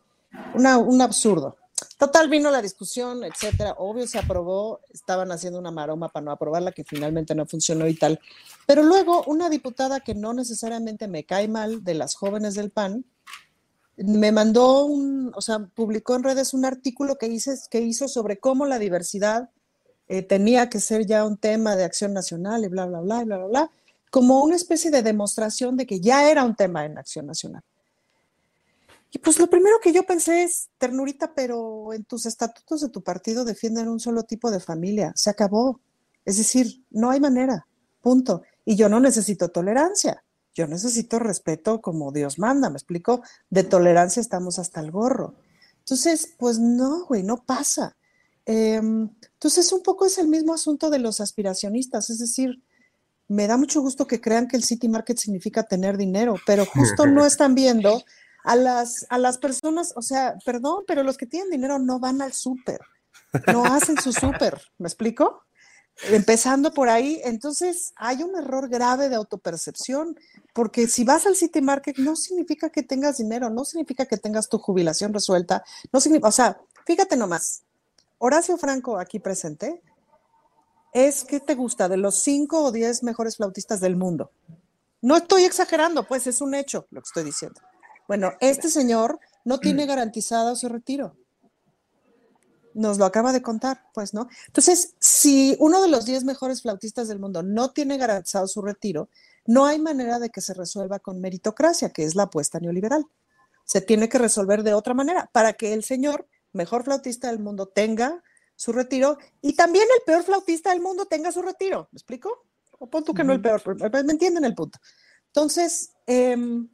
un 0.55 1.01
absurdo. 1.01 1.57
Total, 1.97 2.29
vino 2.29 2.51
la 2.51 2.61
discusión, 2.61 3.23
etcétera. 3.23 3.75
Obvio 3.77 4.07
se 4.07 4.19
aprobó, 4.19 4.81
estaban 4.91 5.31
haciendo 5.31 5.59
una 5.59 5.71
maroma 5.71 6.09
para 6.09 6.25
no 6.25 6.31
aprobarla, 6.31 6.71
que 6.71 6.83
finalmente 6.83 7.35
no 7.35 7.45
funcionó 7.45 7.87
y 7.87 7.95
tal. 7.95 8.19
Pero 8.65 8.83
luego, 8.83 9.23
una 9.25 9.49
diputada 9.49 9.99
que 9.99 10.15
no 10.15 10.33
necesariamente 10.33 11.07
me 11.07 11.23
cae 11.23 11.47
mal, 11.47 11.83
de 11.83 11.95
las 11.95 12.15
jóvenes 12.15 12.55
del 12.55 12.71
PAN, 12.71 13.05
me 13.97 14.31
mandó 14.31 14.85
un, 14.85 15.31
o 15.35 15.41
sea, 15.41 15.59
publicó 15.59 16.15
en 16.15 16.23
redes 16.23 16.53
un 16.53 16.65
artículo 16.65 17.17
que, 17.17 17.27
hice, 17.27 17.55
que 17.69 17.81
hizo 17.81 18.07
sobre 18.07 18.39
cómo 18.39 18.65
la 18.67 18.77
diversidad 18.77 19.49
eh, 20.07 20.21
tenía 20.21 20.69
que 20.69 20.79
ser 20.79 21.05
ya 21.05 21.25
un 21.25 21.37
tema 21.37 21.75
de 21.75 21.83
acción 21.83 22.13
nacional 22.13 22.63
y 22.63 22.67
bla, 22.67 22.85
bla, 22.85 23.01
bla, 23.01 23.23
bla, 23.23 23.37
bla, 23.37 23.47
bla 23.47 23.71
como 24.09 24.43
una 24.43 24.55
especie 24.55 24.91
de 24.91 25.03
demostración 25.03 25.75
de 25.77 25.85
que 25.85 25.99
ya 25.99 26.29
era 26.29 26.43
un 26.43 26.55
tema 26.55 26.85
en 26.85 26.97
Acción 26.97 27.25
Nacional. 27.25 27.63
Y 29.11 29.19
pues 29.19 29.39
lo 29.39 29.49
primero 29.49 29.77
que 29.81 29.93
yo 29.93 30.03
pensé 30.03 30.43
es, 30.43 30.69
ternurita, 30.77 31.33
pero 31.33 31.93
en 31.93 32.03
tus 32.03 32.25
estatutos 32.25 32.81
de 32.81 32.89
tu 32.89 33.01
partido 33.01 33.45
defienden 33.45 33.87
un 33.87 33.99
solo 33.99 34.23
tipo 34.23 34.51
de 34.51 34.59
familia, 34.59 35.13
se 35.15 35.29
acabó. 35.29 35.79
Es 36.25 36.37
decir, 36.37 36.83
no 36.89 37.09
hay 37.09 37.19
manera, 37.19 37.67
punto. 38.01 38.43
Y 38.65 38.75
yo 38.75 38.89
no 38.89 38.99
necesito 38.99 39.49
tolerancia, 39.49 40.23
yo 40.53 40.67
necesito 40.67 41.19
respeto 41.19 41.81
como 41.81 42.11
Dios 42.11 42.37
manda, 42.37 42.69
me 42.69 42.77
explico, 42.77 43.21
de 43.49 43.63
tolerancia 43.63 44.19
estamos 44.19 44.59
hasta 44.59 44.81
el 44.81 44.91
gorro. 44.91 45.35
Entonces, 45.79 46.33
pues 46.37 46.59
no, 46.59 47.05
güey, 47.05 47.23
no 47.23 47.37
pasa. 47.37 47.95
Em, 48.49 49.09
entonces, 49.33 49.73
un 49.73 49.83
poco 49.83 50.05
es 50.05 50.17
el 50.17 50.29
mismo 50.29 50.53
asunto 50.53 50.89
de 50.89 50.99
los 50.99 51.19
aspiracionistas, 51.19 52.09
es 52.09 52.19
decir, 52.19 52.63
me 53.27 53.45
da 53.45 53.57
mucho 53.57 53.81
gusto 53.81 54.07
que 54.07 54.21
crean 54.21 54.47
que 54.47 54.55
el 54.55 54.63
City 54.63 54.87
Market 54.87 55.17
significa 55.17 55.63
tener 55.63 55.97
dinero, 55.97 56.35
pero 56.45 56.65
justo 56.65 57.05
no 57.05 57.25
están 57.25 57.55
viendo 57.55 58.01
a 58.45 58.55
las, 58.55 59.05
a 59.09 59.17
las 59.17 59.37
personas, 59.37 59.91
o 59.97 60.01
sea, 60.01 60.37
perdón, 60.45 60.85
pero 60.87 61.03
los 61.03 61.17
que 61.17 61.25
tienen 61.25 61.49
dinero 61.49 61.77
no 61.77 61.99
van 61.99 62.21
al 62.21 62.31
súper, 62.31 62.79
no 63.47 63.65
hacen 63.65 63.99
su 63.99 64.13
súper, 64.13 64.61
¿me 64.77 64.87
explico? 64.87 65.43
Empezando 66.09 66.73
por 66.73 66.87
ahí, 66.87 67.19
entonces 67.25 67.91
hay 67.97 68.23
un 68.23 68.33
error 68.37 68.69
grave 68.69 69.09
de 69.09 69.15
autopercepción, 69.15 70.17
porque 70.53 70.87
si 70.87 71.03
vas 71.03 71.25
al 71.25 71.35
City 71.35 71.59
Market 71.59 71.97
no 71.97 72.15
significa 72.15 72.69
que 72.69 72.83
tengas 72.83 73.17
dinero, 73.17 73.49
no 73.49 73.65
significa 73.65 74.05
que 74.05 74.15
tengas 74.15 74.47
tu 74.47 74.57
jubilación 74.57 75.13
resuelta, 75.13 75.65
no 75.91 75.99
significa, 75.99 76.29
o 76.29 76.31
sea, 76.31 76.61
fíjate 76.85 77.17
nomás, 77.17 77.63
Horacio 78.20 78.57
Franco 78.57 78.97
aquí 78.97 79.20
presente 79.20 79.82
es 80.93 81.24
que 81.24 81.39
te 81.39 81.55
gusta 81.55 81.88
de 81.88 81.97
los 81.97 82.15
cinco 82.15 82.63
o 82.63 82.72
diez 82.72 83.03
mejores 83.03 83.38
flautistas 83.38 83.80
del 83.80 83.95
mundo. 83.95 84.32
No 85.01 85.15
estoy 85.15 85.43
exagerando, 85.43 86.07
pues 86.07 86.26
es 86.26 86.41
un 86.41 86.55
hecho 86.55 86.88
lo 86.89 87.01
que 87.01 87.07
estoy 87.07 87.24
diciendo. 87.24 87.61
Bueno, 88.07 88.32
este 88.39 88.70
señor 88.70 89.20
no 89.45 89.59
tiene 89.59 89.86
garantizado 89.86 90.55
su 90.55 90.68
retiro. 90.70 91.15
Nos 92.74 92.97
lo 92.97 93.05
acaba 93.05 93.34
de 93.34 93.41
contar, 93.41 93.84
pues, 93.93 94.13
¿no? 94.13 94.28
Entonces, 94.47 94.95
si 94.99 95.55
uno 95.59 95.82
de 95.82 95.89
los 95.89 96.05
diez 96.05 96.24
mejores 96.24 96.61
flautistas 96.61 97.07
del 97.07 97.20
mundo 97.20 97.43
no 97.43 97.72
tiene 97.72 97.97
garantizado 97.97 98.47
su 98.47 98.61
retiro, 98.61 99.09
no 99.45 99.65
hay 99.65 99.80
manera 99.80 100.20
de 100.20 100.30
que 100.30 100.41
se 100.41 100.53
resuelva 100.53 100.99
con 100.99 101.22
meritocracia, 101.22 101.89
que 101.89 102.03
es 102.03 102.15
la 102.15 102.24
apuesta 102.24 102.59
neoliberal. 102.59 103.05
Se 103.65 103.82
tiene 103.82 104.09
que 104.09 104.18
resolver 104.18 104.63
de 104.63 104.74
otra 104.74 104.93
manera 104.93 105.30
para 105.32 105.53
que 105.53 105.74
el 105.74 105.84
señor, 105.84 106.28
mejor 106.57 106.83
flautista 106.83 107.27
del 107.27 107.39
mundo, 107.39 107.67
tenga 107.67 108.21
su 108.57 108.73
retiro 108.73 109.17
y 109.41 109.53
también 109.53 109.85
el 109.95 110.03
peor 110.05 110.23
flautista 110.23 110.71
del 110.71 110.81
mundo 110.81 111.05
tenga 111.05 111.31
su 111.31 111.41
retiro. 111.41 111.87
¿Me 111.91 111.97
explico? 111.97 112.45
O 112.79 112.89
pon 112.89 113.03
tú 113.03 113.13
que 113.13 113.23
no 113.23 113.31
el 113.31 113.41
peor, 113.41 113.61
pero 113.63 114.03
me 114.03 114.11
entienden 114.11 114.43
el 114.43 114.55
punto. 114.55 114.79
Entonces, 115.27 115.91
em, 116.05 116.67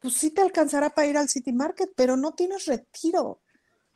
pues 0.00 0.14
sí 0.14 0.30
te 0.30 0.42
alcanzará 0.42 0.90
para 0.90 1.08
ir 1.08 1.16
al 1.16 1.28
City 1.28 1.52
Market, 1.52 1.90
pero 1.96 2.16
no 2.16 2.34
tienes 2.34 2.66
retiro. 2.66 3.40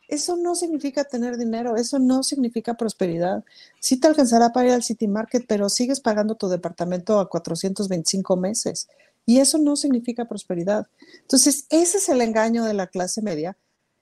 Eso 0.08 0.36
no 0.36 0.54
significa 0.54 1.04
tener 1.04 1.36
dinero, 1.36 1.76
eso 1.76 1.98
no 1.98 2.22
significa 2.22 2.74
prosperidad. 2.74 3.44
Sí 3.78 4.00
te 4.00 4.08
alcanzará 4.08 4.52
para 4.52 4.68
ir 4.68 4.72
al 4.72 4.82
City 4.82 5.06
Market, 5.06 5.44
pero 5.46 5.68
sigues 5.68 6.00
pagando 6.00 6.34
tu 6.34 6.48
departamento 6.48 7.20
a 7.20 7.28
425 7.28 8.36
meses. 8.36 8.88
Y 9.26 9.40
eso 9.40 9.58
no 9.58 9.76
significa 9.76 10.24
prosperidad. 10.24 10.86
Entonces, 11.20 11.66
ese 11.68 11.98
es 11.98 12.08
el 12.08 12.22
engaño 12.22 12.64
de 12.64 12.72
la 12.72 12.86
clase 12.86 13.20
media 13.20 13.58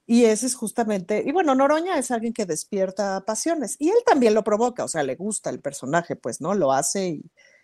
y 0.09 0.25
ese 0.25 0.47
es 0.47 0.55
justamente, 0.55 1.25
y 1.27 1.33
bueno, 1.33 1.57
Noroña 1.57 1.99
es 1.99 2.13
alguien 2.13 2.33
que 2.33 2.47
despierta 2.47 3.25
pasiones 3.27 3.75
y 3.81 3.89
él 3.89 3.99
también 4.07 4.35
lo 4.35 4.45
provoca, 4.45 4.85
o 4.85 4.89
sea, 4.89 5.03
le 5.03 5.17
gusta 5.17 5.51
el 5.51 5.61
personaje, 5.61 6.15
pues, 6.15 6.41
¿no? 6.41 6.55
Lo 6.55 6.73
hace 6.73 7.21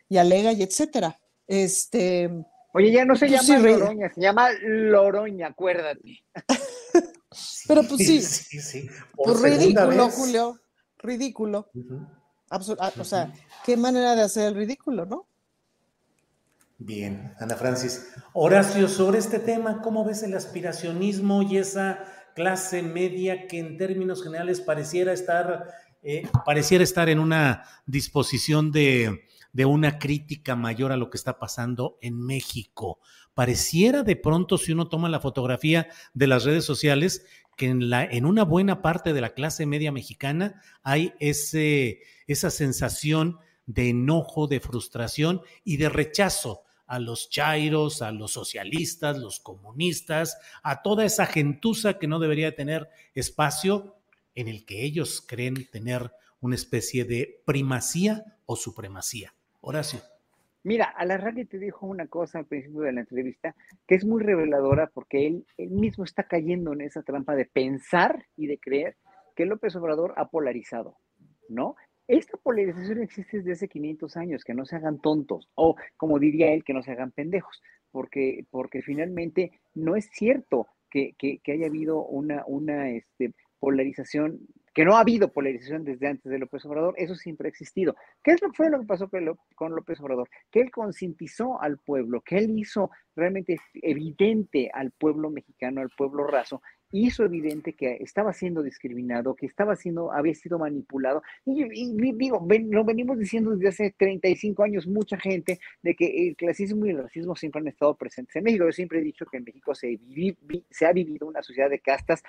y, 0.08 0.18
alega 0.18 0.52
y 0.52 0.62
etcétera. 0.62 1.18
Este. 1.46 2.30
Oye, 2.74 2.90
ya 2.90 3.04
no 3.04 3.14
se 3.14 3.28
llama 3.28 3.58
Noroña, 3.58 4.12
se 4.12 4.20
llama 4.20 4.48
Loroña, 4.60 5.46
acuérdate. 5.48 6.24
Pero 7.68 7.82
pues 7.84 7.98
sí. 7.98 8.20
sí, 8.20 8.60
sí. 8.60 8.88
Pues 9.14 9.40
ridículo, 9.40 10.10
Julio, 10.10 10.60
ridículo. 10.98 11.70
Ah, 12.50 12.60
O 12.98 13.04
sea, 13.04 13.32
qué 13.64 13.76
manera 13.76 14.16
de 14.16 14.22
hacer 14.22 14.48
el 14.48 14.54
ridículo, 14.56 15.06
¿no? 15.06 15.26
Bien, 16.78 17.34
Ana 17.38 17.54
Francis. 17.54 18.12
Horacio, 18.32 18.88
sobre 18.88 19.18
este 19.18 19.38
tema, 19.38 19.80
¿cómo 19.80 20.04
ves 20.04 20.24
el 20.24 20.34
aspiracionismo 20.34 21.42
y 21.42 21.58
esa 21.58 22.04
clase 22.34 22.82
media 22.82 23.46
que 23.46 23.58
en 23.58 23.76
términos 23.76 24.22
generales 24.22 24.60
pareciera 24.60 25.12
estar, 25.12 25.68
eh, 26.02 26.28
pareciera 26.44 26.84
estar 26.84 27.08
en 27.08 27.18
una 27.18 27.64
disposición 27.86 28.72
de, 28.72 29.26
de 29.52 29.64
una 29.64 29.98
crítica 29.98 30.56
mayor 30.56 30.92
a 30.92 30.96
lo 30.96 31.10
que 31.10 31.16
está 31.16 31.38
pasando 31.38 31.98
en 32.00 32.18
México? 32.18 32.98
Pareciera 33.34 34.02
de 34.02 34.16
pronto, 34.16 34.58
si 34.58 34.72
uno 34.72 34.88
toma 34.88 35.08
la 35.08 35.20
fotografía 35.20 35.88
de 36.14 36.26
las 36.26 36.44
redes 36.44 36.64
sociales, 36.64 37.24
que 37.56 37.66
en, 37.66 37.90
la, 37.90 38.04
en 38.04 38.26
una 38.26 38.44
buena 38.44 38.82
parte 38.82 39.12
de 39.12 39.20
la 39.20 39.34
clase 39.34 39.66
media 39.66 39.92
mexicana 39.92 40.62
hay 40.82 41.12
ese, 41.20 42.00
esa 42.26 42.50
sensación 42.50 43.38
de 43.66 43.90
enojo, 43.90 44.48
de 44.48 44.60
frustración 44.60 45.42
y 45.64 45.76
de 45.76 45.88
rechazo 45.88 46.64
a 46.92 46.98
los 46.98 47.30
chairos, 47.30 48.02
a 48.02 48.12
los 48.12 48.32
socialistas, 48.32 49.16
los 49.16 49.40
comunistas, 49.40 50.38
a 50.62 50.82
toda 50.82 51.06
esa 51.06 51.24
gentuza 51.24 51.98
que 51.98 52.06
no 52.06 52.18
debería 52.18 52.54
tener 52.54 52.90
espacio 53.14 53.96
en 54.34 54.46
el 54.46 54.66
que 54.66 54.84
ellos 54.84 55.24
creen 55.26 55.70
tener 55.70 56.12
una 56.42 56.54
especie 56.54 57.06
de 57.06 57.40
primacía 57.46 58.36
o 58.44 58.56
supremacía. 58.56 59.32
Horacio. 59.62 60.00
Mira, 60.64 60.84
Alarraqui 60.84 61.46
te 61.46 61.58
dijo 61.58 61.86
una 61.86 62.08
cosa 62.08 62.40
al 62.40 62.44
principio 62.44 62.82
de 62.82 62.92
la 62.92 63.00
entrevista 63.00 63.56
que 63.86 63.94
es 63.94 64.04
muy 64.04 64.22
reveladora 64.22 64.90
porque 64.92 65.26
él 65.26 65.46
mismo 65.56 66.04
está 66.04 66.24
cayendo 66.24 66.74
en 66.74 66.82
esa 66.82 67.02
trampa 67.02 67.34
de 67.34 67.46
pensar 67.46 68.26
y 68.36 68.48
de 68.48 68.58
creer 68.58 68.98
que 69.34 69.46
López 69.46 69.74
Obrador 69.76 70.12
ha 70.18 70.28
polarizado, 70.28 70.98
¿no? 71.48 71.74
Esta 72.12 72.36
polarización 72.36 73.00
existe 73.00 73.38
desde 73.38 73.52
hace 73.52 73.68
500 73.68 74.18
años, 74.18 74.44
que 74.44 74.52
no 74.52 74.66
se 74.66 74.76
hagan 74.76 75.00
tontos, 75.00 75.48
o 75.54 75.76
como 75.96 76.18
diría 76.18 76.52
él, 76.52 76.62
que 76.62 76.74
no 76.74 76.82
se 76.82 76.90
hagan 76.90 77.10
pendejos, 77.10 77.62
porque, 77.90 78.44
porque 78.50 78.82
finalmente 78.82 79.50
no 79.72 79.96
es 79.96 80.10
cierto 80.12 80.66
que, 80.90 81.14
que, 81.16 81.40
haya 81.50 81.68
habido 81.68 82.04
una, 82.04 82.44
una 82.46 82.90
este, 82.90 83.32
polarización, 83.58 84.40
que 84.74 84.84
no 84.84 84.94
ha 84.94 85.00
habido 85.00 85.32
polarización 85.32 85.84
desde 85.84 86.06
antes 86.06 86.30
de 86.30 86.38
López 86.38 86.62
Obrador, 86.66 86.94
eso 86.98 87.14
siempre 87.14 87.48
ha 87.48 87.48
existido. 87.48 87.96
¿Qué 88.22 88.32
es 88.32 88.42
lo 88.42 88.50
que 88.50 88.56
fue 88.58 88.68
lo 88.68 88.80
que 88.80 88.86
pasó 88.86 89.08
con 89.54 89.74
López 89.74 89.98
Obrador? 90.00 90.28
Que 90.50 90.60
él 90.60 90.70
concientizó 90.70 91.62
al 91.62 91.78
pueblo, 91.78 92.20
que 92.20 92.36
él 92.36 92.58
hizo 92.58 92.90
realmente 93.16 93.56
evidente 93.80 94.70
al 94.74 94.90
pueblo 94.90 95.30
mexicano, 95.30 95.80
al 95.80 95.88
pueblo 95.96 96.26
raso, 96.26 96.60
hizo 96.92 97.24
evidente 97.24 97.72
que 97.72 97.96
estaba 98.00 98.32
siendo 98.32 98.62
discriminado, 98.62 99.34
que 99.34 99.46
estaba 99.46 99.74
siendo, 99.76 100.12
había 100.12 100.34
sido 100.34 100.58
manipulado. 100.58 101.22
Y, 101.44 101.64
digo, 102.12 102.40
ven- 102.46 102.70
lo 102.70 102.84
venimos 102.84 103.18
diciendo 103.18 103.50
desde 103.56 103.68
hace 103.68 103.94
35 103.96 104.62
años 104.62 104.86
mucha 104.86 105.16
gente 105.18 105.58
de 105.82 105.94
que 105.94 106.28
el 106.28 106.36
clasismo 106.36 106.86
y 106.86 106.90
el 106.90 107.02
racismo 107.02 107.34
siempre 107.34 107.60
han 107.60 107.68
estado 107.68 107.94
presentes 107.96 108.36
en 108.36 108.44
México. 108.44 108.66
Yo 108.66 108.72
siempre 108.72 109.00
he 109.00 109.02
dicho 109.02 109.24
que 109.26 109.38
en 109.38 109.44
México 109.44 109.74
se, 109.74 109.88
vivi- 109.98 110.36
vi- 110.42 110.64
se 110.70 110.86
ha 110.86 110.92
vivido 110.92 111.26
una 111.26 111.42
sociedad 111.42 111.70
de 111.70 111.80
castas 111.80 112.22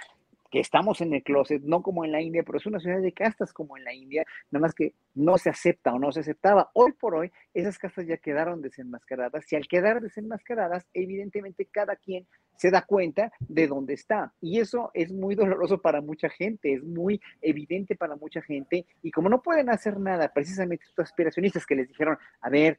que 0.54 0.60
estamos 0.60 1.02
en 1.02 1.12
el 1.16 1.24
closet, 1.24 1.64
no 1.64 1.82
como 1.82 2.06
en 2.06 2.12
la 2.12 2.22
India, 2.22 2.44
pero 2.46 2.60
es 2.60 2.66
una 2.68 2.78
sociedad 2.78 3.02
de 3.02 3.12
castas 3.12 3.52
como 3.52 3.76
en 3.76 3.84
la 3.84 3.92
India, 3.92 4.24
nada 4.52 4.62
más 4.62 4.76
que 4.76 4.94
no 5.16 5.40
se 5.40 5.50
acepta 5.50 5.92
o 5.92 5.98
no 5.98 6.12
se 6.12 6.20
aceptaba. 6.20 6.70
Hoy 6.76 6.92
por 6.92 7.16
hoy, 7.16 7.32
esas 7.56 7.80
castas 7.80 8.06
ya 8.06 8.18
quedaron 8.18 8.62
desenmascaradas 8.62 9.52
y 9.52 9.56
al 9.56 9.68
quedar 9.68 10.00
desenmascaradas, 10.00 10.86
evidentemente 10.94 11.66
cada 11.66 11.96
quien 11.96 12.28
se 12.56 12.70
da 12.70 12.84
cuenta 12.84 13.34
de 13.40 13.66
dónde 13.66 13.96
está. 13.96 14.32
Y 14.42 14.60
eso 14.60 14.92
es 14.94 15.12
muy 15.12 15.34
doloroso 15.34 15.82
para 15.82 16.02
mucha 16.02 16.30
gente, 16.30 16.72
es 16.72 16.84
muy 16.84 17.20
evidente 17.42 17.96
para 17.96 18.16
mucha 18.16 18.44
gente. 18.44 18.86
Y 19.02 19.10
como 19.10 19.30
no 19.30 19.42
pueden 19.42 19.72
hacer 19.72 20.00
nada, 20.00 20.32
precisamente 20.32 20.86
estos 20.88 21.06
aspiracionistas 21.06 21.66
que 21.66 21.74
les 21.74 21.88
dijeron, 21.88 22.20
a 22.42 22.50
ver, 22.52 22.78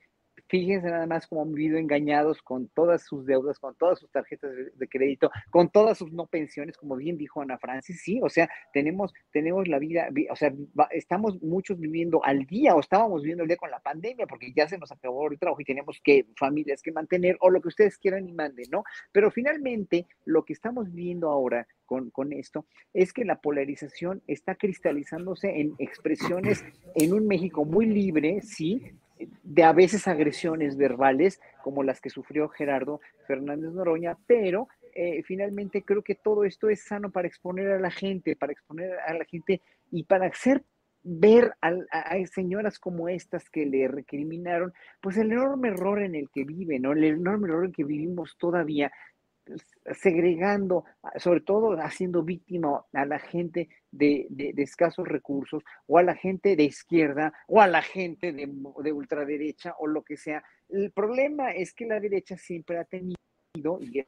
fíjense 0.48 0.88
nada 0.88 1.06
más 1.06 1.26
cómo 1.26 1.42
han 1.42 1.52
vivido 1.52 1.78
engañados 1.78 2.42
con 2.42 2.68
todas 2.68 3.02
sus 3.02 3.26
deudas, 3.26 3.58
con 3.58 3.74
todas 3.76 3.98
sus 3.98 4.10
tarjetas 4.10 4.50
de, 4.74 4.88
crédito, 4.88 5.30
con 5.50 5.68
todas 5.70 5.98
sus 5.98 6.12
no 6.12 6.26
pensiones, 6.26 6.76
como 6.76 6.96
bien 6.96 7.16
dijo 7.16 7.40
Ana 7.40 7.58
Francis, 7.58 8.02
sí, 8.02 8.20
o 8.22 8.28
sea, 8.28 8.48
tenemos, 8.72 9.12
tenemos 9.32 9.66
la 9.68 9.78
vida, 9.78 10.08
vi- 10.10 10.28
o 10.28 10.36
sea, 10.36 10.52
estamos 10.90 11.42
muchos 11.42 11.78
viviendo 11.78 12.24
al 12.24 12.46
día 12.46 12.74
o 12.74 12.80
estábamos 12.80 13.22
viviendo 13.22 13.42
al 13.42 13.48
día 13.48 13.56
con 13.56 13.70
la 13.70 13.80
pandemia 13.80 14.26
porque 14.26 14.52
ya 14.54 14.68
se 14.68 14.78
nos 14.78 14.92
acabó 14.92 15.28
el 15.30 15.38
trabajo 15.38 15.60
y 15.60 15.64
tenemos 15.64 16.00
que 16.02 16.26
familias 16.36 16.82
que 16.82 16.92
mantener 16.92 17.36
o 17.40 17.50
lo 17.50 17.60
que 17.60 17.68
ustedes 17.68 17.98
quieran 17.98 18.28
y 18.28 18.32
manden, 18.32 18.66
¿no? 18.70 18.84
Pero 19.12 19.30
finalmente 19.30 20.06
lo 20.24 20.44
que 20.44 20.52
estamos 20.52 20.92
viviendo 20.92 21.30
ahora 21.30 21.66
con, 21.86 22.10
con 22.10 22.32
esto 22.32 22.66
es 22.92 23.12
que 23.12 23.24
la 23.24 23.40
polarización 23.40 24.22
está 24.26 24.54
cristalizándose 24.54 25.60
en 25.60 25.74
expresiones 25.78 26.64
en 26.94 27.12
un 27.12 27.26
México 27.26 27.64
muy 27.64 27.86
libre, 27.86 28.40
sí, 28.42 28.80
de 29.42 29.62
a 29.62 29.72
veces 29.72 30.08
agresiones 30.08 30.76
verbales 30.76 31.40
como 31.62 31.82
las 31.82 32.00
que 32.00 32.10
sufrió 32.10 32.48
Gerardo 32.48 33.00
Fernández 33.26 33.72
Noroña, 33.72 34.16
pero 34.26 34.68
eh, 34.94 35.22
finalmente 35.24 35.82
creo 35.82 36.02
que 36.02 36.14
todo 36.14 36.44
esto 36.44 36.68
es 36.68 36.84
sano 36.84 37.10
para 37.10 37.26
exponer 37.26 37.70
a 37.72 37.80
la 37.80 37.90
gente, 37.90 38.36
para 38.36 38.52
exponer 38.52 38.92
a 39.06 39.14
la 39.14 39.24
gente 39.24 39.60
y 39.90 40.04
para 40.04 40.26
hacer 40.26 40.62
ver 41.04 41.52
a, 41.60 41.74
señoras 42.32 42.78
como 42.78 43.08
estas 43.08 43.50
que 43.50 43.66
le 43.66 43.86
recriminaron, 43.88 44.72
pues 45.02 45.18
el 45.18 45.32
enorme 45.32 45.68
error 45.68 46.02
en 46.02 46.14
el 46.14 46.30
que 46.30 46.44
viven, 46.44 46.82
¿no? 46.82 46.92
El 46.92 47.04
enorme 47.04 47.48
error 47.48 47.66
en 47.66 47.72
que 47.72 47.84
vivimos 47.84 48.36
todavía, 48.38 48.90
segregando, 49.92 50.84
sobre 51.16 51.42
todo 51.42 51.72
haciendo 51.78 52.22
víctima 52.22 52.84
a 52.94 53.04
la 53.04 53.18
gente 53.18 53.68
de, 53.96 54.26
de- 54.30 54.52
de 54.52 54.62
escasos 54.62 55.06
recursos, 55.06 55.62
o 55.86 55.98
a 55.98 56.02
la 56.02 56.14
gente 56.14 56.56
de 56.56 56.64
izquierda, 56.64 57.32
o 57.48 57.60
a 57.60 57.66
la 57.66 57.82
gente 57.82 58.32
de, 58.32 58.48
de 58.82 58.92
ultraderecha, 58.92 59.74
o 59.78 59.86
lo 59.86 60.02
que 60.02 60.16
sea. 60.16 60.42
El 60.68 60.90
problema 60.92 61.50
es 61.52 61.72
que 61.72 61.86
la 61.86 62.00
derecha 62.00 62.36
siempre 62.36 62.78
ha 62.78 62.84
tenido, 62.84 63.16
y 63.80 64.04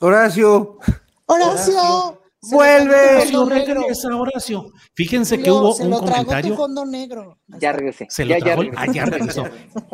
Horacio, 0.00 0.78
Horacio, 1.26 2.22
se 2.40 2.54
vuelve. 2.54 3.30
lo 3.32 3.42
Horacio, 3.42 3.74
regresa, 3.74 4.16
Horacio. 4.16 4.72
Fíjense 4.94 5.42
que 5.42 5.50
hubo 5.50 5.72
se 5.72 5.82
un 5.84 5.90
lo 5.90 6.00
tragó 6.00 6.12
tu 6.18 6.24
comentario. 6.26 6.56
fondo 6.56 6.86
negro. 6.86 7.38
Ya 7.48 7.72
regresé. 7.72 8.06
Se 8.08 8.24
lo 8.24 8.30
ya, 8.30 8.38
ya 8.38 8.44
trajo. 8.44 8.62
regresé. 8.62 8.84
ah, 8.88 8.92
ya 8.92 9.04
regresó. 9.06 9.44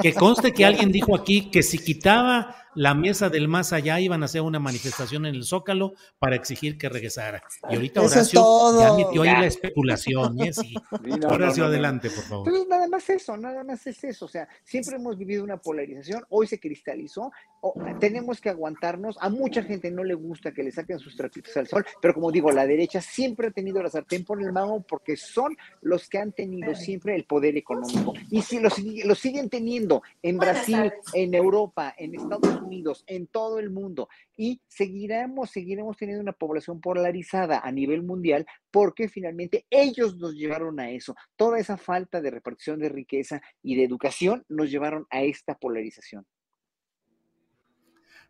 Que 0.03 0.13
conste 0.13 0.53
que 0.53 0.65
alguien 0.67 0.93
dijo 0.93 1.17
aquí 1.17 1.51
que 1.51 1.63
si 1.63 1.79
quitaba 1.79 2.55
la 2.75 2.95
mesa 2.95 3.29
del 3.31 3.49
más 3.49 3.73
allá 3.73 4.01
iban 4.01 4.23
a 4.23 4.27
hacer 4.27 4.41
una 4.43 4.59
manifestación 4.59 5.27
en 5.27 5.35
el 5.35 5.45
Zócalo 5.45 5.95
para 6.19 6.37
exigir 6.37 6.77
que 6.79 6.89
regresara. 6.89 7.43
Y 7.71 7.75
ahorita 7.77 8.03
Eso 8.03 8.15
Horacio 8.15 8.81
ya 8.81 8.93
metió 8.95 9.23
ahí 9.23 9.31
la 9.33 9.47
especulación. 9.47 10.41
¿eh? 10.41 10.53
Sí. 10.53 10.75
Sí, 11.05 11.11
no, 11.11 11.17
no, 11.17 11.29
Horacio, 11.29 11.65
no, 11.65 11.69
no. 11.69 11.75
adelante, 11.75 12.09
por 12.11 12.25
favor. 12.25 12.49
Entonces, 12.49 12.69
nada 12.69 12.89
más 12.89 13.11
eso, 13.11 13.37
nada 13.37 13.63
más 13.65 13.87
es 13.87 14.03
eso. 14.05 14.25
O 14.25 14.29
sea, 14.29 14.49
siempre 14.65 14.97
hemos 14.97 15.19
vivido 15.19 15.45
una 15.45 15.59
polarización, 15.59 16.25
hoy 16.31 16.47
se 16.47 16.59
cristalizó, 16.59 17.31
o- 17.61 17.75
tenemos 18.01 18.41
que 18.41 18.49
aguantarnos. 18.51 19.17
A 19.21 19.29
mucha 19.29 19.63
gente 19.63 19.91
no 19.91 20.03
le 20.05 20.15
gusta 20.15 20.53
que 20.53 20.63
le 20.63 20.71
saquen 20.73 20.99
sus 20.99 21.15
trapitos 21.17 21.57
al 21.57 21.67
sol, 21.67 21.85
pero 22.01 22.15
como 22.15 22.31
digo, 22.33 22.51
la 22.53 22.67
derecha 22.67 23.01
siempre 23.01 23.49
ha 23.49 23.51
tenido 23.51 23.83
la 23.83 23.91
sartén 23.91 24.25
por 24.25 24.41
el 24.43 24.53
mango 24.53 24.81
porque 24.83 25.17
son 25.17 25.57
los 25.83 26.09
que 26.09 26.19
han 26.19 26.33
tenido 26.33 26.75
siempre 26.75 27.15
el 27.17 27.25
poder 27.25 27.57
económico. 27.57 28.15
Y 28.31 28.41
si 28.43 28.59
lo, 28.61 28.69
lo 29.05 29.15
siguen 29.15 29.49
teniendo 29.51 30.03
en 30.23 30.39
Brasil, 30.39 30.93
en 31.13 31.35
Europa, 31.35 31.95
en 31.99 32.15
Estados 32.15 32.45
Unidos, 32.63 32.64
en 33.07 33.27
todo 33.27 33.59
el 33.59 33.71
mundo, 33.71 34.09
y 34.37 34.61
seguiremos, 34.69 35.51
seguiremos 35.51 35.97
teniendo 35.97 36.23
una 36.23 36.33
población 36.33 36.81
polarizada 36.81 37.61
a 37.61 37.71
nivel 37.73 38.03
mundial 38.03 38.47
porque 38.71 39.09
finalmente 39.09 39.67
ellos 39.71 40.17
nos 40.17 40.35
llevaron 40.35 40.81
a 40.81 40.91
eso. 40.91 41.15
Toda 41.37 41.59
esa 41.59 41.77
falta 41.77 42.21
de 42.21 42.31
repartición 42.31 42.79
de 42.81 42.89
riqueza 42.89 43.41
y 43.63 43.77
de 43.77 43.85
educación 43.85 44.45
nos 44.49 44.71
llevaron 44.71 45.07
a 45.11 45.23
esta 45.23 45.57
polarización. 45.57 46.27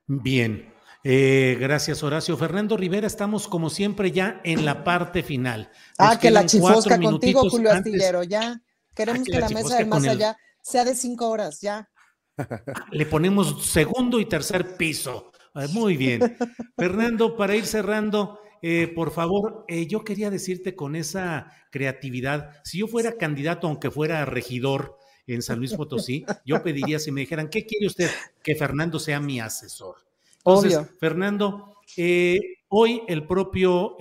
Bien. 0.07 0.73
Eh, 1.03 1.57
gracias, 1.61 2.03
Horacio. 2.03 2.37
Fernando 2.37 2.77
Rivera, 2.77 3.07
estamos 3.07 3.47
como 3.49 3.69
siempre 3.71 4.11
ya 4.11 4.41
en 4.45 4.65
la 4.65 4.85
parte 4.85 5.23
final. 5.23 5.71
Ah, 5.99 6.19
que 6.19 6.31
la 6.31 6.47
chifosca 6.47 6.99
contigo, 6.99 7.49
Julio 7.51 7.71
antes- 7.71 7.93
Astillero, 7.95 8.23
ya. 8.23 8.61
Queremos 8.95 9.25
que 9.27 9.33
que 9.33 9.39
la 9.41 9.49
la 9.49 9.55
mesa 9.55 9.77
del 9.77 9.87
más 9.89 10.05
el- 10.05 10.11
allá 10.11 10.37
sea 10.63 10.85
de 10.85 10.95
cinco 10.95 11.29
horas, 11.29 11.61
ya. 11.61 11.91
Le 12.93 13.07
ponemos 13.07 13.65
segundo 13.67 14.21
y 14.21 14.27
tercer 14.27 14.77
piso. 14.77 15.33
Muy 15.73 15.97
bien. 15.97 16.37
Fernando, 16.77 17.37
para 17.37 17.55
ir 17.55 17.65
cerrando, 17.65 18.41
eh, 18.61 18.89
por 18.89 19.13
favor, 19.13 19.65
eh, 19.69 19.87
yo 19.87 20.03
quería 20.03 20.31
decirte 20.31 20.75
con 20.75 20.97
esa 20.97 21.53
creatividad, 21.71 22.61
si 22.65 22.79
yo 22.79 22.89
fuera 22.89 23.17
candidato, 23.17 23.69
aunque 23.69 23.91
fuera 23.91 24.25
regidor 24.25 24.99
en 25.27 25.43
San 25.43 25.59
Luis 25.59 25.75
Potosí, 25.75 26.25
yo 26.45 26.63
pediría 26.63 26.99
si 26.99 27.13
me 27.13 27.21
dijeran, 27.21 27.49
¿qué 27.49 27.65
quiere 27.65 27.87
usted? 27.87 28.11
Que 28.43 28.57
Fernando 28.57 28.99
sea 28.99 29.21
mi 29.21 29.41
asesor. 29.41 29.97
Entonces, 30.39 30.77
Obvio. 30.77 30.89
Fernando, 30.99 31.77
eh, 31.97 32.39
hoy 32.69 33.03
el 33.07 33.27
propio 33.27 33.97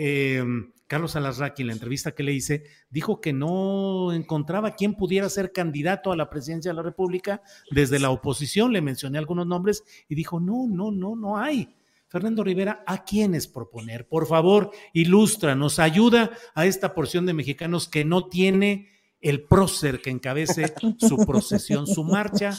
Carlos 0.93 1.15
Alarraqui, 1.15 1.63
en 1.63 1.69
la 1.69 1.73
entrevista 1.73 2.11
que 2.11 2.21
le 2.21 2.33
hice, 2.33 2.65
dijo 2.91 3.19
que 3.19 3.33
no 3.33 4.13
encontraba 4.13 4.75
quién 4.75 4.93
pudiera 4.93 5.27
ser 5.27 5.51
candidato 5.51 6.11
a 6.11 6.15
la 6.15 6.29
presidencia 6.29 6.69
de 6.69 6.75
la 6.75 6.83
República 6.83 7.41
desde 7.71 7.97
la 7.97 8.11
oposición. 8.11 8.71
Le 8.71 8.79
mencioné 8.79 9.17
algunos 9.17 9.47
nombres 9.47 9.83
y 10.07 10.13
dijo, 10.13 10.39
no, 10.39 10.67
no, 10.67 10.91
no, 10.91 11.15
no 11.15 11.39
hay. 11.39 11.75
Fernando 12.09 12.43
Rivera, 12.43 12.83
¿a 12.85 13.05
quiénes 13.05 13.47
proponer? 13.47 14.07
Por 14.07 14.27
favor, 14.27 14.69
ilustra, 14.93 15.55
nos 15.55 15.79
ayuda 15.79 16.29
a 16.53 16.67
esta 16.67 16.93
porción 16.93 17.25
de 17.25 17.33
mexicanos 17.33 17.87
que 17.87 18.05
no 18.05 18.27
tiene 18.27 18.89
el 19.19 19.47
prócer 19.47 19.99
que 19.99 20.11
encabece 20.11 20.75
su 20.99 21.17
procesión, 21.25 21.87
su 21.87 22.03
marcha 22.03 22.51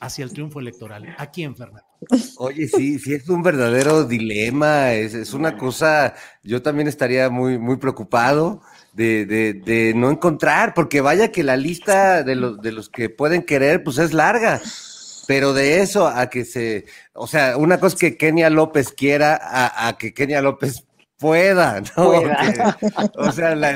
hacia 0.00 0.24
el 0.24 0.32
triunfo 0.32 0.60
electoral. 0.60 1.14
¿A 1.18 1.30
quién, 1.30 1.56
Fernando? 1.56 1.86
Oye, 2.36 2.68
sí, 2.68 2.98
sí, 2.98 3.14
es 3.14 3.28
un 3.28 3.42
verdadero 3.42 4.04
dilema, 4.04 4.92
es, 4.92 5.14
es 5.14 5.32
una 5.32 5.56
cosa, 5.56 6.14
yo 6.42 6.62
también 6.62 6.88
estaría 6.88 7.30
muy, 7.30 7.58
muy 7.58 7.76
preocupado 7.76 8.60
de, 8.92 9.24
de, 9.26 9.54
de, 9.54 9.94
no 9.94 10.10
encontrar, 10.10 10.74
porque 10.74 11.00
vaya 11.00 11.32
que 11.32 11.42
la 11.42 11.56
lista 11.56 12.22
de 12.22 12.34
los, 12.34 12.60
de 12.60 12.72
los 12.72 12.88
que 12.88 13.08
pueden 13.08 13.42
querer, 13.42 13.82
pues 13.82 13.98
es 13.98 14.12
larga, 14.12 14.60
pero 15.26 15.54
de 15.54 15.80
eso 15.80 16.06
a 16.06 16.28
que 16.28 16.44
se, 16.44 16.84
o 17.14 17.26
sea, 17.26 17.56
una 17.56 17.80
cosa 17.80 17.94
es 17.94 18.00
que 18.00 18.16
Kenia 18.16 18.50
López 18.50 18.92
quiera, 18.92 19.38
a, 19.42 19.88
a 19.88 19.96
que 19.96 20.12
Kenia 20.12 20.42
López 20.42 20.84
pueda, 21.18 21.80
¿no? 21.96 22.04
Pueda. 22.10 22.76
Que, 22.78 22.88
o 23.16 23.32
sea, 23.32 23.54
la, 23.54 23.74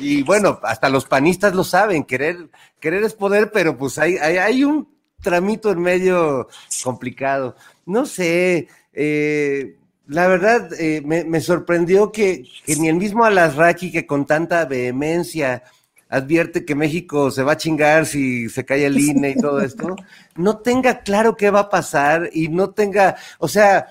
y 0.00 0.22
bueno, 0.22 0.60
hasta 0.62 0.88
los 0.88 1.06
panistas 1.06 1.54
lo 1.54 1.64
saben, 1.64 2.04
querer, 2.04 2.50
querer 2.80 3.04
es 3.04 3.14
poder, 3.14 3.50
pero 3.52 3.76
pues 3.76 3.98
hay, 3.98 4.16
hay, 4.16 4.36
hay 4.36 4.64
un 4.64 4.93
tramito 5.24 5.72
en 5.72 5.80
medio 5.80 6.48
complicado. 6.84 7.56
No 7.86 8.06
sé, 8.06 8.68
eh, 8.92 9.76
la 10.06 10.28
verdad 10.28 10.70
eh, 10.78 11.02
me, 11.04 11.24
me, 11.24 11.40
sorprendió 11.40 12.12
que, 12.12 12.44
que, 12.64 12.76
ni 12.76 12.88
el 12.88 12.96
mismo 12.96 13.24
Alasraqui, 13.24 13.90
que 13.90 14.06
con 14.06 14.26
tanta 14.26 14.64
vehemencia 14.66 15.64
advierte 16.08 16.64
que 16.64 16.74
México 16.76 17.30
se 17.30 17.42
va 17.42 17.52
a 17.52 17.56
chingar 17.56 18.06
si 18.06 18.48
se 18.48 18.64
cae 18.64 18.86
el 18.86 19.00
INE 19.00 19.30
y 19.30 19.36
todo 19.36 19.60
esto, 19.60 19.96
no 20.36 20.58
tenga 20.58 21.00
claro 21.00 21.36
qué 21.36 21.50
va 21.50 21.60
a 21.60 21.70
pasar 21.70 22.30
y 22.32 22.48
no 22.48 22.70
tenga, 22.70 23.16
o 23.38 23.48
sea, 23.48 23.88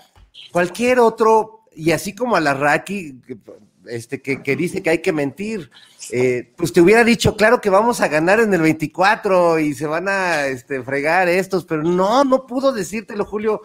cualquier 0.51 0.99
otro, 0.99 1.65
y 1.75 1.91
así 1.91 2.13
como 2.13 2.36
Alasraqui, 2.36 3.19
este, 3.88 4.21
que, 4.21 4.41
que 4.41 4.55
dice 4.55 4.81
que 4.81 4.91
hay 4.91 4.99
que 4.99 5.11
mentir, 5.11 5.69
eh, 6.12 6.51
pues 6.56 6.74
te 6.74 6.82
hubiera 6.82 7.04
dicho, 7.04 7.36
claro 7.36 7.62
que 7.62 7.70
vamos 7.70 8.01
a 8.01 8.08
ganar 8.08 8.39
en 8.39 8.54
el 8.54 8.62
24 8.62 9.60
y 9.60 9.74
se 9.74 9.86
van 9.86 10.08
a 10.08 10.47
este, 10.47 10.82
fregar 10.84 11.30
estos, 11.30 11.66
pero 11.66 11.84
no, 11.84 12.24
no 12.24 12.45
pudo 12.45 12.72
decírtelo, 12.72 13.26
Julio. 13.26 13.62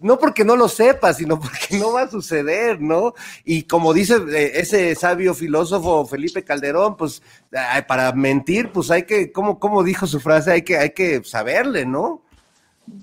No 0.00 0.18
porque 0.18 0.44
no 0.44 0.56
lo 0.56 0.68
sepa, 0.68 1.12
sino 1.12 1.38
porque 1.40 1.78
no 1.78 1.92
va 1.92 2.02
a 2.02 2.10
suceder, 2.10 2.80
¿no? 2.80 3.14
Y 3.44 3.64
como 3.64 3.92
dice 3.92 4.16
eh, 4.30 4.52
ese 4.54 4.94
sabio 4.94 5.34
filósofo 5.34 6.06
Felipe 6.06 6.44
Calderón, 6.44 6.96
pues 6.96 7.22
para 7.86 8.12
mentir, 8.12 8.70
pues 8.72 8.90
hay 8.90 9.04
que, 9.04 9.32
como, 9.32 9.84
dijo 9.84 10.06
su 10.06 10.20
frase, 10.20 10.52
hay 10.52 10.62
que, 10.62 10.78
hay 10.78 10.90
que 10.90 11.22
saberle, 11.24 11.86
¿no? 11.86 12.25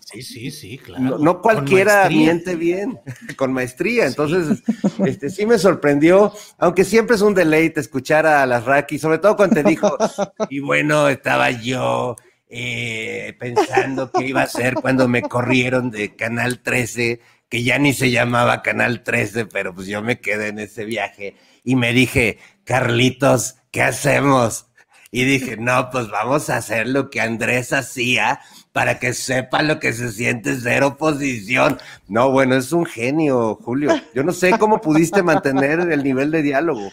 Sí, 0.05 0.21
sí, 0.21 0.51
sí, 0.51 0.77
claro. 0.77 1.03
No, 1.03 1.17
no 1.17 1.41
cualquiera 1.41 2.07
miente 2.09 2.55
bien, 2.55 2.99
con 3.37 3.53
maestría. 3.53 4.05
Entonces, 4.05 4.63
sí. 4.65 5.03
este 5.05 5.29
sí 5.29 5.45
me 5.45 5.57
sorprendió, 5.57 6.33
aunque 6.57 6.83
siempre 6.83 7.15
es 7.15 7.21
un 7.21 7.33
deleite 7.33 7.79
escuchar 7.79 8.25
a 8.25 8.45
las 8.45 8.65
Raki, 8.65 8.99
sobre 8.99 9.17
todo 9.17 9.35
cuando 9.35 9.55
te 9.55 9.63
dijo, 9.63 9.97
y 10.49 10.59
bueno, 10.59 11.07
estaba 11.09 11.51
yo 11.51 12.15
eh, 12.49 13.35
pensando 13.39 14.11
qué 14.11 14.27
iba 14.27 14.41
a 14.41 14.45
hacer 14.45 14.75
cuando 14.75 15.07
me 15.07 15.21
corrieron 15.23 15.89
de 15.91 16.15
Canal 16.15 16.61
13, 16.61 17.19
que 17.49 17.63
ya 17.63 17.79
ni 17.79 17.93
se 17.93 18.11
llamaba 18.11 18.61
Canal 18.61 19.03
13, 19.03 19.45
pero 19.47 19.73
pues 19.73 19.87
yo 19.87 20.01
me 20.01 20.19
quedé 20.19 20.49
en 20.49 20.59
ese 20.59 20.85
viaje 20.85 21.35
y 21.63 21.75
me 21.75 21.93
dije, 21.93 22.39
Carlitos, 22.63 23.55
¿qué 23.71 23.81
hacemos? 23.81 24.67
Y 25.11 25.25
dije, 25.25 25.57
no, 25.57 25.89
pues 25.91 26.09
vamos 26.09 26.49
a 26.49 26.57
hacer 26.57 26.87
lo 26.87 27.11
que 27.11 27.21
Andrés 27.21 27.71
hacía 27.71 28.39
para 28.73 28.99
que 28.99 29.13
sepa 29.13 29.61
lo 29.61 29.79
que 29.79 29.93
se 29.93 30.11
siente 30.11 30.59
ser 30.59 30.83
oposición. 30.83 31.77
No, 32.07 32.31
bueno, 32.31 32.55
es 32.55 32.71
un 32.73 32.85
genio, 32.85 33.55
Julio. 33.63 33.91
Yo 34.13 34.23
no 34.23 34.33
sé 34.33 34.57
cómo 34.57 34.81
pudiste 34.81 35.21
mantener 35.23 35.79
el 35.79 36.03
nivel 36.03 36.31
de 36.31 36.41
diálogo. 36.41 36.91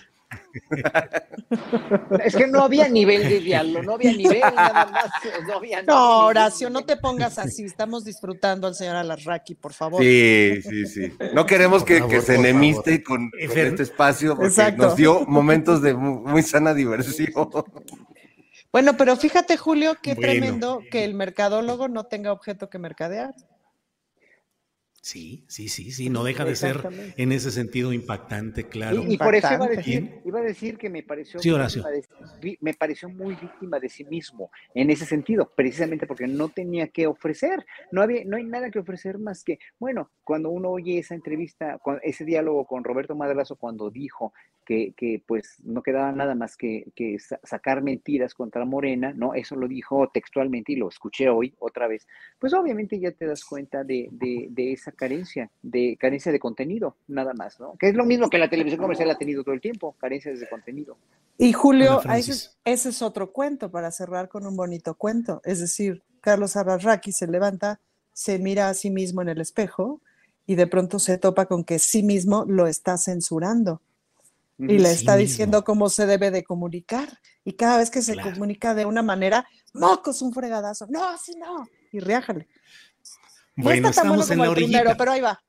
Es 2.22 2.36
que 2.36 2.46
no 2.46 2.62
había 2.62 2.88
nivel 2.88 3.28
de 3.28 3.40
diálogo, 3.40 3.82
no 3.82 3.94
había 3.94 4.12
nivel, 4.12 4.40
nada 4.40 4.86
más. 4.86 5.10
No, 5.46 5.54
había 5.54 5.82
no 5.82 6.26
Horacio, 6.26 6.70
no 6.70 6.84
te 6.84 6.96
pongas 6.96 7.38
así. 7.38 7.64
Estamos 7.64 8.04
disfrutando 8.04 8.66
al 8.66 8.74
señor 8.74 8.96
Alarraqui, 8.96 9.54
por 9.54 9.72
favor. 9.72 10.02
Sí, 10.02 10.60
sí, 10.62 10.86
sí. 10.86 11.12
No 11.34 11.46
queremos 11.46 11.82
que, 11.82 11.98
favor, 11.98 12.14
que 12.14 12.20
se 12.20 12.34
enemiste 12.36 13.02
con, 13.02 13.30
con, 13.30 13.40
este 13.40 13.82
espacio 13.82 14.36
porque 14.36 14.48
Exacto. 14.48 14.82
nos 14.84 14.96
dio 14.96 15.24
momentos 15.26 15.82
de 15.82 15.94
muy, 15.94 16.30
muy 16.30 16.42
sana 16.42 16.74
diversión. 16.74 17.32
Bueno, 18.72 18.96
pero 18.96 19.16
fíjate, 19.16 19.56
Julio, 19.56 19.96
qué 20.00 20.14
bueno. 20.14 20.30
tremendo 20.30 20.82
que 20.90 21.04
el 21.04 21.14
mercadólogo 21.14 21.88
no 21.88 22.04
tenga 22.04 22.32
objeto 22.32 22.70
que 22.70 22.78
mercadear. 22.78 23.34
Sí, 25.02 25.44
sí, 25.48 25.68
sí, 25.68 25.92
sí, 25.92 26.10
no 26.10 26.24
deja 26.24 26.44
de 26.44 26.54
ser 26.54 26.76
en 27.16 27.32
ese 27.32 27.50
sentido 27.50 27.90
impactante, 27.94 28.64
claro. 28.68 29.02
Y, 29.02 29.14
y 29.14 29.16
por 29.16 29.34
eso 29.34 29.54
iba 29.54 29.64
a, 29.64 29.68
decir, 29.68 30.20
iba 30.26 30.40
a 30.40 30.42
decir 30.42 30.76
que 30.76 30.90
me 30.90 31.02
pareció, 31.02 31.40
sí, 31.40 31.50
Horacio. 31.50 31.82
De, 32.38 32.58
me 32.60 32.74
pareció 32.74 33.08
muy 33.08 33.34
víctima 33.34 33.80
de 33.80 33.88
sí 33.88 34.04
mismo 34.04 34.50
en 34.74 34.90
ese 34.90 35.06
sentido, 35.06 35.50
precisamente 35.56 36.06
porque 36.06 36.26
no 36.26 36.50
tenía 36.50 36.88
que 36.88 37.06
ofrecer, 37.06 37.64
no 37.90 38.02
había, 38.02 38.24
no 38.26 38.36
hay 38.36 38.44
nada 38.44 38.70
que 38.70 38.78
ofrecer 38.78 39.18
más 39.18 39.42
que, 39.42 39.58
bueno, 39.78 40.10
cuando 40.22 40.50
uno 40.50 40.68
oye 40.68 40.98
esa 40.98 41.14
entrevista, 41.14 41.80
ese 42.02 42.26
diálogo 42.26 42.66
con 42.66 42.84
Roberto 42.84 43.16
Madrazo 43.16 43.56
cuando 43.56 43.90
dijo 43.90 44.34
que, 44.64 44.92
que 44.96 45.22
pues 45.26 45.60
no 45.64 45.82
quedaba 45.82 46.12
nada 46.12 46.34
más 46.34 46.56
que, 46.56 46.92
que 46.94 47.16
sacar 47.18 47.82
mentiras 47.82 48.34
contra 48.34 48.64
Morena, 48.64 49.12
¿no? 49.12 49.34
Eso 49.34 49.56
lo 49.56 49.66
dijo 49.66 50.08
textualmente 50.12 50.72
y 50.72 50.76
lo 50.76 50.88
escuché 50.88 51.28
hoy 51.28 51.54
otra 51.58 51.88
vez. 51.88 52.06
Pues 52.38 52.54
obviamente 52.54 53.00
ya 53.00 53.10
te 53.10 53.26
das 53.26 53.44
cuenta 53.44 53.82
de, 53.82 54.08
de, 54.12 54.46
de 54.50 54.72
esa 54.72 54.89
carencia, 54.92 55.50
de 55.62 55.96
carencia 55.98 56.32
de 56.32 56.38
contenido, 56.38 56.96
nada 57.08 57.34
más, 57.34 57.58
¿no? 57.60 57.76
Que 57.78 57.88
es 57.88 57.94
lo 57.94 58.04
mismo 58.04 58.30
que 58.30 58.38
la 58.38 58.48
televisión 58.48 58.80
comercial 58.80 59.10
ha 59.10 59.18
tenido 59.18 59.42
todo 59.42 59.54
el 59.54 59.60
tiempo, 59.60 59.94
carencias 59.98 60.40
de 60.40 60.48
contenido. 60.48 60.96
Y 61.38 61.52
Julio, 61.52 62.02
ese, 62.14 62.50
ese, 62.64 62.88
es 62.90 63.02
otro 63.02 63.32
cuento 63.32 63.70
para 63.70 63.90
cerrar 63.90 64.28
con 64.28 64.46
un 64.46 64.56
bonito 64.56 64.94
cuento. 64.94 65.40
Es 65.44 65.60
decir, 65.60 66.02
Carlos 66.20 66.56
Arrarraqui 66.56 67.12
se 67.12 67.26
levanta, 67.26 67.80
se 68.12 68.38
mira 68.38 68.68
a 68.68 68.74
sí 68.74 68.90
mismo 68.90 69.22
en 69.22 69.30
el 69.30 69.40
espejo 69.40 70.00
y 70.46 70.54
de 70.54 70.66
pronto 70.66 70.98
se 70.98 71.16
topa 71.18 71.46
con 71.46 71.64
que 71.64 71.78
sí 71.78 72.02
mismo 72.02 72.44
lo 72.46 72.66
está 72.66 72.98
censurando 72.98 73.80
y 74.58 74.78
le 74.78 74.90
está 74.90 75.16
diciendo 75.16 75.58
mismo. 75.58 75.64
cómo 75.64 75.88
se 75.88 76.06
debe 76.06 76.30
de 76.30 76.44
comunicar. 76.44 77.08
Y 77.44 77.54
cada 77.54 77.78
vez 77.78 77.90
que 77.90 78.02
se 78.02 78.12
claro. 78.12 78.32
comunica 78.32 78.74
de 78.74 78.84
una 78.84 79.02
manera, 79.02 79.46
mocos, 79.72 80.20
un 80.22 80.32
fregadazo, 80.32 80.86
no, 80.90 81.08
así 81.08 81.34
no, 81.36 81.66
y 81.92 82.00
riájale. 82.00 82.48
Bueno, 83.62 83.82
no 83.82 83.88
está 83.90 84.02
tan 84.02 84.12
estamos 84.12 84.26
bueno 84.28 84.42
en 84.42 84.46
la 84.46 84.50
orillita. 84.50 84.78
Primero, 84.78 84.96
pero 84.96 85.12
ahí 85.12 85.20
va. 85.20 85.40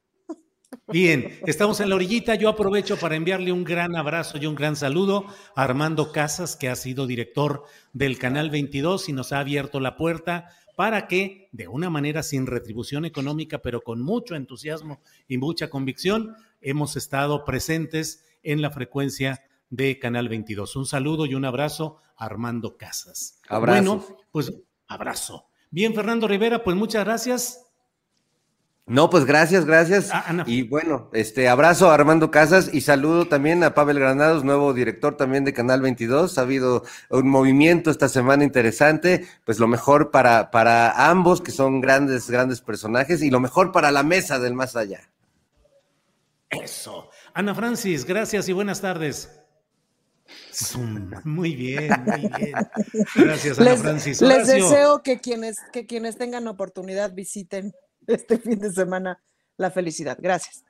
Bien, 0.88 1.40
estamos 1.46 1.80
en 1.80 1.90
la 1.90 1.96
orillita. 1.96 2.36
Yo 2.36 2.50
aprovecho 2.50 2.98
para 2.98 3.16
enviarle 3.16 3.52
un 3.52 3.64
gran 3.64 3.96
abrazo 3.96 4.38
y 4.38 4.46
un 4.46 4.56
gran 4.56 4.76
saludo 4.76 5.26
a 5.56 5.64
Armando 5.64 6.12
Casas, 6.12 6.56
que 6.56 6.70
ha 6.70 6.76
sido 6.76 7.08
director 7.08 7.64
del 7.94 8.18
Canal 8.18 8.50
22 8.50 9.10
y 9.10 9.14
nos 9.14 9.32
ha 9.32 9.40
abierto 9.40 9.80
la 9.80 9.96
puerta 9.96 10.50
para 10.76 11.08
que, 11.08 11.50
de 11.52 11.68
una 11.68 11.90
manera 11.90 12.24
sin 12.24 12.48
retribución 12.48 13.06
económica, 13.06 13.60
pero 13.60 13.82
con 13.82 14.02
mucho 14.02 14.36
entusiasmo 14.36 15.02
y 15.28 15.38
mucha 15.38 15.70
convicción, 15.70 16.36
hemos 16.60 16.96
estado 16.98 17.46
presentes 17.46 18.26
en 18.44 18.62
la 18.62 18.72
frecuencia 18.72 19.44
de 19.70 20.00
Canal 20.00 20.28
22. 20.28 20.76
Un 20.76 20.86
saludo 20.86 21.26
y 21.26 21.36
un 21.36 21.46
abrazo 21.46 21.98
a 22.18 22.26
Armando 22.26 22.78
Casas. 22.78 23.40
Abrazo. 23.48 23.78
Bueno, 23.78 24.06
pues 24.32 24.54
abrazo. 24.88 25.46
Bien, 25.70 25.94
Fernando 25.94 26.28
Rivera, 26.28 26.64
pues 26.64 26.76
muchas 26.76 27.06
gracias. 27.06 27.71
No, 28.92 29.10
pues 29.10 29.24
gracias, 29.24 29.64
gracias. 29.64 30.10
Ah, 30.12 30.26
Ana. 30.28 30.44
Y 30.46 30.64
bueno, 30.64 31.10
este 31.14 31.48
abrazo 31.48 31.90
a 31.90 31.94
Armando 31.94 32.30
Casas 32.30 32.70
y 32.74 32.82
saludo 32.82 33.26
también 33.26 33.64
a 33.64 33.74
Pavel 33.74 33.98
Granados, 33.98 34.44
nuevo 34.44 34.74
director 34.74 35.16
también 35.16 35.46
de 35.46 35.54
Canal 35.54 35.80
22. 35.80 36.38
Ha 36.38 36.42
habido 36.42 36.84
un 37.10 37.30
movimiento 37.30 37.90
esta 37.90 38.10
semana 38.10 38.44
interesante, 38.44 39.26
pues 39.46 39.60
lo 39.60 39.70
mejor 39.70 40.12
para, 40.12 40.52
para 40.52 41.10
ambos, 41.10 41.40
que 41.40 41.52
son 41.52 41.80
grandes, 41.80 42.30
grandes 42.30 42.60
personajes, 42.60 43.24
y 43.24 43.30
lo 43.30 43.40
mejor 43.40 43.72
para 43.72 43.92
la 43.92 44.04
mesa 44.04 44.40
del 44.40 44.56
más 44.56 44.76
allá. 44.76 45.10
Eso. 46.50 47.10
Ana 47.34 47.56
Francis, 47.56 48.04
gracias 48.04 48.50
y 48.50 48.52
buenas 48.52 48.82
tardes. 48.82 49.32
Muy 51.24 51.56
bien, 51.56 51.94
muy 52.06 52.30
bien. 52.38 52.54
Gracias, 53.16 53.58
Ana 53.58 53.72
les, 53.72 53.82
Francis. 53.82 54.22
Les 54.22 54.48
deseo 54.48 55.02
que 55.02 55.22
quienes, 55.22 55.60
que 55.72 55.86
quienes 55.86 56.18
tengan 56.18 56.46
oportunidad 56.50 57.14
visiten 57.14 57.74
este 58.08 58.38
fin 58.38 58.60
de 58.60 58.72
semana 58.72 59.22
la 59.58 59.72
felicidad. 59.72 60.18
Gracias. 60.20 60.64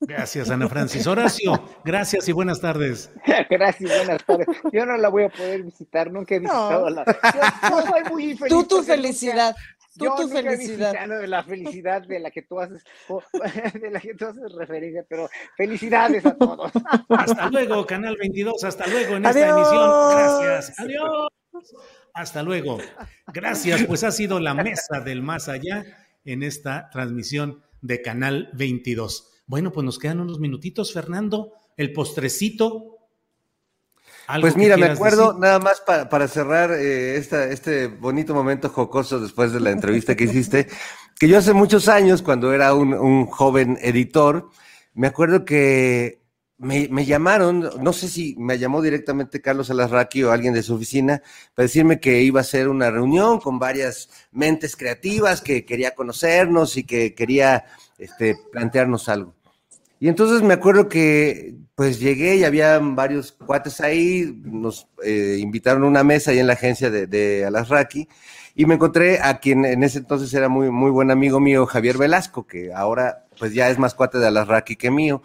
Gracias, 0.00 0.50
Ana 0.50 0.68
Francis. 0.68 1.06
Horacio, 1.06 1.64
gracias 1.84 2.28
y 2.28 2.32
buenas 2.32 2.60
tardes. 2.60 3.10
Gracias, 3.50 3.90
buenas 3.96 4.24
tardes. 4.24 4.46
Yo 4.72 4.84
no 4.84 4.96
la 4.96 5.08
voy 5.08 5.24
a 5.24 5.28
poder 5.30 5.62
visitar, 5.62 6.10
nunca 6.10 6.34
he 6.34 6.40
visitado 6.40 6.90
no. 6.90 6.90
la. 6.90 7.04
Yo, 7.04 7.70
yo, 7.70 7.82
soy 7.82 8.04
muy 8.12 8.36
feliz. 8.36 8.52
Tú 8.52 8.64
tu 8.64 8.82
felicidad. 8.82 9.54
Tú 9.96 10.06
yo 10.06 10.14
tu 10.16 10.28
felicidad. 10.28 11.06
de 11.06 11.26
la 11.28 11.44
felicidad 11.44 12.02
de 12.02 12.18
la 12.18 12.30
que 12.30 12.42
tú 12.42 12.60
haces, 12.60 12.82
de 13.80 13.90
la 13.90 14.00
que 14.00 14.14
tú 14.14 14.26
haces 14.26 14.52
referencia, 14.52 15.04
pero 15.08 15.30
felicidades 15.56 16.26
a 16.26 16.34
todos. 16.34 16.72
Hasta 17.08 17.48
luego, 17.48 17.86
Canal 17.86 18.16
22, 18.18 18.64
hasta 18.64 18.86
luego 18.88 19.16
en 19.16 19.24
esta 19.24 19.38
Adiós. 19.38 19.56
emisión. 19.56 20.10
Gracias. 20.10 20.80
Adiós. 20.80 21.28
Hasta 22.12 22.42
luego. 22.42 22.78
Gracias, 23.32 23.84
pues 23.84 24.02
ha 24.02 24.10
sido 24.10 24.40
la 24.40 24.54
mesa 24.54 25.00
del 25.00 25.22
más 25.22 25.48
allá 25.48 25.84
en 26.24 26.42
esta 26.42 26.90
transmisión 26.90 27.62
de 27.80 28.02
Canal 28.02 28.50
22. 28.54 29.30
Bueno, 29.46 29.72
pues 29.72 29.84
nos 29.84 29.98
quedan 29.98 30.20
unos 30.20 30.40
minutitos, 30.40 30.92
Fernando. 30.92 31.52
El 31.76 31.92
postrecito. 31.92 32.94
Pues 34.40 34.56
mira, 34.56 34.76
me 34.76 34.86
acuerdo 34.86 35.38
nada 35.38 35.58
más 35.58 35.82
para, 35.82 36.08
para 36.08 36.28
cerrar 36.28 36.70
eh, 36.72 37.16
esta, 37.16 37.44
este 37.50 37.88
bonito 37.88 38.32
momento 38.32 38.70
jocoso 38.70 39.20
después 39.20 39.52
de 39.52 39.60
la 39.60 39.70
entrevista 39.70 40.16
que 40.16 40.24
hiciste, 40.24 40.68
que 41.18 41.28
yo 41.28 41.36
hace 41.36 41.52
muchos 41.52 41.88
años, 41.88 42.22
cuando 42.22 42.54
era 42.54 42.72
un, 42.72 42.94
un 42.94 43.26
joven 43.26 43.78
editor, 43.82 44.48
me 44.94 45.08
acuerdo 45.08 45.44
que 45.44 46.23
me, 46.58 47.04
llamaron, 47.04 47.70
no 47.80 47.92
sé 47.92 48.08
si 48.08 48.36
me 48.38 48.58
llamó 48.58 48.80
directamente 48.80 49.40
Carlos 49.40 49.70
Alasraqui 49.70 50.22
o 50.22 50.30
alguien 50.30 50.54
de 50.54 50.62
su 50.62 50.74
oficina 50.74 51.22
para 51.54 51.64
decirme 51.64 52.00
que 52.00 52.22
iba 52.22 52.40
a 52.40 52.44
ser 52.44 52.68
una 52.68 52.90
reunión 52.90 53.40
con 53.40 53.58
varias 53.58 54.08
mentes 54.30 54.76
creativas 54.76 55.40
que 55.40 55.64
quería 55.64 55.94
conocernos 55.94 56.76
y 56.76 56.84
que 56.84 57.14
quería 57.14 57.64
este, 57.98 58.36
plantearnos 58.52 59.08
algo. 59.08 59.34
Y 59.98 60.08
entonces 60.08 60.42
me 60.42 60.54
acuerdo 60.54 60.88
que 60.88 61.54
pues 61.74 61.98
llegué 61.98 62.36
y 62.36 62.44
había 62.44 62.78
varios 62.78 63.32
cuates 63.32 63.80
ahí, 63.80 64.40
nos 64.44 64.86
eh, 65.02 65.38
invitaron 65.40 65.82
a 65.84 65.86
una 65.86 66.04
mesa 66.04 66.30
ahí 66.30 66.38
en 66.38 66.46
la 66.46 66.52
agencia 66.52 66.90
de, 66.90 67.06
de 67.06 67.44
Alasraqui 67.46 68.08
y 68.54 68.66
me 68.66 68.74
encontré 68.74 69.20
a 69.20 69.38
quien 69.38 69.64
en 69.64 69.82
ese 69.82 69.98
entonces 69.98 70.32
era 70.34 70.48
muy, 70.48 70.70
muy 70.70 70.90
buen 70.90 71.10
amigo 71.10 71.40
mío, 71.40 71.66
Javier 71.66 71.98
Velasco, 71.98 72.46
que 72.46 72.72
ahora 72.72 73.26
pues 73.38 73.52
ya 73.52 73.68
es 73.70 73.78
más 73.78 73.94
cuate 73.94 74.18
de 74.18 74.28
Alasraqui 74.28 74.76
que 74.76 74.90
mío. 74.90 75.22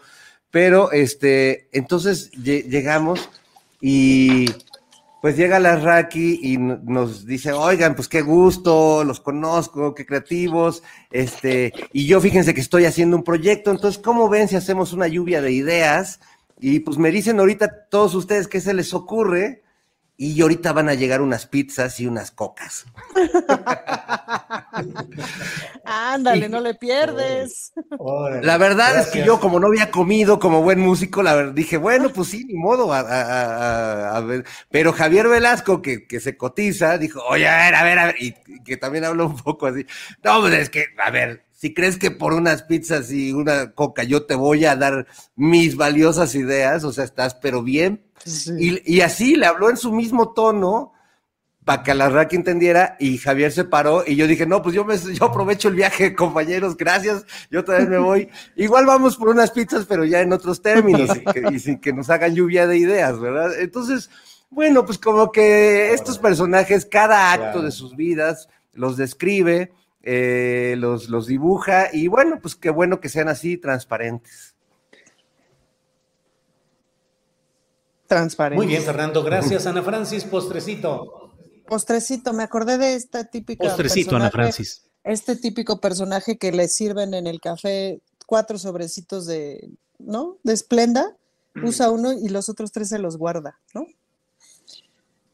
Pero 0.52 0.91
este, 0.91 1.68
entonces 1.72 2.32
llegamos 2.32 3.30
y 3.82 4.47
pues 5.22 5.36
llega 5.36 5.60
la 5.60 5.76
Raki 5.76 6.39
y 6.41 6.58
nos 6.58 7.26
dice, 7.26 7.52
oigan, 7.52 7.95
pues 7.95 8.08
qué 8.08 8.22
gusto, 8.22 9.04
los 9.04 9.20
conozco, 9.20 9.93
qué 9.93 10.06
creativos, 10.06 10.82
este, 11.12 11.74
y 11.91 12.08
yo 12.08 12.22
fíjense 12.22 12.54
que 12.54 12.62
estoy 12.62 12.86
haciendo 12.86 13.18
un 13.18 13.24
proyecto, 13.24 13.72
entonces, 13.72 14.02
¿cómo 14.02 14.30
ven 14.30 14.47
si 14.47 14.56
hacemos 14.56 14.93
una 14.93 15.08
lluvia 15.08 15.41
de 15.41 15.52
ideas? 15.52 16.22
Y 16.60 16.80
pues 16.80 16.97
me 16.97 17.12
dicen 17.12 17.39
ahorita 17.39 17.88
todos 17.89 18.16
ustedes 18.16 18.47
qué 18.47 18.62
se 18.62 18.74
les 18.74 18.93
ocurre, 18.93 19.62
y 20.22 20.42
ahorita 20.42 20.74
van 20.74 20.90
a 20.90 20.96
llegar 20.96 21.22
unas 21.22 21.46
pizzas 21.46 21.98
y 22.02 22.06
unas 22.06 22.32
cocas. 22.32 22.86
Ándale, 25.86 26.50
no 26.50 26.60
le 26.60 26.74
pierdes. 26.74 27.72
La 28.42 28.58
verdad 28.58 29.00
es 29.00 29.08
que 29.08 29.24
yo, 29.24 29.40
como 29.40 29.62
no 29.62 29.68
había 29.68 29.92
comido 29.92 30.38
como 30.38 30.62
buen 30.62 30.82
músico, 30.82 31.24
la 31.24 31.36
verdad 31.36 31.54
dije, 31.54 31.78
bueno, 31.78 32.12
pues 32.12 32.28
sí, 32.28 32.44
ni 32.44 32.56
modo. 32.56 32.92
A, 32.92 34.20
ver. 34.28 34.44
Pero 34.70 34.92
Javier 34.92 35.30
Velasco, 35.30 35.82
que, 35.82 36.06
que, 36.06 36.20
se 36.20 36.36
cotiza, 36.36 36.98
dijo, 36.98 37.22
oye, 37.24 37.48
a 37.48 37.56
ver, 37.56 37.76
a 37.76 37.84
ver, 37.86 38.00
a 38.00 38.06
ver, 38.08 38.16
y, 38.20 38.34
que 38.66 38.76
también 38.76 39.06
habló 39.06 39.28
un 39.28 39.38
poco 39.38 39.68
así. 39.68 39.86
No, 40.22 40.42
pues 40.42 40.54
es 40.54 40.70
que, 40.70 40.88
a 41.02 41.12
ver, 41.12 41.46
si 41.60 41.74
crees 41.74 41.98
que 41.98 42.12
por 42.12 42.34
unas 42.34 42.64
pizzas 42.64 43.10
y 43.12 43.32
una 43.32 43.72
coca 43.72 44.04
yo 44.04 44.26
te 44.26 44.36
voy 44.36 44.66
a 44.66 44.76
dar 44.76 45.08
mis 45.38 45.78
valiosas 45.78 46.36
ideas, 46.36 46.84
o 46.84 46.92
sea, 46.92 47.06
estás 47.06 47.36
pero 47.36 47.64
bien. 47.64 48.02
Y, 48.58 48.96
y, 48.98 49.02
así 49.02 49.36
le 49.36 49.46
habló 49.46 49.70
en 49.70 49.78
su 49.78 49.92
mismo 49.92 50.34
tono 50.34 50.94
para 51.64 51.84
que 51.84 51.94
la 51.94 52.28
entendiera 52.32 52.96
y 53.00 53.18
Javier 53.18 53.52
se 53.52 53.64
paró 53.64 54.04
y 54.06 54.16
yo 54.16 54.26
dije, 54.26 54.46
no, 54.46 54.62
pues 54.62 54.74
yo, 54.74 54.86
me, 54.86 54.98
yo 54.98 55.26
aprovecho 55.26 55.68
el 55.68 55.76
viaje, 55.76 56.16
compañeros, 56.16 56.76
gracias, 56.76 57.26
yo 57.52 57.64
también 57.64 57.90
me 57.90 57.98
voy. 58.00 58.30
Igual 58.56 58.86
vamos 58.86 59.18
por 59.18 59.30
unas 59.30 59.52
pizzas, 59.52 59.86
pero 59.86 60.04
ya 60.04 60.22
en 60.22 60.34
otros 60.34 60.62
términos 60.62 61.16
y, 61.16 61.24
que, 61.26 61.44
y 61.52 61.60
sin 61.60 61.80
que 61.80 61.94
nos 61.94 62.10
hagan 62.10 62.34
lluvia 62.34 62.66
de 62.66 62.78
ideas, 62.78 63.20
¿verdad? 63.20 63.52
Entonces, 63.60 64.10
bueno, 64.50 64.86
pues 64.86 64.98
como 64.98 65.32
que 65.32 65.94
estos 65.94 66.18
personajes, 66.18 66.86
cada 66.86 67.32
acto 67.32 67.62
de 67.62 67.72
sus 67.72 67.96
vidas 67.96 68.50
los 68.74 68.98
describe 68.98 69.72
eh, 70.02 70.76
los, 70.78 71.10
los 71.10 71.28
dibuja 71.28 71.90
y 71.92 72.08
bueno, 72.08 72.40
pues 72.42 72.56
qué 72.56 72.70
bueno 72.70 73.00
que 73.00 73.10
sean 73.10 73.28
así 73.28 73.58
transparentes. 73.58 74.49
Transparente. 78.10 78.57
Muy 78.57 78.66
bien, 78.66 78.82
Fernando, 78.82 79.24
gracias. 79.24 79.68
Ana 79.68 79.84
Francis, 79.84 80.24
postrecito. 80.24 81.32
Postrecito, 81.68 82.34
me 82.34 82.41
acordé 82.41 82.80
de 82.80 82.95
esta 82.95 83.26
típica. 83.26 83.64
Postrecito, 83.64 84.16
Ana 84.16 84.32
Francis. 84.32 84.89
Este 85.03 85.36
típico 85.36 85.80
personaje 85.80 86.39
que 86.39 86.51
le 86.51 86.68
sirven 86.70 87.14
en 87.14 87.28
el 87.28 87.39
café 87.39 88.01
cuatro 88.26 88.57
sobrecitos 88.57 89.28
de, 89.28 89.70
¿no? 89.99 90.38
De 90.43 90.53
esplenda, 90.53 91.16
usa 91.64 91.91
uno 91.91 92.12
y 92.12 92.30
los 92.30 92.49
otros 92.49 92.72
tres 92.72 92.89
se 92.89 92.97
los 92.97 93.16
guarda, 93.16 93.60
¿no? 93.76 93.86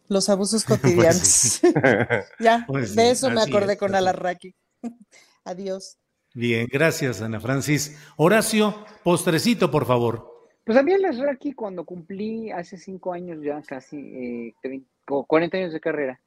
Los 0.10 0.28
abusos 0.28 0.66
pues 0.68 0.82
cotidianos. 0.82 1.62
ya, 2.42 2.66
pues 2.68 2.94
de 2.94 3.12
eso 3.12 3.32
me 3.32 3.42
acordé 3.42 3.78
con 3.78 3.96
Alarraqui. 3.96 4.54
Adiós. 5.46 5.96
Bien, 6.34 6.68
gracias, 6.70 7.22
Ana 7.22 7.40
Francis. 7.40 7.96
Horacio, 8.18 8.86
postrecito, 9.06 9.72
por 9.72 9.86
favor. 9.86 10.35
Pues 10.66 10.78
a 10.78 10.84
mí 10.84 10.92
Alarraqui, 10.92 11.54
cuando 11.54 11.86
cumplí 11.86 12.52
hace 12.52 12.78
cinco 12.78 13.14
años 13.14 13.42
ya, 13.42 13.62
casi 13.62 13.98
eh, 13.98 14.82
40 15.06 15.58
años 15.58 15.74
de 15.74 15.80
carrera, 15.80 16.20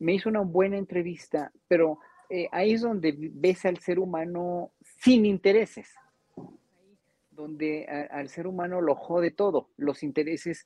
me 0.00 0.14
hizo 0.14 0.28
una 0.28 0.40
buena 0.40 0.78
entrevista, 0.78 1.52
pero 1.68 1.98
eh, 2.28 2.48
ahí 2.50 2.72
es 2.72 2.80
donde 2.80 3.14
ves 3.16 3.64
al 3.66 3.78
ser 3.78 3.98
humano 3.98 4.72
sin 5.00 5.26
intereses 5.26 5.94
donde 7.42 7.86
al 8.10 8.28
ser 8.28 8.46
humano 8.46 8.80
lo 8.80 8.94
jode 8.94 9.30
todo, 9.30 9.70
los 9.76 10.02
intereses 10.02 10.64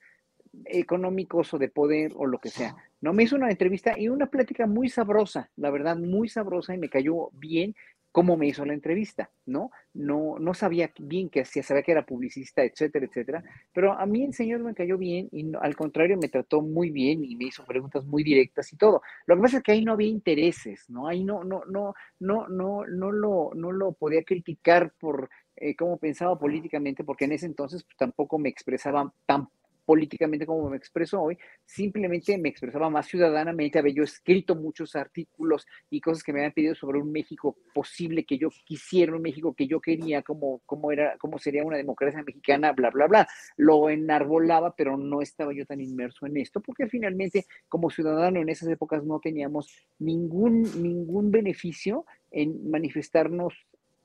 económicos 0.65 1.53
o 1.53 1.57
de 1.57 1.69
poder 1.69 2.13
o 2.15 2.25
lo 2.25 2.39
que 2.39 2.49
sea. 2.49 2.75
No 3.01 3.13
me 3.13 3.23
hizo 3.23 3.35
una 3.35 3.49
entrevista 3.49 3.97
y 3.97 4.09
una 4.09 4.27
plática 4.27 4.67
muy 4.67 4.89
sabrosa, 4.89 5.49
la 5.55 5.69
verdad, 5.69 5.97
muy 5.97 6.29
sabrosa 6.29 6.73
y 6.73 6.77
me 6.77 6.89
cayó 6.89 7.29
bien 7.33 7.75
cómo 8.17 8.35
me 8.35 8.47
hizo 8.47 8.65
la 8.65 8.73
entrevista, 8.73 9.29
¿no? 9.45 9.69
No, 9.93 10.39
no 10.39 10.55
sabía 10.55 10.91
bien 10.97 11.29
qué 11.29 11.41
hacía, 11.41 11.61
sabía 11.61 11.83
que 11.83 11.91
era 11.91 12.03
publicista, 12.03 12.63
etcétera, 12.63 13.05
etcétera, 13.05 13.43
pero 13.71 13.93
a 13.93 14.07
mí 14.07 14.25
el 14.25 14.33
señor 14.33 14.61
me 14.61 14.73
cayó 14.73 14.97
bien 14.97 15.29
y 15.31 15.55
al 15.61 15.75
contrario 15.75 16.17
me 16.17 16.27
trató 16.27 16.63
muy 16.63 16.89
bien 16.89 17.23
y 17.23 17.35
me 17.35 17.45
hizo 17.45 17.63
preguntas 17.63 18.03
muy 18.05 18.23
directas 18.23 18.73
y 18.73 18.75
todo. 18.75 19.03
Lo 19.27 19.35
que 19.35 19.41
pasa 19.43 19.57
es 19.57 19.63
que 19.63 19.73
ahí 19.73 19.85
no 19.85 19.91
había 19.91 20.07
intereses, 20.07 20.89
¿no? 20.89 21.07
Ahí 21.07 21.23
no, 21.23 21.43
no, 21.43 21.61
no, 21.69 21.93
no, 22.17 22.47
no, 22.47 22.87
no 22.87 23.11
lo, 23.11 23.51
no 23.53 23.71
lo 23.71 23.91
podía 23.91 24.23
criticar 24.23 24.91
por 24.99 25.29
eh, 25.55 25.75
cómo 25.75 25.99
pensaba 25.99 26.39
políticamente, 26.39 27.03
porque 27.03 27.25
en 27.25 27.33
ese 27.33 27.45
entonces 27.45 27.83
pues, 27.83 27.97
tampoco 27.97 28.39
me 28.39 28.49
expresaba 28.49 29.13
tan 29.27 29.47
políticamente 29.87 30.45
como 30.45 30.69
me 30.69 30.75
expreso 30.75 31.21
hoy, 31.21 31.37
simplemente 31.65 32.37
me 32.37 32.49
expresaba 32.49 32.89
más 32.89 33.07
ciudadanamente, 33.07 33.79
había 33.79 33.93
yo 33.93 34.03
escrito 34.03 34.53
muchos 34.53 34.97
artículos 34.97 35.65
y 35.89 36.01
cosas 36.01 36.23
que 36.23 36.33
me 36.33 36.39
habían 36.39 36.51
pedido 36.51 36.75
sobre 36.75 36.99
un 36.99 37.09
México 37.09 37.55
posible 37.73 38.25
que 38.25 38.37
yo 38.37 38.49
quisiera, 38.65 39.15
un 39.15 39.21
México 39.21 39.53
que 39.55 39.65
yo 39.65 39.79
quería, 39.79 40.23
como, 40.23 40.59
como, 40.65 40.91
era, 40.91 41.15
cómo 41.17 41.39
sería 41.39 41.63
una 41.63 41.77
democracia 41.77 42.21
mexicana, 42.21 42.73
bla, 42.73 42.89
bla, 42.89 43.07
bla. 43.07 43.27
Lo 43.55 43.89
enarbolaba, 43.89 44.75
pero 44.75 44.97
no 44.97 45.21
estaba 45.21 45.53
yo 45.53 45.65
tan 45.65 45.79
inmerso 45.79 46.25
en 46.25 46.35
esto, 46.35 46.59
porque 46.59 46.87
finalmente 46.87 47.45
como 47.69 47.89
ciudadano 47.89 48.41
en 48.41 48.49
esas 48.49 48.67
épocas 48.67 49.05
no 49.05 49.21
teníamos 49.21 49.87
ningún, 49.99 50.63
ningún 50.83 51.31
beneficio 51.31 52.05
en 52.29 52.69
manifestarnos 52.69 53.53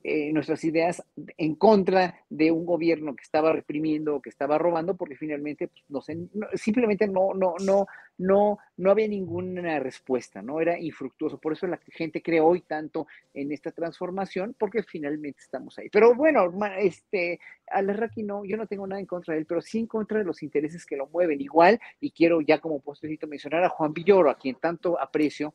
eh, 0.05 0.33
nuestras 0.33 0.65
ideas 0.65 1.03
en 1.37 1.55
contra 1.55 2.17
de 2.29 2.51
un 2.51 2.67
gobierno 2.67 3.15
que 3.15 3.23
estaba 3.23 3.53
reprimiendo 3.53 4.21
que 4.21 4.31
estaba 4.31 4.59
robando, 4.59 4.97
porque 4.97 5.17
finalmente 5.17 5.69
pues, 5.69 5.85
no, 5.89 6.49
simplemente 6.55 7.07
no, 7.07 7.35
no, 7.35 7.55
no, 7.65 7.87
no, 8.19 8.59
no 8.77 8.91
había 8.91 9.07
ninguna 9.07 9.79
respuesta, 9.79 10.43
no 10.43 10.61
era 10.61 10.79
infructuoso. 10.79 11.39
Por 11.39 11.53
eso 11.53 11.67
la 11.67 11.79
gente 11.89 12.21
cree 12.21 12.41
hoy 12.41 12.63
tanto 12.63 13.07
en 13.33 13.53
esta 13.53 13.71
transformación, 13.71 14.57
porque 14.59 14.83
finalmente 14.83 15.41
estamos 15.41 15.79
ahí. 15.79 15.89
Pero 15.89 16.15
bueno, 16.15 16.51
este, 16.79 17.39
Raki 17.71 18.23
no, 18.25 18.45
yo 18.45 18.57
no 18.57 18.67
tengo 18.67 18.87
nada 18.87 19.01
en 19.01 19.07
contra 19.07 19.35
de 19.35 19.41
él, 19.41 19.47
pero 19.47 19.63
sí 19.63 19.79
en 19.79 19.87
contra 19.87 20.19
de 20.19 20.25
los 20.25 20.43
intereses 20.43 20.85
que 20.85 20.97
lo 20.97 21.07
mueven. 21.07 21.41
Igual, 21.41 21.81
y 22.01 22.11
quiero 22.11 22.41
ya 22.41 22.59
como 22.59 22.81
postrecito 22.81 23.27
mencionar 23.27 23.63
a 23.65 23.69
Juan 23.69 23.93
Villoro, 23.93 24.31
a 24.31 24.37
quien 24.37 24.57
tanto 24.57 25.01
aprecio, 25.01 25.55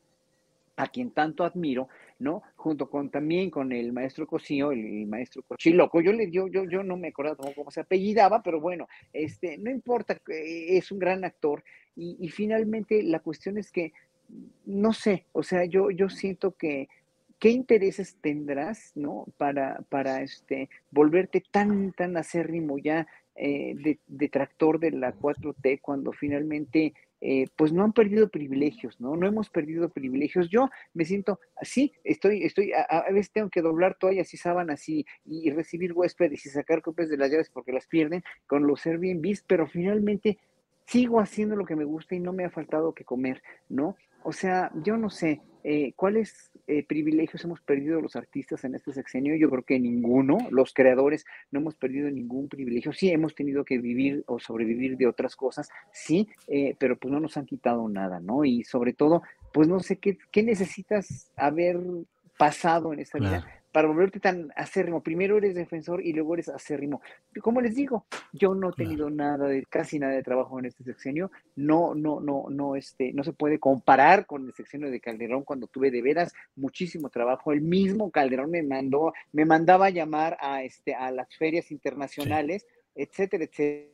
a 0.76 0.86
quien 0.86 1.10
tanto 1.10 1.44
admiro, 1.44 1.88
¿no? 2.18 2.42
Junto 2.56 2.90
con 2.90 3.10
también 3.10 3.50
con 3.50 3.72
el 3.72 3.92
maestro 3.92 4.26
Cosío, 4.26 4.72
el, 4.72 5.06
maestro 5.06 5.42
Cochiloco. 5.42 6.00
Yo 6.00 6.12
le 6.12 6.30
yo, 6.30 6.48
yo, 6.48 6.64
yo 6.64 6.82
no 6.82 6.96
me 6.96 7.08
acuerdo 7.08 7.36
cómo 7.54 7.70
se 7.70 7.80
apellidaba, 7.80 8.42
pero 8.42 8.60
bueno, 8.60 8.88
este, 9.12 9.58
no 9.58 9.70
importa, 9.70 10.20
eh, 10.28 10.76
es 10.76 10.90
un 10.90 10.98
gran 10.98 11.24
actor. 11.24 11.62
Y, 11.96 12.28
finalmente 12.28 13.02
la 13.02 13.18
cuestión 13.18 13.58
es 13.58 13.72
que, 13.72 13.92
no 14.66 14.92
sé, 14.92 15.26
o 15.32 15.42
sea, 15.42 15.64
yo, 15.64 15.90
yo 15.90 16.08
siento 16.08 16.56
que 16.56 16.88
qué 17.40 17.50
intereses 17.50 18.16
tendrás, 18.20 18.92
¿no? 18.94 19.26
Para, 19.36 19.80
para 19.88 20.22
este, 20.22 20.68
volverte 20.92 21.42
tan, 21.50 21.92
tan 21.92 22.16
acérrimo 22.16 22.78
ya 22.78 23.08
eh, 23.34 23.98
detractor 24.06 24.78
de, 24.78 24.92
de 24.92 24.98
la 24.98 25.14
4T 25.14 25.80
cuando 25.80 26.12
finalmente 26.12 26.94
eh, 27.20 27.46
pues 27.56 27.72
no 27.72 27.84
han 27.84 27.92
perdido 27.92 28.28
privilegios, 28.28 29.00
¿no? 29.00 29.16
No 29.16 29.26
hemos 29.26 29.50
perdido 29.50 29.88
privilegios. 29.88 30.48
Yo 30.48 30.70
me 30.94 31.04
siento 31.04 31.40
así, 31.56 31.92
estoy, 32.04 32.44
estoy, 32.44 32.72
a, 32.72 33.10
veces 33.10 33.32
tengo 33.32 33.50
que 33.50 33.62
doblar 33.62 33.96
toallas 33.96 34.32
y 34.34 34.36
sábanas 34.36 34.88
y, 34.88 35.04
y 35.24 35.50
recibir 35.50 35.92
huéspedes 35.92 36.46
y 36.46 36.48
sacar 36.48 36.82
copias 36.82 37.08
de 37.08 37.16
las 37.16 37.30
llaves 37.30 37.50
porque 37.50 37.72
las 37.72 37.86
pierden 37.86 38.22
con 38.46 38.66
los 38.66 38.86
Airbnb, 38.86 39.38
pero 39.46 39.66
finalmente 39.66 40.38
sigo 40.86 41.20
haciendo 41.20 41.56
lo 41.56 41.66
que 41.66 41.76
me 41.76 41.84
gusta 41.84 42.14
y 42.14 42.20
no 42.20 42.32
me 42.32 42.44
ha 42.44 42.50
faltado 42.50 42.94
que 42.94 43.04
comer, 43.04 43.42
¿no? 43.68 43.96
O 44.22 44.32
sea, 44.32 44.70
yo 44.82 44.96
no 44.96 45.10
sé, 45.10 45.40
eh, 45.70 45.92
¿cuáles 45.96 46.50
eh, 46.66 46.82
privilegios 46.82 47.44
hemos 47.44 47.60
perdido 47.60 48.00
los 48.00 48.16
artistas 48.16 48.64
en 48.64 48.74
este 48.74 48.90
sexenio? 48.94 49.36
Yo 49.36 49.50
creo 49.50 49.64
que 49.64 49.78
ninguno. 49.78 50.38
Los 50.50 50.72
creadores 50.72 51.26
no 51.50 51.60
hemos 51.60 51.74
perdido 51.74 52.10
ningún 52.10 52.48
privilegio. 52.48 52.94
Sí, 52.94 53.10
hemos 53.10 53.34
tenido 53.34 53.66
que 53.66 53.76
vivir 53.76 54.24
o 54.28 54.38
sobrevivir 54.38 54.96
de 54.96 55.06
otras 55.06 55.36
cosas, 55.36 55.68
sí, 55.92 56.26
eh, 56.46 56.74
pero 56.78 56.96
pues 56.96 57.12
no 57.12 57.20
nos 57.20 57.36
han 57.36 57.44
quitado 57.44 57.86
nada, 57.86 58.18
¿no? 58.18 58.46
Y 58.46 58.64
sobre 58.64 58.94
todo, 58.94 59.22
pues 59.52 59.68
no 59.68 59.80
sé 59.80 59.96
qué, 59.96 60.16
qué 60.30 60.42
necesitas 60.42 61.30
haber 61.36 61.78
pasado 62.38 62.94
en 62.94 63.00
esta 63.00 63.18
vida 63.18 63.57
para 63.78 63.86
volverte 63.86 64.18
tan 64.18 64.52
acérrimo. 64.56 65.04
Primero 65.04 65.38
eres 65.38 65.54
defensor 65.54 66.04
y 66.04 66.12
luego 66.12 66.34
eres 66.34 66.48
acérrimo. 66.48 67.00
Como 67.40 67.60
les 67.60 67.76
digo, 67.76 68.06
yo 68.32 68.52
no 68.52 68.70
he 68.70 68.72
tenido 68.72 69.08
nada 69.08 69.46
de, 69.46 69.64
casi 69.66 70.00
nada 70.00 70.14
de 70.14 70.24
trabajo 70.24 70.58
en 70.58 70.64
este 70.64 70.82
sexenio. 70.82 71.30
No, 71.54 71.94
no, 71.94 72.18
no, 72.18 72.46
no, 72.50 72.74
este, 72.74 73.12
no 73.12 73.22
se 73.22 73.32
puede 73.32 73.60
comparar 73.60 74.26
con 74.26 74.46
el 74.46 74.52
sexenio 74.52 74.90
de 74.90 74.98
Calderón 74.98 75.44
cuando 75.44 75.68
tuve 75.68 75.92
de 75.92 76.02
veras 76.02 76.32
muchísimo 76.56 77.08
trabajo. 77.08 77.52
El 77.52 77.60
mismo 77.60 78.10
Calderón 78.10 78.50
me 78.50 78.64
mandó, 78.64 79.12
me 79.30 79.44
mandaba 79.44 79.86
a 79.86 79.90
llamar 79.90 80.36
a 80.40 80.64
este, 80.64 80.96
a 80.96 81.12
las 81.12 81.28
ferias 81.36 81.70
internacionales, 81.70 82.66
etcétera, 82.96 83.44
etcétera. 83.44 83.92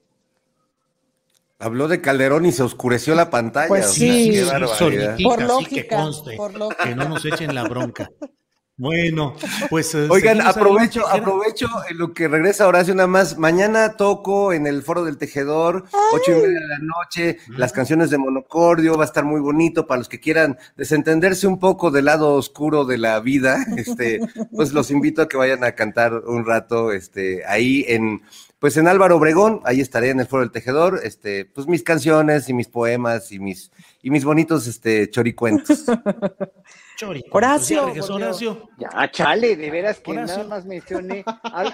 Habló 1.58 1.88
de 1.88 2.00
Calderón 2.00 2.46
y 2.46 2.52
se 2.52 2.62
oscureció 2.62 3.14
la 3.14 3.28
pantalla. 3.28 3.68
Pues 3.68 3.92
sí, 3.92 4.32
sí, 4.32 4.44
barbaridad. 4.44 5.18
Por 5.22 5.38
que 5.40 5.44
lógica, 5.44 5.96
conste, 5.96 6.36
por 6.38 6.54
lógica. 6.54 6.84
que 6.84 6.94
no 6.94 7.06
nos 7.06 7.22
echen 7.26 7.54
la 7.54 7.64
bronca. 7.64 8.08
Bueno, 8.76 9.36
pues. 9.70 9.94
eh, 9.94 10.08
Oigan, 10.10 10.40
aprovecho, 10.40 11.06
aprovecho 11.06 11.68
en 11.88 11.96
lo 11.96 12.12
que 12.12 12.26
regresa 12.26 12.66
Horacio 12.66 12.92
nada 12.92 13.06
más. 13.06 13.38
Mañana 13.38 13.96
toco 13.96 14.52
en 14.52 14.66
el 14.66 14.82
Foro 14.82 15.04
del 15.04 15.16
Tejedor, 15.16 15.84
ocho 16.12 16.32
y 16.32 16.34
media 16.34 16.58
de 16.58 16.66
la 16.66 16.78
noche, 16.80 17.38
las 17.56 17.72
canciones 17.72 18.10
de 18.10 18.18
Monocordio, 18.18 18.96
va 18.96 19.04
a 19.04 19.06
estar 19.06 19.24
muy 19.24 19.40
bonito 19.40 19.86
para 19.86 19.98
los 19.98 20.08
que 20.08 20.18
quieran 20.18 20.58
desentenderse 20.76 21.46
un 21.46 21.60
poco 21.60 21.92
del 21.92 22.06
lado 22.06 22.34
oscuro 22.34 22.84
de 22.84 22.98
la 22.98 23.20
vida. 23.20 23.64
Este, 23.84 24.18
pues 24.52 24.72
los 24.72 24.90
invito 24.90 25.20
a 25.20 25.28
que 25.28 25.36
vayan 25.36 25.62
a 25.62 25.72
cantar 25.72 26.14
un 26.14 26.46
rato, 26.46 26.90
este, 26.92 27.44
ahí 27.46 27.84
en, 27.86 28.22
pues 28.58 28.76
en 28.78 28.88
Álvaro 28.88 29.16
Obregón, 29.16 29.60
ahí 29.64 29.80
estaré 29.80 30.10
en 30.10 30.20
el 30.20 30.26
Foro 30.26 30.42
del 30.42 30.52
Tejedor, 30.52 31.00
este, 31.04 31.44
pues 31.44 31.66
mis 31.66 31.82
canciones 31.82 32.48
y 32.48 32.54
mis 32.54 32.68
poemas 32.68 33.30
y 33.30 33.38
mis, 33.38 33.70
y 34.02 34.10
mis 34.10 34.24
bonitos, 34.24 34.66
este, 34.66 35.10
choricuentos. 35.10 35.84
Chori, 36.96 37.24
Horacio, 37.30 37.86
regresó. 37.86 38.14
Horacio. 38.14 38.68
Ya, 38.78 39.10
chale, 39.10 39.56
de 39.56 39.70
veras 39.70 39.98
que 40.00 40.12
Horacio. 40.12 40.36
nada 40.38 40.48
más 40.48 40.64
mencioné. 40.64 41.24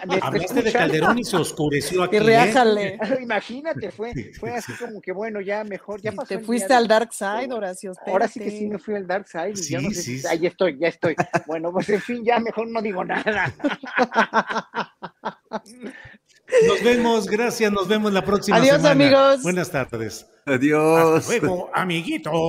me- 0.08 0.18
Hablaste 0.22 0.62
de. 0.62 0.72
Calderón 0.72 1.18
y 1.18 1.24
se 1.24 1.36
oscureció 1.36 2.02
aquí. 2.04 2.16
Y 2.16 2.18
¿eh? 2.20 2.22
reájale. 2.22 2.98
Imagínate, 3.20 3.90
fue, 3.90 4.12
fue 4.38 4.50
así 4.54 4.72
como 4.74 5.00
que 5.00 5.12
bueno, 5.12 5.40
ya 5.40 5.62
mejor, 5.64 6.00
ya 6.00 6.12
pasó 6.12 6.28
te 6.28 6.38
fuiste 6.38 6.72
al 6.72 6.88
dark 6.88 7.12
side, 7.12 7.52
Horacio. 7.52 7.92
Ahora 8.06 8.28
sí 8.28 8.40
que 8.40 8.50
sí 8.50 8.66
me 8.66 8.78
fui 8.78 8.94
al 8.94 9.06
dark 9.06 9.28
side 9.28 9.52
y 9.56 9.62
ya 9.68 9.80
no 9.80 9.88
Sí, 9.90 9.94
sé 9.96 10.02
sí, 10.02 10.12
si- 10.16 10.20
sí. 10.20 10.26
ah, 10.30 10.34
ya 10.34 10.48
estoy, 10.48 10.78
ya 10.78 10.88
estoy. 10.88 11.14
Bueno, 11.46 11.70
pues 11.72 11.88
en 11.90 12.00
fin, 12.00 12.24
ya 12.24 12.38
mejor 12.40 12.68
no 12.68 12.80
digo 12.80 13.04
nada. 13.04 13.52
Nos 16.66 16.82
vemos, 16.82 17.26
gracias, 17.26 17.70
nos 17.70 17.86
vemos 17.86 18.12
la 18.12 18.24
próxima 18.24 18.56
Adiós, 18.56 18.76
semana. 18.82 18.90
amigos. 18.90 19.42
Buenas 19.42 19.70
tardes. 19.70 20.26
Adiós. 20.46 21.18
Hasta 21.28 21.38
luego, 21.46 21.70
amiguito. 21.72 22.48